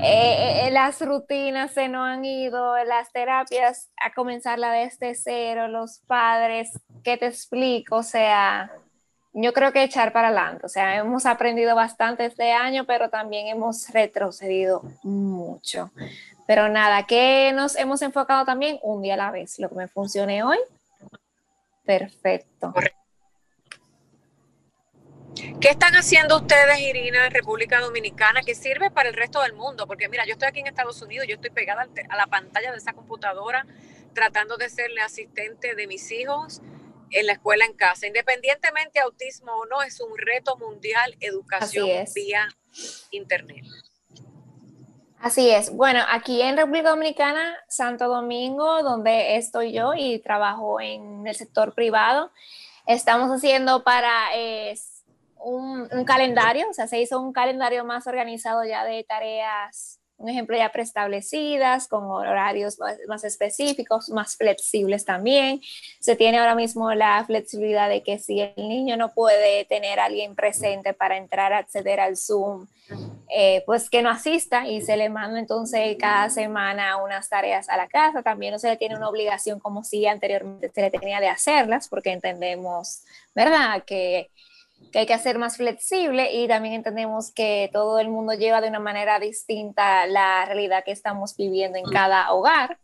Eh, 0.02 0.68
eh, 0.68 0.72
las 0.72 1.02
rutinas 1.02 1.72
se 1.72 1.88
nos 1.88 2.08
han 2.08 2.24
ido, 2.26 2.76
las 2.86 3.12
terapias 3.12 3.92
a 3.98 4.14
comenzarla 4.14 4.72
desde 4.72 5.16
cero, 5.16 5.68
los 5.68 6.00
padres, 6.08 6.72
¿qué 7.04 7.18
te 7.18 7.28
explico? 7.28 7.98
O 7.98 8.04
sea, 8.04 8.72
yo 9.34 9.54
creo 9.54 9.72
que 9.72 9.84
echar 9.84 10.14
para 10.14 10.28
adelante, 10.28 10.66
o 10.66 10.70
sea, 10.70 10.98
hemos 10.98 11.26
aprendido 11.26 11.76
bastante 11.76 12.26
este 12.26 12.52
año, 12.52 12.86
pero 12.86 13.10
también 13.10 13.48
hemos 13.48 13.90
retrocedido 13.90 14.84
mucho. 15.04 15.92
Pero 16.46 16.70
nada, 16.70 17.04
que 17.04 17.52
nos 17.54 17.76
hemos 17.76 18.02
enfocado 18.02 18.46
también 18.46 18.80
un 18.84 19.02
día 19.02 19.16
a 19.16 19.18
la 19.18 19.32
vez, 19.32 19.60
lo 19.60 19.70
que 19.70 19.76
me 19.76 19.88
funcione 19.88 20.44
hoy, 20.44 20.60
perfecto. 21.86 22.74
¿Qué 25.36 25.70
están 25.70 25.96
haciendo 25.96 26.38
ustedes, 26.38 26.80
Irina, 26.80 27.26
en 27.26 27.32
República 27.32 27.80
Dominicana, 27.80 28.44
que 28.44 28.54
sirve 28.54 28.92
para 28.92 29.10
el 29.10 29.16
resto 29.16 29.42
del 29.42 29.54
mundo? 29.54 29.88
Porque 29.88 30.08
mira, 30.10 30.26
yo 30.26 30.34
estoy 30.34 30.48
aquí 30.48 30.60
en 30.60 30.68
Estados 30.68 31.02
Unidos, 31.02 31.28
yo 31.28 31.36
estoy 31.36 31.50
pegada 31.50 31.88
a 32.10 32.16
la 32.16 32.28
pantalla 32.28 32.72
de 32.72 32.78
esa 32.78 32.94
computadora 32.94 33.66
tratando 34.14 34.58
de 34.58 34.70
serle 34.70 35.02
asistente 35.02 35.74
de 35.76 35.88
mis 35.88 36.12
hijos 36.12 36.62
en 37.10 37.26
la 37.26 37.34
escuela 37.34 37.66
en 37.66 37.74
casa. 37.74 38.06
Independientemente 38.06 39.00
autismo 39.00 39.54
o 39.54 39.66
no, 39.66 39.82
es 39.82 40.00
un 40.02 40.18
reto 40.18 40.58
mundial 40.58 41.16
educación 41.20 41.88
vía 42.14 42.48
internet. 43.12 43.66
Así 45.20 45.50
es. 45.50 45.72
Bueno, 45.72 46.02
aquí 46.10 46.42
en 46.42 46.58
República 46.58 46.90
Dominicana, 46.90 47.56
Santo 47.70 48.08
Domingo, 48.08 48.84
donde 48.84 49.38
estoy 49.38 49.72
yo 49.72 49.94
y 49.96 50.20
trabajo 50.20 50.82
en 50.82 51.26
el 51.26 51.34
sector 51.34 51.74
privado, 51.74 52.32
estamos 52.86 53.30
haciendo 53.32 53.84
para 53.84 54.36
eh, 54.36 54.76
un, 55.44 56.06
calendario, 56.06 56.70
o 56.70 56.74
sea, 56.74 56.88
se 56.88 57.02
hizo 57.02 57.20
un 57.20 57.34
calendario 57.34 57.84
más 57.86 58.08
organizado 58.08 58.64
ya 58.64 58.84
de 58.86 59.04
tareas, 59.04 60.00
un 60.18 60.30
ejemplo 60.30 60.56
ya 60.56 60.72
preestablecidas, 60.72 61.88
con 61.88 62.06
horarios 62.06 62.78
más, 63.08 63.24
específicos, 63.24 64.10
más 64.10 64.38
flexibles 64.38 65.04
también. 65.04 65.60
Se 66.00 66.16
tiene 66.16 66.40
ahora 66.40 66.56
mismo 66.56 66.94
la 66.94 67.24
flexibilidad 67.26 67.90
de 67.90 68.04
que 68.04 68.20
si 68.20 68.40
el 68.40 68.54
niño 68.56 68.96
no 68.96 69.14
puede 69.14 69.66
tener 69.66 70.00
a 70.00 70.06
alguien 70.06 70.36
presente 70.36 70.94
para 70.94 71.18
entrar 71.18 71.52
a 71.52 71.58
acceder 71.58 72.00
al 72.00 72.16
Zoom, 72.16 72.68
eh, 73.30 73.64
pues 73.66 73.90
que 73.90 74.02
no 74.02 74.10
asista 74.10 74.68
y 74.68 74.82
se 74.82 74.96
le 74.96 75.10
manda 75.10 75.40
entonces 75.40 75.98
cada 76.00 76.30
semana 76.30 76.98
unas 76.98 77.28
tareas 77.28 77.68
a 77.68 77.76
la 77.76 77.88
casa. 77.88 78.22
También 78.22 78.54
no 78.54 78.60
se 78.60 78.70
le 78.70 78.78
tiene 78.78 78.96
una 78.96 79.10
obligación 79.10 79.60
como 79.60 79.84
si 79.84 80.06
anteriormente 80.06 80.72
se 80.74 80.82
le 80.82 80.92
tenía 80.92 81.20
de 81.20 81.28
hacerlas, 81.28 81.90
porque 81.90 82.12
entendemos, 82.12 83.02
¿verdad? 83.36 83.84
Que 83.84 84.30
que 84.94 85.00
hay 85.00 85.06
que 85.08 85.14
hacer 85.16 85.40
más 85.40 85.58
flexible 85.58 86.32
y 86.32 86.48
también 86.48 86.76
entendemos 86.76 87.34
que 87.34 87.72
todo 87.74 87.98
el 87.98 88.10
mundo 88.10 88.34
lleva 88.34 88.62
de 88.62 88.70
una 88.70 88.80
manera 88.80 89.20
distinta 89.20 90.06
la 90.06 90.46
realidad 90.46 90.84
que 90.86 90.92
estamos 90.92 91.36
viviendo 91.36 91.80
en 91.80 91.86
cada 91.86 92.32
hogar, 92.32 92.80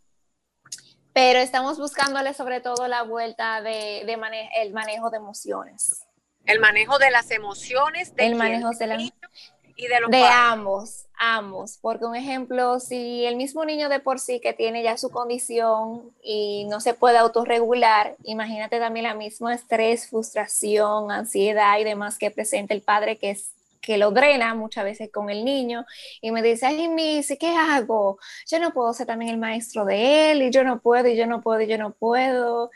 pero 1.12 1.38
estamos 1.38 1.78
buscándole 1.78 2.34
sobre 2.34 2.60
todo 2.60 2.88
la 2.88 3.04
vuelta 3.04 3.62
de, 3.62 4.00
el 4.00 4.72
manejo 4.72 5.10
de 5.10 5.18
emociones. 5.18 6.04
El 6.46 6.58
manejo 6.58 6.98
de 6.98 7.12
las 7.12 7.30
emociones, 7.30 8.12
del 8.16 8.34
manejo 8.34 8.70
de, 8.70 8.86
la, 8.88 8.96
y 8.96 9.86
de 9.86 10.00
los 10.00 10.10
De 10.10 10.24
ambos, 10.24 11.06
ambos, 11.20 11.78
porque 11.82 12.06
un 12.06 12.16
ejemplo, 12.16 12.80
si 12.80 13.26
el 13.26 13.36
mismo 13.36 13.64
niño 13.66 13.90
de 13.90 14.00
por 14.00 14.18
sí 14.18 14.40
que 14.40 14.54
tiene 14.54 14.82
ya 14.82 14.96
su 14.96 15.10
condición 15.10 16.10
y 16.24 16.64
no 16.64 16.80
se 16.80 16.94
puede 16.94 17.18
autorregular, 17.18 18.16
imagínate 18.24 18.78
también 18.78 19.04
la 19.04 19.14
misma 19.14 19.54
estrés, 19.54 20.08
frustración, 20.08 21.12
ansiedad 21.12 21.78
y 21.78 21.84
demás 21.84 22.18
que 22.18 22.30
presenta 22.30 22.72
el 22.72 22.80
padre 22.80 23.18
que 23.18 23.30
es 23.30 23.52
que 23.82 23.98
lo 23.98 24.10
drena 24.10 24.54
muchas 24.54 24.84
veces 24.84 25.10
con 25.10 25.30
el 25.30 25.44
niño 25.44 25.84
y 26.20 26.30
me 26.32 26.42
dice, 26.42 26.66
ay, 26.66 26.88
Missy, 26.88 27.36
¿qué 27.36 27.54
hago? 27.56 28.18
Yo 28.46 28.58
no 28.58 28.72
puedo 28.72 28.92
ser 28.92 29.06
también 29.06 29.30
el 29.30 29.38
maestro 29.38 29.84
de 29.84 30.32
él 30.32 30.42
y 30.42 30.50
yo 30.50 30.64
no 30.64 30.80
puedo 30.80 31.08
y 31.08 31.16
yo 31.16 31.26
no 31.26 31.40
puedo 31.40 31.60
y 31.62 31.66
yo 31.66 31.78
no 31.78 31.92
puedo 31.92 32.70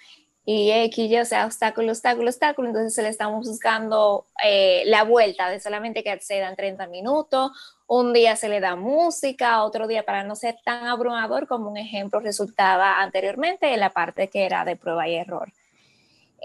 y 0.46 0.70
X, 0.70 1.10
Y, 1.10 1.18
o 1.18 1.24
sea, 1.24 1.46
obstáculo, 1.46 1.92
obstáculo, 1.92 2.28
obstáculo, 2.28 2.68
entonces 2.68 2.94
se 2.94 3.02
le 3.02 3.08
estamos 3.08 3.46
buscando 3.46 4.26
eh, 4.44 4.82
la 4.86 5.04
vuelta 5.04 5.48
de 5.48 5.58
solamente 5.58 6.02
que 6.02 6.10
accedan 6.10 6.54
30 6.54 6.86
minutos, 6.88 7.52
un 7.86 8.12
día 8.12 8.36
se 8.36 8.48
le 8.48 8.60
da 8.60 8.76
música, 8.76 9.62
otro 9.62 9.86
día 9.86 10.04
para 10.04 10.22
no 10.22 10.36
ser 10.36 10.56
tan 10.64 10.86
abrumador 10.86 11.46
como 11.46 11.70
un 11.70 11.76
ejemplo 11.76 12.20
resultaba 12.20 13.00
anteriormente 13.00 13.72
en 13.72 13.80
la 13.80 13.92
parte 13.92 14.28
que 14.28 14.44
era 14.44 14.64
de 14.64 14.76
prueba 14.76 15.08
y 15.08 15.16
error. 15.16 15.52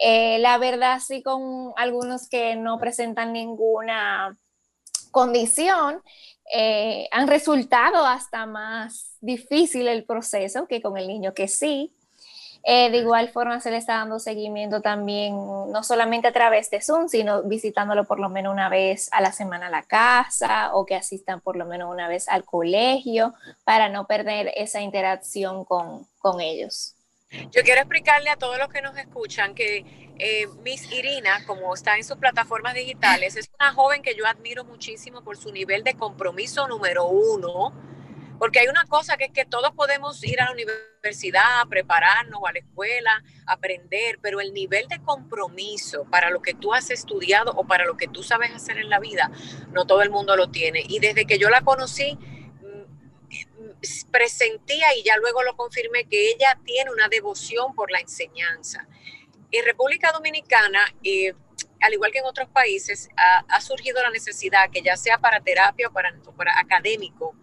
Eh, 0.01 0.39
la 0.39 0.57
verdad, 0.57 0.99
sí, 1.05 1.21
con 1.21 1.73
algunos 1.75 2.29
que 2.29 2.55
no 2.55 2.79
presentan 2.79 3.33
ninguna 3.33 4.37
condición, 5.11 6.01
eh, 6.53 7.07
han 7.11 7.27
resultado 7.27 8.05
hasta 8.05 8.45
más 8.45 9.17
difícil 9.19 9.87
el 9.87 10.05
proceso 10.05 10.67
que 10.67 10.81
con 10.81 10.97
el 10.97 11.07
niño 11.07 11.33
que 11.33 11.47
sí, 11.47 11.93
eh, 12.63 12.91
de 12.91 12.97
igual 12.97 13.29
forma 13.29 13.59
se 13.61 13.71
le 13.71 13.77
está 13.77 13.93
dando 13.93 14.19
seguimiento 14.19 14.81
también, 14.81 15.35
no 15.35 15.83
solamente 15.83 16.27
a 16.27 16.33
través 16.33 16.69
de 16.69 16.81
Zoom, 16.81 17.07
sino 17.07 17.43
visitándolo 17.43 18.03
por 18.03 18.19
lo 18.19 18.29
menos 18.29 18.51
una 18.51 18.69
vez 18.69 19.09
a 19.11 19.21
la 19.21 19.31
semana 19.31 19.67
a 19.67 19.69
la 19.69 19.83
casa 19.83 20.73
o 20.73 20.85
que 20.85 20.95
asistan 20.95 21.41
por 21.41 21.55
lo 21.55 21.65
menos 21.65 21.89
una 21.91 22.07
vez 22.07 22.27
al 22.27 22.43
colegio 22.43 23.33
para 23.63 23.89
no 23.89 24.07
perder 24.07 24.51
esa 24.55 24.81
interacción 24.81 25.63
con, 25.65 26.05
con 26.19 26.41
ellos. 26.41 26.95
Yo 27.51 27.61
quiero 27.63 27.81
explicarle 27.81 28.29
a 28.31 28.37
todos 28.37 28.57
los 28.57 28.69
que 28.69 28.81
nos 28.81 28.97
escuchan 28.97 29.53
que 29.53 29.85
eh, 30.17 30.47
Miss 30.63 30.91
Irina, 30.91 31.45
como 31.45 31.73
está 31.73 31.95
en 31.95 32.03
sus 32.03 32.17
plataformas 32.17 32.73
digitales, 32.73 33.35
es 33.35 33.49
una 33.59 33.71
joven 33.73 34.01
que 34.01 34.15
yo 34.15 34.25
admiro 34.25 34.65
muchísimo 34.65 35.21
por 35.21 35.37
su 35.37 35.51
nivel 35.51 35.83
de 35.83 35.93
compromiso 35.93 36.67
número 36.67 37.05
uno, 37.05 37.71
porque 38.39 38.59
hay 38.59 38.67
una 38.67 38.85
cosa 38.85 39.17
que 39.17 39.25
es 39.25 39.31
que 39.31 39.45
todos 39.45 39.71
podemos 39.75 40.23
ir 40.23 40.41
a 40.41 40.45
la 40.45 40.53
universidad, 40.53 41.67
prepararnos 41.69 42.39
o 42.41 42.47
a 42.47 42.53
la 42.53 42.59
escuela, 42.59 43.23
aprender, 43.45 44.17
pero 44.21 44.39
el 44.39 44.53
nivel 44.53 44.87
de 44.87 44.99
compromiso 45.01 46.05
para 46.09 46.29
lo 46.29 46.41
que 46.41 46.53
tú 46.53 46.73
has 46.73 46.89
estudiado 46.89 47.51
o 47.51 47.67
para 47.67 47.85
lo 47.85 47.97
que 47.97 48.07
tú 48.07 48.23
sabes 48.23 48.51
hacer 48.51 48.77
en 48.77 48.89
la 48.89 48.99
vida, 48.99 49.29
no 49.73 49.85
todo 49.85 50.01
el 50.01 50.09
mundo 50.09 50.37
lo 50.37 50.49
tiene. 50.49 50.83
Y 50.87 50.99
desde 50.99 51.25
que 51.25 51.37
yo 51.37 51.49
la 51.49 51.61
conocí, 51.61 52.17
presentía 54.11 54.95
y 54.97 55.03
ya 55.03 55.17
luego 55.17 55.43
lo 55.43 55.55
confirmé 55.57 56.05
que 56.05 56.31
ella 56.31 56.57
tiene 56.63 56.91
una 56.91 57.09
devoción 57.09 57.75
por 57.75 57.91
la 57.91 57.99
enseñanza. 57.99 58.87
En 59.51 59.65
República 59.65 60.11
Dominicana, 60.11 60.85
eh, 61.03 61.33
al 61.81 61.93
igual 61.93 62.11
que 62.11 62.19
en 62.19 62.25
otros 62.25 62.49
países, 62.49 63.09
ha, 63.17 63.61
surgido 63.61 64.01
la 64.01 64.11
necesidad 64.11 64.69
que 64.69 64.81
ya 64.81 64.95
sea 64.95 65.17
para 65.17 65.41
terapia 65.41 65.87
o 65.87 65.91
para 65.91 66.13
académico, 66.57 67.35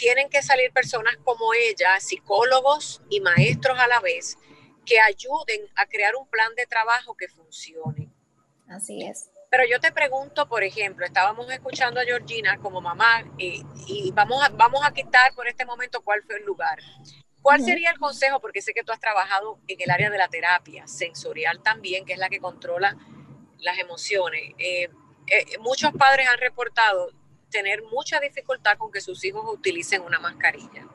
tienen 0.00 0.30
que 0.30 0.42
salir 0.42 0.72
personas 0.72 1.14
como 1.24 1.52
ella, 1.52 2.00
psicólogos 2.00 3.02
y 3.10 3.20
maestros 3.20 3.78
a 3.78 3.86
la 3.86 4.00
vez, 4.00 4.38
que 4.86 4.98
ayuden 4.98 5.60
a 5.76 5.84
crear 5.84 6.16
un 6.16 6.26
plan 6.26 6.54
de 6.56 6.64
trabajo 6.64 7.14
que 7.14 7.28
funcione. 7.28 8.10
Así 8.66 9.04
es. 9.04 9.28
Pero 9.50 9.64
yo 9.68 9.78
te 9.78 9.92
pregunto, 9.92 10.48
por 10.48 10.62
ejemplo, 10.62 11.04
estábamos 11.04 11.50
escuchando 11.52 12.00
a 12.00 12.04
Georgina 12.04 12.58
como 12.58 12.80
mamá 12.80 13.24
y, 13.36 14.10
vamos, 14.12 14.42
a, 14.42 14.48
vamos 14.48 14.80
a 14.82 14.94
quitar 14.94 15.34
por 15.34 15.46
este 15.46 15.66
momento 15.66 16.00
cuál 16.00 16.22
fue 16.22 16.38
el 16.38 16.44
lugar. 16.44 16.78
¿Cuál 17.42 17.62
sería 17.62 17.90
el 17.90 17.98
consejo? 17.98 18.40
Porque 18.40 18.62
sé 18.62 18.72
que 18.72 18.82
tú 18.82 18.92
has 18.92 19.00
trabajado 19.00 19.58
en 19.68 19.80
el 19.82 19.90
área 19.90 20.08
de 20.08 20.16
la 20.16 20.28
terapia 20.28 20.86
sensorial 20.86 21.62
también, 21.62 22.06
que 22.06 22.14
es 22.14 22.18
la 22.18 22.30
que 22.30 22.40
controla 22.40 22.96
las 23.58 23.76
emociones. 23.78 24.54
Eh, 24.56 24.88
eh, 25.26 25.58
muchos 25.58 25.92
padres 25.92 26.26
han 26.28 26.38
reportado 26.38 27.10
tener 27.50 27.82
mucha 27.90 28.20
dificultad 28.20 28.78
con 28.78 28.90
que 28.90 29.00
sus 29.00 29.24
hijos 29.24 29.44
utilicen 29.52 30.02
una 30.02 30.18
mascarilla. 30.18 30.86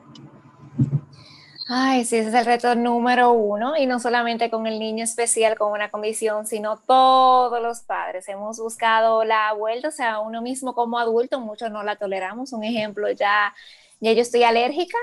Ay, 1.68 2.04
sí, 2.04 2.16
ese 2.16 2.28
es 2.28 2.34
el 2.34 2.44
reto 2.46 2.76
número 2.76 3.32
uno 3.32 3.76
y 3.76 3.86
no 3.86 3.98
solamente 3.98 4.50
con 4.50 4.68
el 4.68 4.78
niño 4.78 5.02
especial 5.02 5.58
con 5.58 5.72
una 5.72 5.90
condición, 5.90 6.46
sino 6.46 6.76
todos 6.76 7.60
los 7.60 7.80
padres. 7.80 8.28
Hemos 8.28 8.60
buscado 8.60 9.24
la 9.24 9.52
vuelta, 9.52 9.88
o 9.88 9.90
sea, 9.90 10.20
uno 10.20 10.42
mismo 10.42 10.74
como 10.74 11.00
adulto, 11.00 11.40
muchos 11.40 11.72
no 11.72 11.82
la 11.82 11.96
toleramos. 11.96 12.52
Un 12.52 12.62
ejemplo, 12.62 13.10
ya, 13.10 13.52
ya 13.98 14.12
yo 14.12 14.22
estoy 14.22 14.44
alérgica 14.44 14.96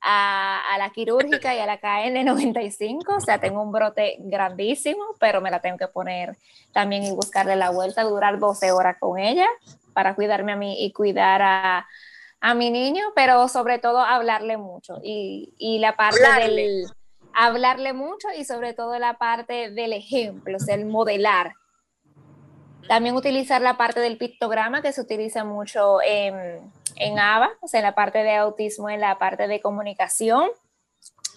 a, 0.00 0.62
a 0.72 0.78
la 0.78 0.90
quirúrgica 0.90 1.52
y 1.56 1.58
a 1.58 1.66
la 1.66 1.80
KN95, 1.80 3.16
o 3.16 3.20
sea, 3.20 3.40
tengo 3.40 3.60
un 3.60 3.72
brote 3.72 4.16
grandísimo, 4.20 5.02
pero 5.18 5.40
me 5.40 5.50
la 5.50 5.60
tengo 5.60 5.78
que 5.78 5.88
poner 5.88 6.36
también 6.72 7.02
y 7.02 7.10
buscarle 7.10 7.56
la 7.56 7.70
vuelta, 7.70 8.04
durar 8.04 8.38
12 8.38 8.70
horas 8.70 8.98
con 9.00 9.18
ella 9.18 9.48
para 9.94 10.14
cuidarme 10.14 10.52
a 10.52 10.56
mí 10.56 10.84
y 10.84 10.92
cuidar 10.92 11.40
a 11.42 11.86
a 12.44 12.52
mi 12.52 12.70
niño, 12.70 13.02
pero 13.14 13.48
sobre 13.48 13.78
todo 13.78 14.00
hablarle 14.00 14.58
mucho 14.58 14.98
y, 15.02 15.54
y 15.56 15.78
la 15.78 15.96
parte 15.96 16.20
del 16.20 16.84
hablarle 17.32 17.94
mucho 17.94 18.28
y 18.36 18.44
sobre 18.44 18.74
todo 18.74 18.98
la 18.98 19.14
parte 19.14 19.70
del 19.70 19.94
ejemplo, 19.94 20.58
o 20.58 20.60
sea, 20.60 20.74
el 20.74 20.84
modelar. 20.84 21.54
También 22.86 23.16
utilizar 23.16 23.62
la 23.62 23.78
parte 23.78 24.00
del 24.00 24.18
pictograma 24.18 24.82
que 24.82 24.92
se 24.92 25.00
utiliza 25.00 25.42
mucho 25.42 26.02
en, 26.02 26.70
en 26.96 27.18
ABA, 27.18 27.50
o 27.62 27.66
sea, 27.66 27.80
en 27.80 27.84
la 27.84 27.94
parte 27.94 28.18
de 28.18 28.34
autismo, 28.34 28.90
en 28.90 29.00
la 29.00 29.18
parte 29.18 29.48
de 29.48 29.62
comunicación. 29.62 30.50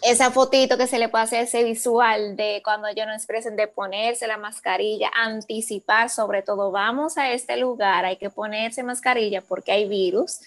Esa 0.04 0.30
fotito 0.30 0.78
que 0.78 0.86
se 0.86 1.00
le 1.00 1.10
puede 1.10 1.24
hacer, 1.24 1.44
ese 1.44 1.64
visual 1.64 2.36
de 2.36 2.62
cuando 2.64 2.88
ellos 2.88 3.08
no 3.08 3.14
expresen, 3.14 3.56
de 3.56 3.68
ponerse 3.68 4.28
la 4.28 4.38
mascarilla, 4.38 5.10
anticipar 5.14 6.10
sobre 6.10 6.44
todo, 6.44 6.72
vamos 6.72 7.18
a 7.18 7.32
este 7.32 7.58
lugar, 7.58 8.06
hay 8.06 8.18
que 8.18 8.30
ponerse 8.30 8.84
mascarilla 8.84 9.42
porque 9.42 9.72
hay 9.72 9.88
virus 9.88 10.40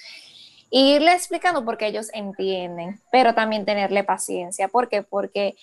y 0.71 0.95
irle 0.95 1.13
explicando 1.13 1.65
porque 1.65 1.89
ellos 1.89 2.11
entienden, 2.13 3.01
pero 3.11 3.35
también 3.35 3.65
tenerle 3.65 4.05
paciencia. 4.05 4.69
¿Por 4.69 4.89
qué? 4.89 5.03
Porque 5.03 5.57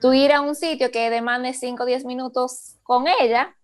tú 0.00 0.12
ir 0.12 0.32
a 0.32 0.40
un 0.40 0.54
sitio 0.54 0.92
que 0.92 1.10
demande 1.10 1.52
5 1.52 1.82
o 1.82 1.86
10 1.86 2.04
minutos 2.04 2.76
con 2.84 3.06
ella, 3.08 3.56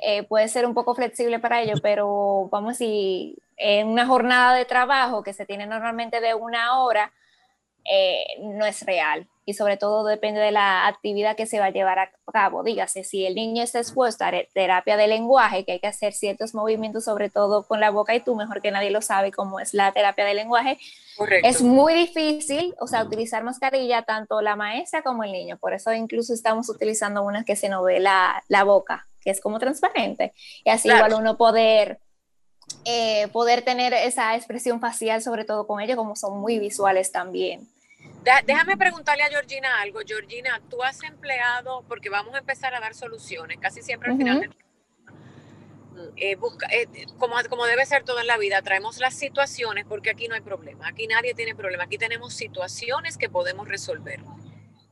eh, 0.00 0.22
puede 0.22 0.48
ser 0.48 0.64
un 0.66 0.72
poco 0.72 0.94
flexible 0.94 1.38
para 1.38 1.60
ellos, 1.60 1.80
pero 1.82 2.48
vamos 2.50 2.78
decir, 2.78 3.38
en 3.58 3.88
una 3.88 4.06
jornada 4.06 4.54
de 4.54 4.64
trabajo 4.64 5.22
que 5.22 5.34
se 5.34 5.44
tiene 5.44 5.66
normalmente 5.66 6.20
de 6.20 6.34
una 6.34 6.80
hora, 6.80 7.12
eh, 7.84 8.24
no 8.40 8.64
es 8.64 8.84
real. 8.84 9.28
Y 9.44 9.54
sobre 9.54 9.76
todo 9.76 10.04
depende 10.04 10.40
de 10.40 10.52
la 10.52 10.86
actividad 10.86 11.34
que 11.34 11.46
se 11.46 11.58
va 11.58 11.64
a 11.66 11.70
llevar 11.70 11.98
a 11.98 12.12
cabo. 12.32 12.62
Dígase, 12.62 13.02
si 13.02 13.26
el 13.26 13.34
niño 13.34 13.64
está 13.64 13.80
expuesto 13.80 14.24
a 14.24 14.30
terapia 14.54 14.96
de 14.96 15.08
lenguaje, 15.08 15.64
que 15.64 15.72
hay 15.72 15.80
que 15.80 15.88
hacer 15.88 16.12
ciertos 16.12 16.54
movimientos, 16.54 17.04
sobre 17.04 17.28
todo 17.28 17.66
con 17.66 17.80
la 17.80 17.90
boca, 17.90 18.14
y 18.14 18.20
tú 18.20 18.36
mejor 18.36 18.62
que 18.62 18.70
nadie 18.70 18.90
lo 18.90 19.02
sabe 19.02 19.32
cómo 19.32 19.58
es 19.58 19.74
la 19.74 19.90
terapia 19.90 20.24
de 20.24 20.34
lenguaje, 20.34 20.78
es 21.42 21.60
muy 21.60 21.92
difícil, 21.92 22.72
o 22.78 22.86
sea, 22.86 23.02
utilizar 23.02 23.42
mascarilla 23.42 24.02
tanto 24.02 24.40
la 24.42 24.54
maestra 24.54 25.02
como 25.02 25.24
el 25.24 25.32
niño. 25.32 25.56
Por 25.58 25.74
eso 25.74 25.92
incluso 25.92 26.32
estamos 26.34 26.68
utilizando 26.68 27.24
unas 27.24 27.44
que 27.44 27.56
se 27.56 27.68
nos 27.68 27.84
ve 27.84 27.98
la, 27.98 28.44
la 28.46 28.62
boca, 28.62 29.08
que 29.20 29.30
es 29.30 29.40
como 29.40 29.58
transparente, 29.58 30.34
y 30.64 30.70
así 30.70 30.88
igual 30.88 31.14
uno 31.14 31.36
poder... 31.36 31.98
Eh, 32.84 33.28
poder 33.32 33.62
tener 33.62 33.92
esa 33.94 34.34
expresión 34.36 34.80
facial, 34.80 35.22
sobre 35.22 35.44
todo 35.44 35.66
con 35.66 35.80
ellos, 35.80 35.96
como 35.96 36.16
son 36.16 36.40
muy 36.40 36.58
visuales 36.58 37.12
también. 37.12 37.68
Déjame 38.46 38.76
preguntarle 38.76 39.22
a 39.24 39.28
Georgina 39.28 39.80
algo. 39.80 40.00
Georgina, 40.06 40.60
tú 40.68 40.82
has 40.82 41.02
empleado, 41.02 41.84
porque 41.88 42.08
vamos 42.08 42.34
a 42.34 42.38
empezar 42.38 42.74
a 42.74 42.80
dar 42.80 42.94
soluciones, 42.94 43.58
casi 43.60 43.82
siempre 43.82 44.10
al 44.10 44.16
final 44.16 44.56
eh, 46.16 46.36
busca, 46.36 46.66
eh, 46.70 46.86
como, 47.18 47.36
como 47.48 47.66
debe 47.66 47.84
ser 47.86 48.04
todo 48.04 48.20
en 48.20 48.26
la 48.26 48.38
vida, 48.38 48.62
traemos 48.62 48.98
las 48.98 49.14
situaciones 49.14 49.84
porque 49.86 50.10
aquí 50.10 50.28
no 50.28 50.34
hay 50.34 50.40
problema, 50.40 50.88
aquí 50.88 51.06
nadie 51.06 51.34
tiene 51.34 51.54
problema, 51.54 51.84
aquí 51.84 51.98
tenemos 51.98 52.34
situaciones 52.34 53.18
que 53.18 53.28
podemos 53.28 53.68
resolver. 53.68 54.20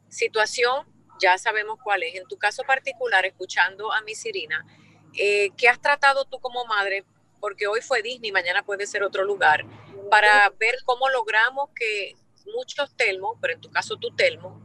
Situación, 0.09 0.87
ya 1.21 1.39
sabemos 1.39 1.79
cuál 1.83 2.03
es. 2.03 2.15
En 2.17 2.27
tu 2.27 2.37
caso 2.37 2.63
particular, 2.65 3.25
escuchando 3.25 3.93
a 3.93 4.03
mi 4.03 4.13
Irina, 4.25 4.65
eh, 5.17 5.51
¿qué 5.57 5.69
has 5.69 5.81
tratado 5.81 6.25
tú 6.25 6.39
como 6.41 6.65
madre? 6.67 7.05
Porque 7.41 7.67
hoy 7.67 7.81
fue 7.81 8.03
Disney, 8.03 8.33
mañana 8.33 8.63
puede 8.63 8.87
ser 8.87 9.03
otro 9.03 9.25
lugar, 9.25 9.65
para 10.11 10.51
ver 10.59 10.77
cómo 10.85 11.09
logramos 11.09 11.71
que 11.75 12.15
muchos 12.55 12.95
telmos, 12.97 13.39
pero 13.41 13.55
en 13.55 13.61
tu 13.61 13.71
caso 13.71 13.97
tu 13.97 14.15
telmo, 14.15 14.61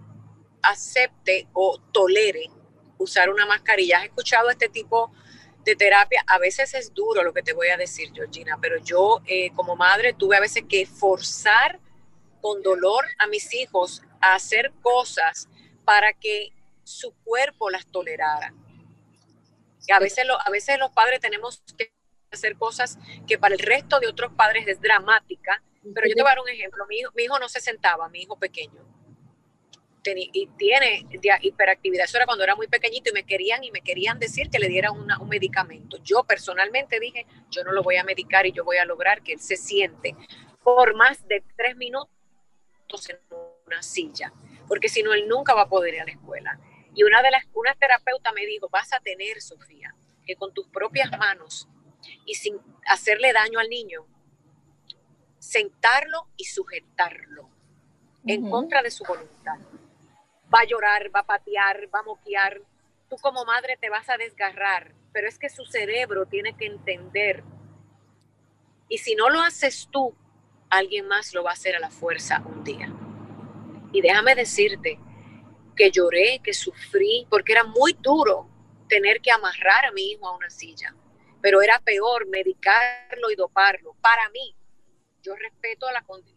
acepte 0.62 1.48
o 1.54 1.80
tolere 1.92 2.50
usar 2.98 3.30
una 3.30 3.46
mascarilla. 3.46 4.00
¿Has 4.00 4.06
escuchado 4.06 4.50
este 4.50 4.70
tipo 4.70 5.12
de 5.64 5.76
terapia? 5.76 6.24
A 6.28 6.40
veces 6.40 6.74
es 6.74 6.94
duro 6.94 7.24
lo 7.24 7.34
que 7.34 7.44
te 7.44 7.54
voy 7.54 7.68
a 7.68 7.78
decir, 7.78 8.12
Georgina, 8.14 8.58
pero 8.62 8.78
yo 8.84 9.22
eh, 9.26 9.52
como 9.56 9.76
madre 9.76 10.14
tuve 10.14 10.38
a 10.38 10.42
veces 10.42 10.64
que 10.68 10.86
forzar 10.86 11.80
con 12.42 12.62
dolor 12.62 13.06
a 13.20 13.28
mis 13.28 13.54
hijos 13.54 14.02
a 14.22 14.36
hacer 14.36 14.72
cosas 14.82 15.50
para 15.84 16.14
que 16.14 16.50
su 16.84 17.14
cuerpo 17.24 17.70
las 17.70 17.86
tolerara. 17.88 18.54
Y 19.88 19.92
a 19.92 20.00
veces, 20.00 20.26
a 20.44 20.50
veces 20.50 20.80
los 20.80 20.92
padres 20.92 21.20
tenemos 21.20 21.62
que 21.78 21.95
hacer 22.36 22.56
cosas 22.58 22.98
que 23.28 23.38
para 23.38 23.56
el 23.56 23.60
resto 23.60 24.00
de 24.00 24.08
otros 24.08 24.32
padres 24.34 24.68
es 24.68 24.80
dramática, 24.80 25.62
pero 25.94 26.08
yo 26.08 26.16
te 26.16 26.22
voy 26.22 26.32
a 26.32 26.36
dar 26.36 26.40
un 26.40 26.50
ejemplo. 26.50 26.86
Mi 26.88 27.00
hijo, 27.00 27.12
mi 27.16 27.24
hijo 27.24 27.40
no 27.40 27.50
se 27.50 27.60
sentaba, 27.60 28.10
mi 28.10 28.22
hijo 28.22 28.38
pequeño. 28.38 28.82
y 30.06 30.48
tiene 30.58 31.08
hiperactividad. 31.42 32.06
Eso 32.06 32.18
era 32.18 32.26
cuando 32.26 32.44
era 32.44 32.56
muy 32.56 32.68
pequeñito 32.68 33.10
y 33.10 33.14
me 33.14 33.24
querían 33.24 33.64
y 33.64 33.72
me 33.72 33.82
querían 33.82 34.20
decir 34.20 34.50
que 34.50 34.60
le 34.60 34.68
diera 34.68 34.92
un 34.92 35.30
medicamento. 35.30 35.98
Yo 36.04 36.24
personalmente 36.24 37.00
dije, 37.00 37.26
yo 37.50 37.64
no 37.64 37.72
lo 37.72 37.82
voy 37.82 37.98
a 37.98 38.04
medicar 38.04 38.46
y 38.46 38.52
yo 38.52 38.64
voy 38.64 38.78
a 38.78 38.86
lograr 38.86 39.24
que 39.24 39.34
él 39.34 39.40
se 39.40 39.58
siente 39.58 40.16
por 40.66 40.96
más 40.96 41.28
de 41.28 41.44
tres 41.56 41.76
minutos 41.78 42.10
en 43.10 43.20
una 43.68 43.84
silla, 43.84 44.34
porque 44.68 44.90
si 44.90 45.04
no, 45.04 45.14
él 45.14 45.28
nunca 45.28 45.54
va 45.54 45.64
a 45.64 45.70
poder 45.70 45.94
ir 45.94 46.02
a 46.02 46.06
la 46.06 46.12
escuela. 46.12 46.60
Y 46.96 47.04
una 47.04 47.22
de 47.22 47.30
las, 47.30 47.46
una 47.54 47.76
terapeuta 47.76 48.32
me 48.32 48.46
dijo, 48.46 48.68
vas 48.70 48.92
a 48.94 49.00
tener, 49.00 49.42
Sofía, 49.42 49.94
que 50.26 50.36
con 50.36 50.54
tus 50.54 50.68
propias 50.68 51.12
manos 51.18 51.68
y 52.26 52.36
sin 52.36 52.60
hacerle 52.88 53.34
daño 53.34 53.60
al 53.60 53.70
niño, 53.70 54.06
sentarlo 55.40 56.28
y 56.38 56.46
sujetarlo 56.46 57.50
en 58.26 58.50
contra 58.50 58.82
de 58.82 58.92
su 58.92 59.04
voluntad. 59.04 59.60
Va 60.54 60.60
a 60.62 60.66
llorar, 60.66 61.12
va 61.16 61.20
a 61.20 61.26
patear, 61.26 61.90
va 61.94 62.00
a 62.00 62.04
moquear. 62.04 62.62
Tú 63.10 63.18
como 63.18 63.46
madre 63.46 63.78
te 63.80 63.90
vas 63.90 64.10
a 64.10 64.18
desgarrar, 64.18 64.94
pero 65.12 65.28
es 65.28 65.38
que 65.38 65.50
su 65.50 65.66
cerebro 65.66 66.26
tiene 66.26 66.56
que 66.56 66.66
entender. 66.66 67.44
Y 68.90 68.98
si 68.98 69.16
no 69.16 69.30
lo 69.30 69.42
haces 69.42 69.88
tú, 69.92 70.16
alguien 70.70 71.08
más 71.08 71.34
lo 71.34 71.44
va 71.44 71.52
a 71.52 71.54
hacer 71.54 71.76
a 71.76 71.80
la 71.80 71.90
fuerza 71.90 72.42
un 72.46 72.64
día. 72.64 72.92
Y 73.92 74.02
déjame 74.02 74.36
decirte 74.36 75.00
que 75.76 75.92
lloré, 75.92 76.40
que 76.44 76.54
sufrí, 76.54 77.28
porque 77.30 77.54
era 77.54 77.64
muy 77.64 77.94
duro 77.94 78.48
tener 78.88 79.22
que 79.22 79.32
amarrar 79.32 79.86
a 79.86 79.92
mi 79.92 80.12
hijo 80.12 80.28
a 80.28 80.36
una 80.36 80.50
silla, 80.50 80.96
pero 81.46 81.62
era 81.62 81.80
peor 81.80 82.28
medicarlo 82.28 83.30
y 83.30 83.36
doparlo 83.36 83.96
para 84.02 84.28
mí, 84.30 84.56
yo 85.22 85.36
respeto 85.36 85.86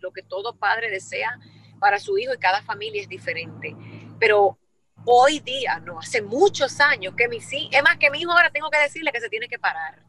lo 0.00 0.12
que 0.12 0.22
todo 0.22 0.54
padre 0.54 0.90
desea 0.90 1.40
para 1.80 1.98
su 1.98 2.18
hijo 2.18 2.34
y 2.34 2.36
cada 2.36 2.60
familia 2.60 3.00
es 3.00 3.08
diferente. 3.08 3.74
Pero 4.20 4.58
hoy 5.06 5.40
día, 5.40 5.80
no, 5.80 5.98
hace 5.98 6.20
muchos 6.20 6.78
años 6.80 7.14
que 7.16 7.26
mi 7.26 7.40
sí, 7.40 7.70
es 7.72 7.82
más 7.82 7.96
que 7.96 8.10
mi 8.10 8.20
hijo 8.20 8.32
ahora 8.32 8.50
tengo 8.50 8.68
que 8.68 8.80
decirle 8.80 9.10
que 9.10 9.22
se 9.22 9.30
tiene 9.30 9.48
que 9.48 9.58
parar, 9.58 10.02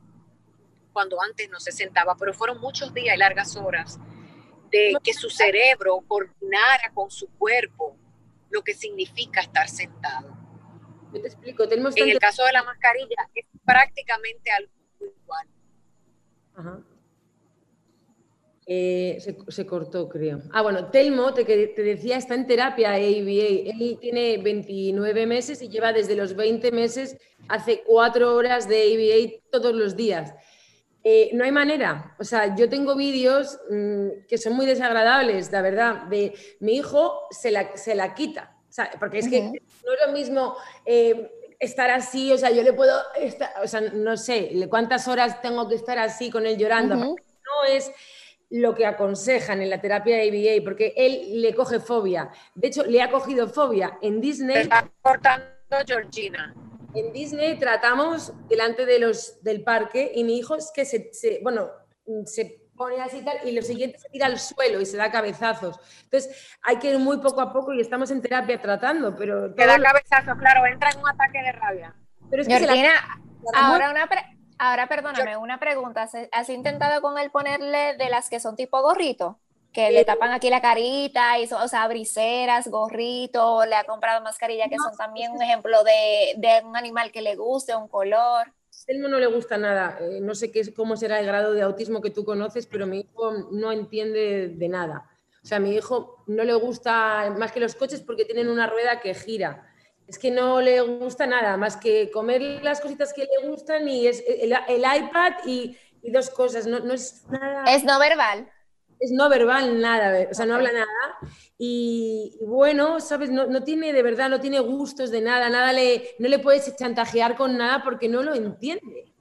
cuando 0.91 1.21
antes 1.21 1.49
no 1.49 1.61
se 1.61 1.71
sentaba, 1.71 2.17
pero 2.19 2.33
fueron 2.33 2.59
muchos 2.59 2.93
días 2.93 3.15
y 3.15 3.19
largas 3.19 3.55
horas 3.55 3.97
de 4.69 4.97
que 5.01 5.13
su 5.13 5.29
cerebro 5.29 6.03
coordinara 6.09 6.91
con 6.93 7.09
su 7.09 7.29
cuerpo 7.37 7.95
lo 8.49 8.65
que 8.65 8.73
significa 8.73 9.39
estar 9.39 9.69
sentado. 9.69 10.37
Yo 11.13 11.21
te 11.21 11.27
explico, 11.29 11.69
tenemos 11.69 11.95
En 11.95 12.09
el 12.09 12.19
caso 12.19 12.43
de 12.43 12.51
la 12.51 12.63
mascarilla 12.63 13.29
es 13.33 13.45
prácticamente 13.63 14.51
algo 14.51 14.78
igual. 15.05 15.47
Ajá. 16.55 16.83
Eh, 18.71 19.17
se, 19.47 19.65
cortó, 19.65 20.07
creo. 20.07 20.43
Ah, 20.51 20.61
bueno, 20.61 20.91
Telmo, 20.91 21.33
te, 21.33 21.43
te 21.43 21.81
decía, 21.81 22.17
está 22.17 22.35
en 22.35 22.45
terapia 22.45 22.89
ABA. 22.91 22.99
Él 23.01 23.97
tiene 23.99 24.37
29 24.37 25.25
meses 25.25 25.59
y 25.63 25.69
lleva 25.69 25.91
desde 25.91 26.15
los 26.15 26.35
20 26.35 26.71
meses, 26.71 27.17
hace 27.47 27.81
cuatro 27.83 28.35
horas 28.35 28.69
de 28.69 28.93
ABA 28.93 29.41
todos 29.51 29.73
los 29.73 29.95
días. 29.95 30.35
Eh, 31.03 31.31
no 31.33 31.45
hay 31.45 31.51
manera. 31.51 32.15
O 32.19 32.23
sea, 32.23 32.55
yo 32.55 32.69
tengo 32.69 32.95
vídeos 32.95 33.59
mm, 33.71 34.27
que 34.27 34.37
son 34.37 34.53
muy 34.53 34.67
desagradables, 34.67 35.51
la 35.51 35.63
verdad. 35.63 36.03
De 36.03 36.33
mi 36.59 36.73
hijo 36.75 37.21
se 37.31 37.49
la, 37.49 37.75
se 37.75 37.95
la 37.95 38.13
quita. 38.13 38.55
porque 38.99 39.17
es 39.17 39.29
que 39.29 39.41
no 39.41 39.93
es 39.93 39.99
lo 40.05 40.13
mismo 40.13 40.55
eh, 40.85 41.31
estar 41.59 41.91
así. 41.91 42.31
O 42.31 42.37
sea, 42.37 42.51
yo 42.51 42.63
le 42.63 42.73
puedo. 42.73 42.97
o 43.61 43.67
sea, 43.67 43.81
no 43.81 44.17
sé 44.17 44.51
cuántas 44.69 45.07
horas 45.07 45.41
tengo 45.41 45.67
que 45.67 45.75
estar 45.75 45.99
así 45.99 46.29
con 46.29 46.45
él 46.45 46.57
llorando. 46.57 46.95
No 46.95 47.15
es 47.67 47.91
lo 48.49 48.73
que 48.73 48.85
aconsejan 48.85 49.61
en 49.61 49.69
la 49.69 49.79
terapia 49.79 50.17
ABA, 50.17 50.63
porque 50.63 50.93
él 50.95 51.41
le 51.41 51.53
coge 51.53 51.79
fobia. 51.79 52.31
De 52.55 52.69
hecho, 52.69 52.83
le 52.83 53.01
ha 53.01 53.11
cogido 53.11 53.47
fobia 53.47 53.99
en 54.01 54.19
Disney. 54.19 54.57
está 54.57 54.89
cortando 55.01 55.45
Georgina. 55.85 56.55
En 56.95 57.13
Disney 57.13 57.59
tratamos 57.59 58.33
delante 58.47 58.85
de 58.87 58.97
los 58.97 59.43
del 59.43 59.63
parque 59.63 60.11
y 60.15 60.23
mi 60.23 60.39
hijo 60.39 60.55
es 60.55 60.71
que 60.73 60.85
se, 60.85 61.39
bueno, 61.43 61.69
se 62.25 62.58
así 63.01 63.23
tal 63.23 63.37
y 63.47 63.51
lo 63.51 63.61
siguiente 63.61 63.99
se 63.99 64.09
tira 64.09 64.25
al 64.25 64.39
suelo 64.39 64.79
y 64.81 64.85
se 64.85 64.97
da 64.97 65.11
cabezazos. 65.11 65.79
Entonces, 66.03 66.57
hay 66.61 66.77
que 66.77 66.91
ir 66.91 66.99
muy 66.99 67.17
poco 67.17 67.41
a 67.41 67.51
poco 67.51 67.73
y 67.73 67.81
estamos 67.81 68.11
en 68.11 68.21
terapia 68.21 68.61
tratando, 68.61 69.15
pero... 69.15 69.53
Te 69.53 69.65
da 69.65 69.79
cabezazos, 69.79 70.37
claro, 70.37 70.65
entra 70.65 70.89
en 70.91 70.99
un 70.99 71.09
ataque 71.09 71.41
de 71.41 71.51
rabia. 71.51 71.95
Pero 72.29 72.41
es 72.41 72.47
que 72.47 72.55
ahora 73.53 73.91
una... 73.91 74.09
Ahora, 74.61 74.87
perdóname, 74.87 75.37
una 75.37 75.57
pregunta. 75.57 76.09
¿Has 76.33 76.49
intentado 76.49 77.01
con 77.01 77.17
él 77.17 77.31
ponerle 77.31 77.95
de 77.95 78.09
las 78.09 78.29
que 78.29 78.41
son 78.41 78.57
tipo 78.57 78.81
gorrito? 78.81 79.39
Que 79.71 79.89
le 79.91 80.03
tapan 80.03 80.31
aquí 80.33 80.49
la 80.49 80.61
carita, 80.61 81.39
y 81.39 81.47
o 81.53 81.67
sea, 81.67 81.87
briseras, 81.87 82.67
gorrito, 82.67 83.65
le 83.65 83.75
ha 83.75 83.85
comprado 83.85 84.21
mascarilla 84.21 84.67
que 84.67 84.77
son 84.77 84.97
también 84.97 85.31
un 85.31 85.41
ejemplo 85.41 85.83
de, 85.83 86.33
de, 86.37 86.61
un 86.65 86.75
animal 86.75 87.11
que 87.11 87.21
le 87.21 87.35
guste, 87.35 87.73
un 87.75 87.87
color. 87.87 88.51
Él 88.87 89.01
no 89.01 89.19
le 89.19 89.27
gusta 89.27 89.57
nada. 89.57 89.97
Eh, 90.01 90.19
no 90.21 90.35
sé 90.35 90.51
qué, 90.51 90.73
cómo 90.73 90.97
será 90.97 91.19
el 91.19 91.25
grado 91.25 91.53
de 91.53 91.61
autismo 91.61 92.01
que 92.01 92.09
tú 92.09 92.23
conoces, 92.25 92.65
pero 92.67 92.87
mi 92.87 93.01
hijo 93.01 93.49
no 93.51 93.71
entiende 93.71 94.49
de 94.49 94.69
nada. 94.69 95.09
O 95.43 95.47
sea, 95.47 95.59
mi 95.59 95.75
hijo 95.75 96.23
no 96.27 96.43
le 96.43 96.53
gusta 96.53 97.33
más 97.37 97.51
que 97.51 97.59
los 97.59 97.75
coches 97.75 98.01
porque 98.01 98.25
tienen 98.25 98.49
una 98.49 98.67
rueda 98.67 98.99
que 98.99 99.13
gira 99.13 99.69
es 100.09 100.17
que 100.17 100.31
no 100.31 100.59
le 100.59 100.81
gusta 100.81 101.27
nada 101.27 101.55
más 101.55 101.77
que 101.77 102.09
comer 102.09 102.41
las 102.63 102.81
cositas 102.81 103.13
que 103.13 103.25
le 103.25 103.47
gustan 103.47 103.87
y 103.87 104.07
es 104.07 104.23
el, 104.27 104.49
iPad 104.79 105.33
y, 105.45 105.77
dos 106.01 106.31
cosas, 106.31 106.65
no, 106.65 106.77
es 106.91 107.25
nada. 107.29 107.71
Es 107.71 107.83
no 107.83 107.99
verbal. 107.99 108.51
Es 108.99 109.11
no 109.11 109.29
verbal 109.29 109.79
nada, 109.79 110.27
o 110.29 110.33
sea, 110.33 110.45
no 110.45 110.55
habla 110.55 110.71
nada. 110.71 110.87
Y, 111.57 112.37
bueno, 112.41 112.99
¿sabes? 112.99 113.29
No, 113.29 113.63
tiene, 113.63 113.93
de 113.93 114.03
verdad, 114.03 114.29
no 114.29 114.39
tiene 114.39 114.59
gustos 114.59 115.11
de 115.11 115.21
nada, 115.21 115.49
nada 115.49 115.73
le, 115.73 116.15
no 116.19 116.27
le 116.27 116.39
puedes 116.39 116.75
chantajear 116.75 117.35
con 117.35 117.57
nada 117.57 117.83
porque 117.83 118.09
no 118.09 118.23
lo 118.23 118.33
entiende. 118.33 119.13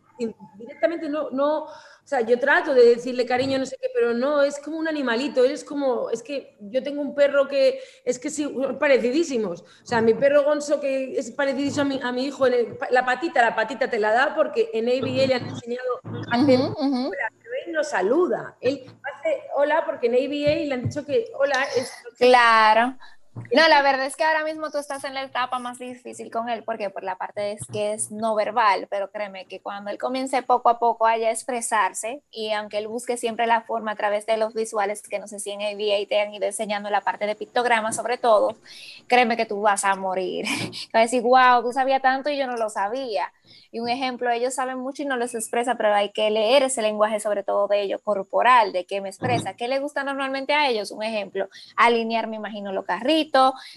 Directamente 0.58 1.08
no, 1.08 1.30
no, 1.30 1.66
o 2.08 2.10
sea, 2.10 2.22
yo 2.22 2.38
trato 2.38 2.72
de 2.72 2.94
decirle 2.94 3.26
cariño, 3.26 3.58
no 3.58 3.66
sé 3.66 3.76
qué, 3.78 3.88
pero 3.92 4.14
no, 4.14 4.42
es 4.42 4.58
como 4.60 4.78
un 4.78 4.88
animalito, 4.88 5.44
él 5.44 5.50
es 5.50 5.62
como, 5.62 6.08
es 6.08 6.22
que 6.22 6.56
yo 6.58 6.82
tengo 6.82 7.02
un 7.02 7.14
perro 7.14 7.46
que 7.46 7.80
es 8.02 8.18
que 8.18 8.30
sí, 8.30 8.50
parecidísimos. 8.80 9.60
O 9.60 9.86
sea, 9.86 10.00
mi 10.00 10.14
perro 10.14 10.42
Gonzo 10.42 10.80
que 10.80 11.18
es 11.18 11.30
parecidísimo 11.32 11.82
a 11.82 11.84
mi, 11.84 12.00
a 12.02 12.12
mi 12.12 12.24
hijo, 12.24 12.46
la 12.48 13.04
patita, 13.04 13.42
la 13.42 13.54
patita 13.54 13.90
te 13.90 13.98
la 13.98 14.12
da 14.12 14.34
porque 14.34 14.70
en 14.72 14.88
ABA 14.88 15.26
le 15.26 15.34
han 15.34 15.48
enseñado 15.48 16.00
a 16.32 16.36
hacer 16.36 16.60
él 17.68 17.72
no 17.72 17.84
saluda. 17.84 18.56
Él 18.60 18.84
hace 19.02 19.42
hola 19.54 19.84
porque 19.86 20.06
en 20.06 20.14
ABA 20.14 20.66
le 20.66 20.74
han 20.74 20.82
dicho 20.82 21.04
que 21.04 21.26
hola 21.34 21.64
es... 21.76 21.92
Claro. 22.18 22.96
No, 23.52 23.68
la 23.68 23.82
verdad 23.82 24.06
es 24.06 24.16
que 24.16 24.24
ahora 24.24 24.44
mismo 24.44 24.70
tú 24.70 24.78
estás 24.78 25.04
en 25.04 25.14
la 25.14 25.22
etapa 25.22 25.58
más 25.58 25.78
difícil 25.78 26.30
con 26.30 26.48
él, 26.48 26.62
porque 26.64 26.90
por 26.90 27.02
la 27.02 27.16
parte 27.16 27.52
es 27.52 27.66
que 27.72 27.92
es 27.92 28.10
no 28.10 28.34
verbal, 28.34 28.86
pero 28.90 29.10
créeme 29.10 29.46
que 29.46 29.60
cuando 29.60 29.90
él 29.90 29.98
comience 29.98 30.42
poco 30.42 30.68
a 30.68 30.78
poco 30.78 31.06
a 31.06 31.16
expresarse, 31.16 32.22
y 32.30 32.52
aunque 32.52 32.78
él 32.78 32.88
busque 32.88 33.16
siempre 33.16 33.46
la 33.46 33.62
forma 33.62 33.92
a 33.92 33.96
través 33.96 34.26
de 34.26 34.36
los 34.36 34.54
visuales, 34.54 35.02
que 35.02 35.18
no 35.18 35.28
sé 35.28 35.40
si 35.40 35.50
en 35.50 35.62
ABA 35.62 36.06
te 36.08 36.20
han 36.20 36.32
ido 36.32 36.46
enseñando 36.46 36.90
la 36.90 37.00
parte 37.00 37.26
de 37.26 37.34
pictogramas 37.34 37.96
sobre 37.96 38.18
todo, 38.18 38.56
créeme 39.06 39.36
que 39.36 39.46
tú 39.46 39.60
vas 39.60 39.84
a 39.84 39.94
morir. 39.96 40.46
Vas 40.92 41.00
a 41.00 41.00
decir, 41.00 41.22
wow, 41.22 41.62
tú 41.62 41.72
sabías 41.72 42.02
tanto 42.02 42.30
y 42.30 42.38
yo 42.38 42.46
no 42.46 42.56
lo 42.56 42.70
sabía. 42.70 43.32
Y 43.70 43.80
un 43.80 43.88
ejemplo, 43.88 44.30
ellos 44.30 44.54
saben 44.54 44.78
mucho 44.78 45.02
y 45.02 45.06
no 45.06 45.16
les 45.16 45.34
expresa, 45.34 45.74
pero 45.76 45.94
hay 45.94 46.10
que 46.10 46.30
leer 46.30 46.62
ese 46.62 46.80
lenguaje, 46.82 47.20
sobre 47.20 47.42
todo 47.42 47.68
de 47.68 47.82
ellos, 47.82 48.00
corporal, 48.02 48.72
de 48.72 48.84
qué 48.86 49.00
me 49.00 49.08
expresa. 49.08 49.54
¿Qué 49.54 49.68
le 49.68 49.78
gusta 49.78 50.04
normalmente 50.04 50.54
a 50.54 50.68
ellos? 50.68 50.90
Un 50.90 51.02
ejemplo, 51.02 51.48
alinear, 51.76 52.28
me 52.28 52.36
imagino, 52.36 52.72
los 52.72 52.84
carritos, 52.84 53.27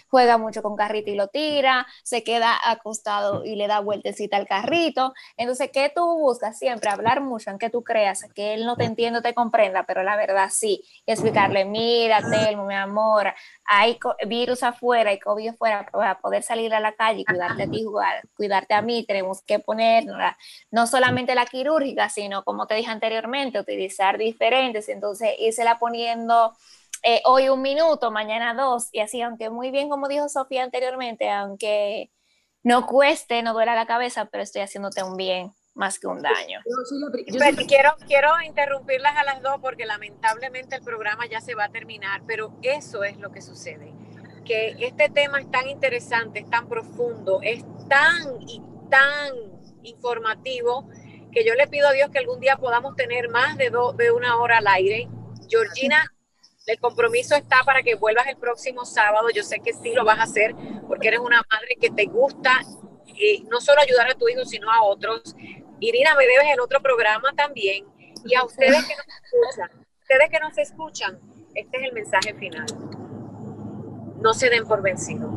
juega 0.08 0.38
mucho 0.38 0.62
con 0.62 0.76
carrito 0.76 1.10
y 1.10 1.16
lo 1.16 1.28
tira, 1.28 1.88
se 2.04 2.24
queda 2.24 2.58
acostado 2.64 3.46
y 3.46 3.56
le 3.56 3.68
da 3.68 3.80
vueltecita 3.80 4.38
al 4.38 4.48
carrito. 4.48 5.14
Entonces, 5.38 5.70
¿qué 5.72 5.92
tú 5.94 6.18
buscas? 6.18 6.58
Siempre 6.58 6.90
hablar 6.90 7.22
mucho, 7.22 7.50
aunque 7.50 7.70
tú 7.70 7.84
creas 7.84 8.26
que 8.36 8.54
él 8.54 8.66
no 8.66 8.76
te 8.76 8.86
entiende, 8.86 9.22
te 9.22 9.34
comprenda, 9.34 9.84
pero 9.86 10.04
la 10.04 10.16
verdad 10.16 10.50
sí. 10.52 10.84
Y 11.06 11.12
explicarle, 11.12 11.66
mira, 11.66 12.22
Telmo, 12.22 12.66
mi 12.66 12.76
amor, 12.76 13.34
hay 13.66 13.98
virus 14.28 14.64
afuera, 14.64 15.12
hay 15.12 15.20
COVID 15.20 15.50
afuera, 15.50 15.86
para 15.92 16.20
poder 16.20 16.44
salir 16.44 16.74
a 16.74 16.80
la 16.80 16.94
calle 16.94 17.22
y 17.22 17.26
cuidarte 17.26 17.64
a 17.64 17.68
ti, 17.70 17.86
cuidarte 18.36 18.74
a 18.74 18.82
mí, 18.82 19.06
tenemos 19.06 19.42
que 19.42 19.60
poner 19.60 20.06
no 20.72 20.88
solamente 20.88 21.36
la 21.36 21.46
quirúrgica, 21.46 22.10
sino 22.10 22.44
como 22.44 22.68
te 22.68 22.76
dije 22.76 22.90
anteriormente, 22.90 23.60
utilizar 23.60 24.18
diferentes, 24.18 24.90
entonces 24.90 25.32
la 25.64 25.78
poniendo 25.78 26.54
eh, 27.04 27.22
hoy 27.26 27.50
un 27.50 27.62
minuto, 27.62 28.12
mañana 28.12 28.54
dos, 28.54 28.90
y 28.92 29.00
así, 29.00 29.22
aunque 29.22 29.50
muy 29.50 29.72
bien, 29.72 29.90
como 29.90 30.08
dijo 30.08 30.30
Sofía 30.30 30.64
anteriormente, 30.64 31.30
aunque 31.30 32.12
no 32.64 32.86
cueste, 32.86 33.42
no 33.42 33.54
duela 33.54 33.76
la 33.76 33.86
cabeza, 33.86 34.26
pero 34.26 34.44
estoy 34.44 34.62
haciéndote 34.62 35.04
un 35.04 35.18
bien 35.18 35.54
más 35.74 36.00
que 36.00 36.08
un 36.08 36.22
daño. 36.22 36.60
quiero, 37.68 37.96
quiero 38.06 38.30
interrumpirlas 38.46 39.16
a 39.18 39.24
las 39.24 39.42
dos 39.42 39.58
porque 39.62 39.86
lamentablemente 39.86 40.76
el 40.76 40.84
programa 40.84 41.26
ya 41.28 41.42
se 41.42 41.56
va 41.56 41.66
a 41.66 41.70
terminar, 41.70 42.24
pero 42.28 42.54
eso 42.62 43.04
es 43.04 43.18
lo 43.18 43.32
que 43.32 43.42
sucede, 43.42 43.94
que 44.46 44.76
este 44.80 45.10
tema 45.10 45.40
es 45.40 45.50
tan 45.50 45.68
interesante, 45.70 46.40
es 46.40 46.50
tan 46.50 46.68
profundo, 46.68 47.40
es 47.42 47.64
tan 47.88 48.42
y 48.42 48.62
tan 48.90 49.34
informativo 49.84 50.88
que 51.32 51.46
yo 51.46 51.56
le 51.56 51.68
pido 51.68 51.88
a 51.88 51.94
Dios 51.94 52.10
que 52.12 52.20
algún 52.20 52.42
día 52.42 52.58
podamos 52.58 52.96
tener 52.96 53.30
más 53.30 53.58
de, 53.58 53.72
de 53.98 54.12
una 54.12 54.38
hora 54.38 54.58
al 54.58 54.68
aire. 54.68 55.08
Georgina, 55.48 56.12
el 56.72 56.80
compromiso 56.80 57.36
está 57.36 57.64
para 57.66 57.84
que 57.84 57.96
vuelvas 57.96 58.28
el 58.28 58.38
próximo 58.38 58.86
sábado. 58.86 59.28
Yo 59.34 59.44
sé 59.44 59.60
que 59.60 59.74
sí 59.74 59.94
lo 59.94 60.06
vas 60.06 60.20
a 60.20 60.24
hacer 60.24 60.56
porque 60.88 61.10
eres 61.10 61.20
una 61.20 61.42
madre 61.52 61.76
que 61.80 61.90
te 61.90 62.06
gusta 62.06 62.62
eh, 63.08 63.44
no 63.50 63.60
solo 63.60 63.82
ayudar 63.82 64.10
a 64.10 64.16
tu 64.16 64.28
hijo, 64.30 64.46
sino 64.46 64.72
a 64.72 64.84
otros. 64.84 65.36
Irina, 65.80 66.16
me 66.16 66.26
debes 66.26 66.48
el 66.54 66.62
otro 66.62 66.82
programa 66.82 67.34
también. 67.36 67.86
Y 68.24 68.36
a 68.36 68.44
ustedes 68.46 68.86
que 68.86 68.96
nos 68.96 69.06
escuchan, 69.16 69.86
ustedes 70.02 70.30
que 70.30 70.40
nos 70.40 70.58
escuchan, 70.58 71.20
este 71.56 71.78
es 71.78 71.84
el 71.84 71.94
mensaje 71.94 72.34
final. 72.36 72.66
No 74.22 74.34
se 74.34 74.50
den 74.50 74.66
por 74.66 74.82
vencidos. 74.82 75.32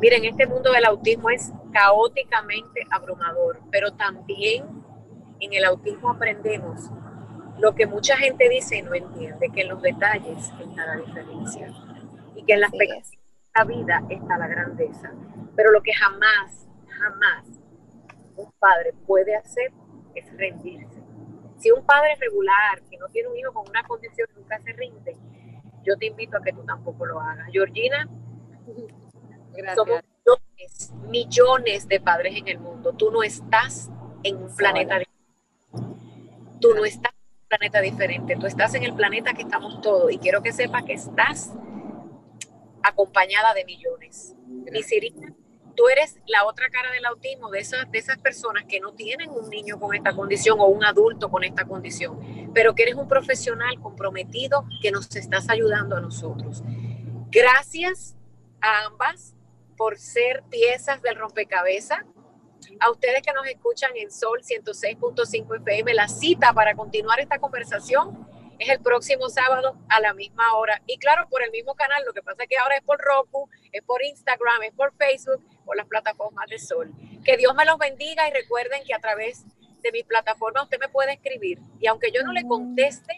Miren, 0.00 0.24
este 0.24 0.46
mundo 0.46 0.72
del 0.72 0.84
autismo 0.84 1.30
es 1.30 1.50
caóticamente 1.72 2.82
abrumador, 2.90 3.60
pero 3.70 3.92
también 3.92 4.64
en 5.40 5.52
el 5.52 5.64
autismo 5.64 6.10
aprendemos 6.10 6.90
lo 7.60 7.74
que 7.74 7.86
mucha 7.86 8.16
gente 8.16 8.48
dice 8.48 8.78
y 8.78 8.82
no 8.82 8.94
entiende, 8.94 9.50
que 9.50 9.62
en 9.62 9.68
los 9.68 9.82
detalles 9.82 10.50
está 10.60 10.86
la 10.86 10.96
diferencia 10.96 11.72
y 12.34 12.42
que 12.44 12.54
en 12.54 12.60
la 12.60 12.70
la 13.54 13.64
vida 13.64 14.02
está 14.08 14.38
la 14.38 14.46
grandeza. 14.46 15.12
Pero 15.56 15.72
lo 15.72 15.82
que 15.82 15.92
jamás, 15.92 16.68
jamás 16.88 17.44
un 18.36 18.50
padre 18.58 18.94
puede 19.06 19.34
hacer 19.36 19.72
es 20.14 20.32
rendirse. 20.36 21.00
Si 21.58 21.70
un 21.70 21.84
padre 21.84 22.16
regular 22.18 22.80
que 22.88 22.96
no 22.96 23.08
tiene 23.08 23.28
un 23.28 23.36
hijo 23.36 23.52
con 23.52 23.68
una 23.68 23.82
condición 23.82 24.28
nunca 24.36 24.58
se 24.60 24.72
rinde, 24.72 25.16
yo 25.84 25.96
te 25.96 26.06
invito 26.06 26.38
a 26.38 26.42
que 26.42 26.52
tú 26.52 26.64
tampoco 26.64 27.04
lo 27.04 27.20
hagas. 27.20 27.48
Georgina, 27.50 28.08
somos 29.74 30.00
millones, 30.24 30.92
millones 31.08 31.88
de 31.88 32.00
padres 32.00 32.36
en 32.36 32.48
el 32.48 32.58
mundo. 32.58 32.92
Tú 32.92 33.10
no 33.10 33.22
estás 33.22 33.90
en 34.22 34.36
un 34.36 34.54
planeta 34.54 34.98
diferente. 34.98 35.10
Tú 36.60 36.74
no 36.74 36.84
estás 36.84 37.12
planeta 37.50 37.80
diferente. 37.80 38.36
Tú 38.36 38.46
estás 38.46 38.74
en 38.74 38.84
el 38.84 38.94
planeta 38.94 39.34
que 39.34 39.42
estamos 39.42 39.80
todos. 39.82 40.12
Y 40.12 40.18
quiero 40.18 40.40
que 40.40 40.52
sepas 40.52 40.84
que 40.84 40.92
estás 40.92 41.52
acompañada 42.82 43.52
de 43.54 43.64
millones. 43.64 44.36
Mi 44.46 44.82
Sirina, 44.84 45.34
tú 45.74 45.88
eres 45.88 46.18
la 46.26 46.44
otra 46.46 46.68
cara 46.70 46.92
del 46.92 47.04
autismo 47.06 47.50
de 47.50 47.58
esas, 47.58 47.90
de 47.90 47.98
esas 47.98 48.18
personas 48.18 48.64
que 48.68 48.78
no 48.78 48.92
tienen 48.94 49.30
un 49.30 49.50
niño 49.50 49.80
con 49.80 49.94
esta 49.94 50.14
condición 50.14 50.60
o 50.60 50.66
un 50.66 50.84
adulto 50.84 51.28
con 51.28 51.42
esta 51.42 51.64
condición, 51.64 52.52
pero 52.54 52.74
que 52.74 52.84
eres 52.84 52.94
un 52.94 53.08
profesional 53.08 53.80
comprometido 53.80 54.64
que 54.80 54.92
nos 54.92 55.14
estás 55.16 55.50
ayudando 55.50 55.96
a 55.96 56.00
nosotros. 56.00 56.62
Gracias 57.30 58.16
a 58.60 58.86
ambas 58.86 59.34
por 59.76 59.98
ser 59.98 60.44
piezas 60.50 61.02
del 61.02 61.16
rompecabezas. 61.16 62.04
A 62.78 62.90
ustedes 62.90 63.22
que 63.22 63.32
nos 63.32 63.46
escuchan 63.46 63.90
en 63.96 64.10
Sol 64.10 64.40
106.5 64.42 65.56
FM, 65.56 65.94
la 65.94 66.08
cita 66.08 66.52
para 66.52 66.74
continuar 66.74 67.20
esta 67.20 67.38
conversación 67.38 68.26
es 68.60 68.68
el 68.68 68.80
próximo 68.80 69.28
sábado 69.30 69.76
a 69.88 70.00
la 70.00 70.12
misma 70.12 70.54
hora. 70.54 70.82
Y 70.86 70.98
claro, 70.98 71.26
por 71.30 71.42
el 71.42 71.50
mismo 71.50 71.74
canal, 71.74 72.04
lo 72.04 72.12
que 72.12 72.22
pasa 72.22 72.42
es 72.42 72.48
que 72.48 72.58
ahora 72.58 72.76
es 72.76 72.82
por 72.82 73.00
Roku, 73.00 73.48
es 73.72 73.82
por 73.82 74.04
Instagram, 74.04 74.62
es 74.62 74.74
por 74.74 74.94
Facebook, 74.96 75.42
por 75.64 75.76
las 75.76 75.86
plataformas 75.86 76.46
de 76.48 76.58
Sol. 76.58 76.92
Que 77.24 77.38
Dios 77.38 77.54
me 77.54 77.64
los 77.64 77.78
bendiga 77.78 78.28
y 78.28 78.32
recuerden 78.32 78.82
que 78.84 78.94
a 78.94 78.98
través 78.98 79.46
de 79.82 79.92
mi 79.92 80.02
plataforma 80.02 80.62
usted 80.62 80.78
me 80.78 80.88
puede 80.88 81.14
escribir. 81.14 81.58
Y 81.80 81.86
aunque 81.86 82.12
yo 82.12 82.22
no 82.22 82.32
le 82.32 82.46
conteste 82.46 83.14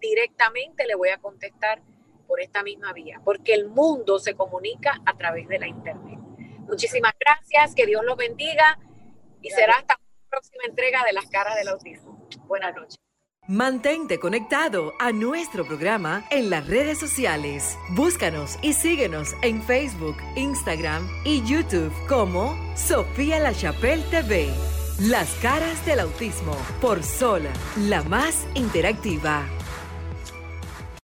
directamente, 0.00 0.86
le 0.86 0.94
voy 0.94 1.10
a 1.10 1.18
contestar 1.18 1.82
por 2.26 2.40
esta 2.40 2.62
misma 2.62 2.92
vía, 2.94 3.20
porque 3.24 3.54
el 3.54 3.68
mundo 3.68 4.18
se 4.18 4.34
comunica 4.34 5.00
a 5.04 5.16
través 5.16 5.48
de 5.48 5.58
la 5.58 5.66
Internet. 5.66 6.18
Muchísimas 6.60 7.12
gracias, 7.18 7.74
que 7.74 7.86
Dios 7.86 8.04
los 8.04 8.16
bendiga 8.16 8.78
y 9.42 9.50
será 9.50 9.74
hasta 9.78 9.94
la 9.94 10.30
próxima 10.30 10.64
entrega 10.68 11.04
de 11.04 11.12
las 11.12 11.26
caras 11.26 11.56
del 11.56 11.68
autismo. 11.68 12.28
Buenas 12.46 12.74
noches. 12.74 12.96
Mantente 13.50 14.20
conectado 14.20 14.92
a 15.00 15.10
nuestro 15.10 15.64
programa 15.66 16.26
en 16.30 16.50
las 16.50 16.66
redes 16.66 16.98
sociales. 16.98 17.78
Búscanos 17.90 18.58
y 18.60 18.74
síguenos 18.74 19.32
en 19.40 19.62
Facebook, 19.62 20.16
Instagram 20.36 21.08
y 21.24 21.42
YouTube 21.46 21.90
como 22.08 22.58
Sofía 22.76 23.38
La 23.40 23.54
Chapelle 23.54 24.04
TV. 24.10 24.50
Las 25.00 25.32
caras 25.36 25.86
del 25.86 26.00
autismo 26.00 26.54
por 26.82 27.02
Sol, 27.02 27.48
la 27.76 28.02
más 28.02 28.46
interactiva. 28.54 29.46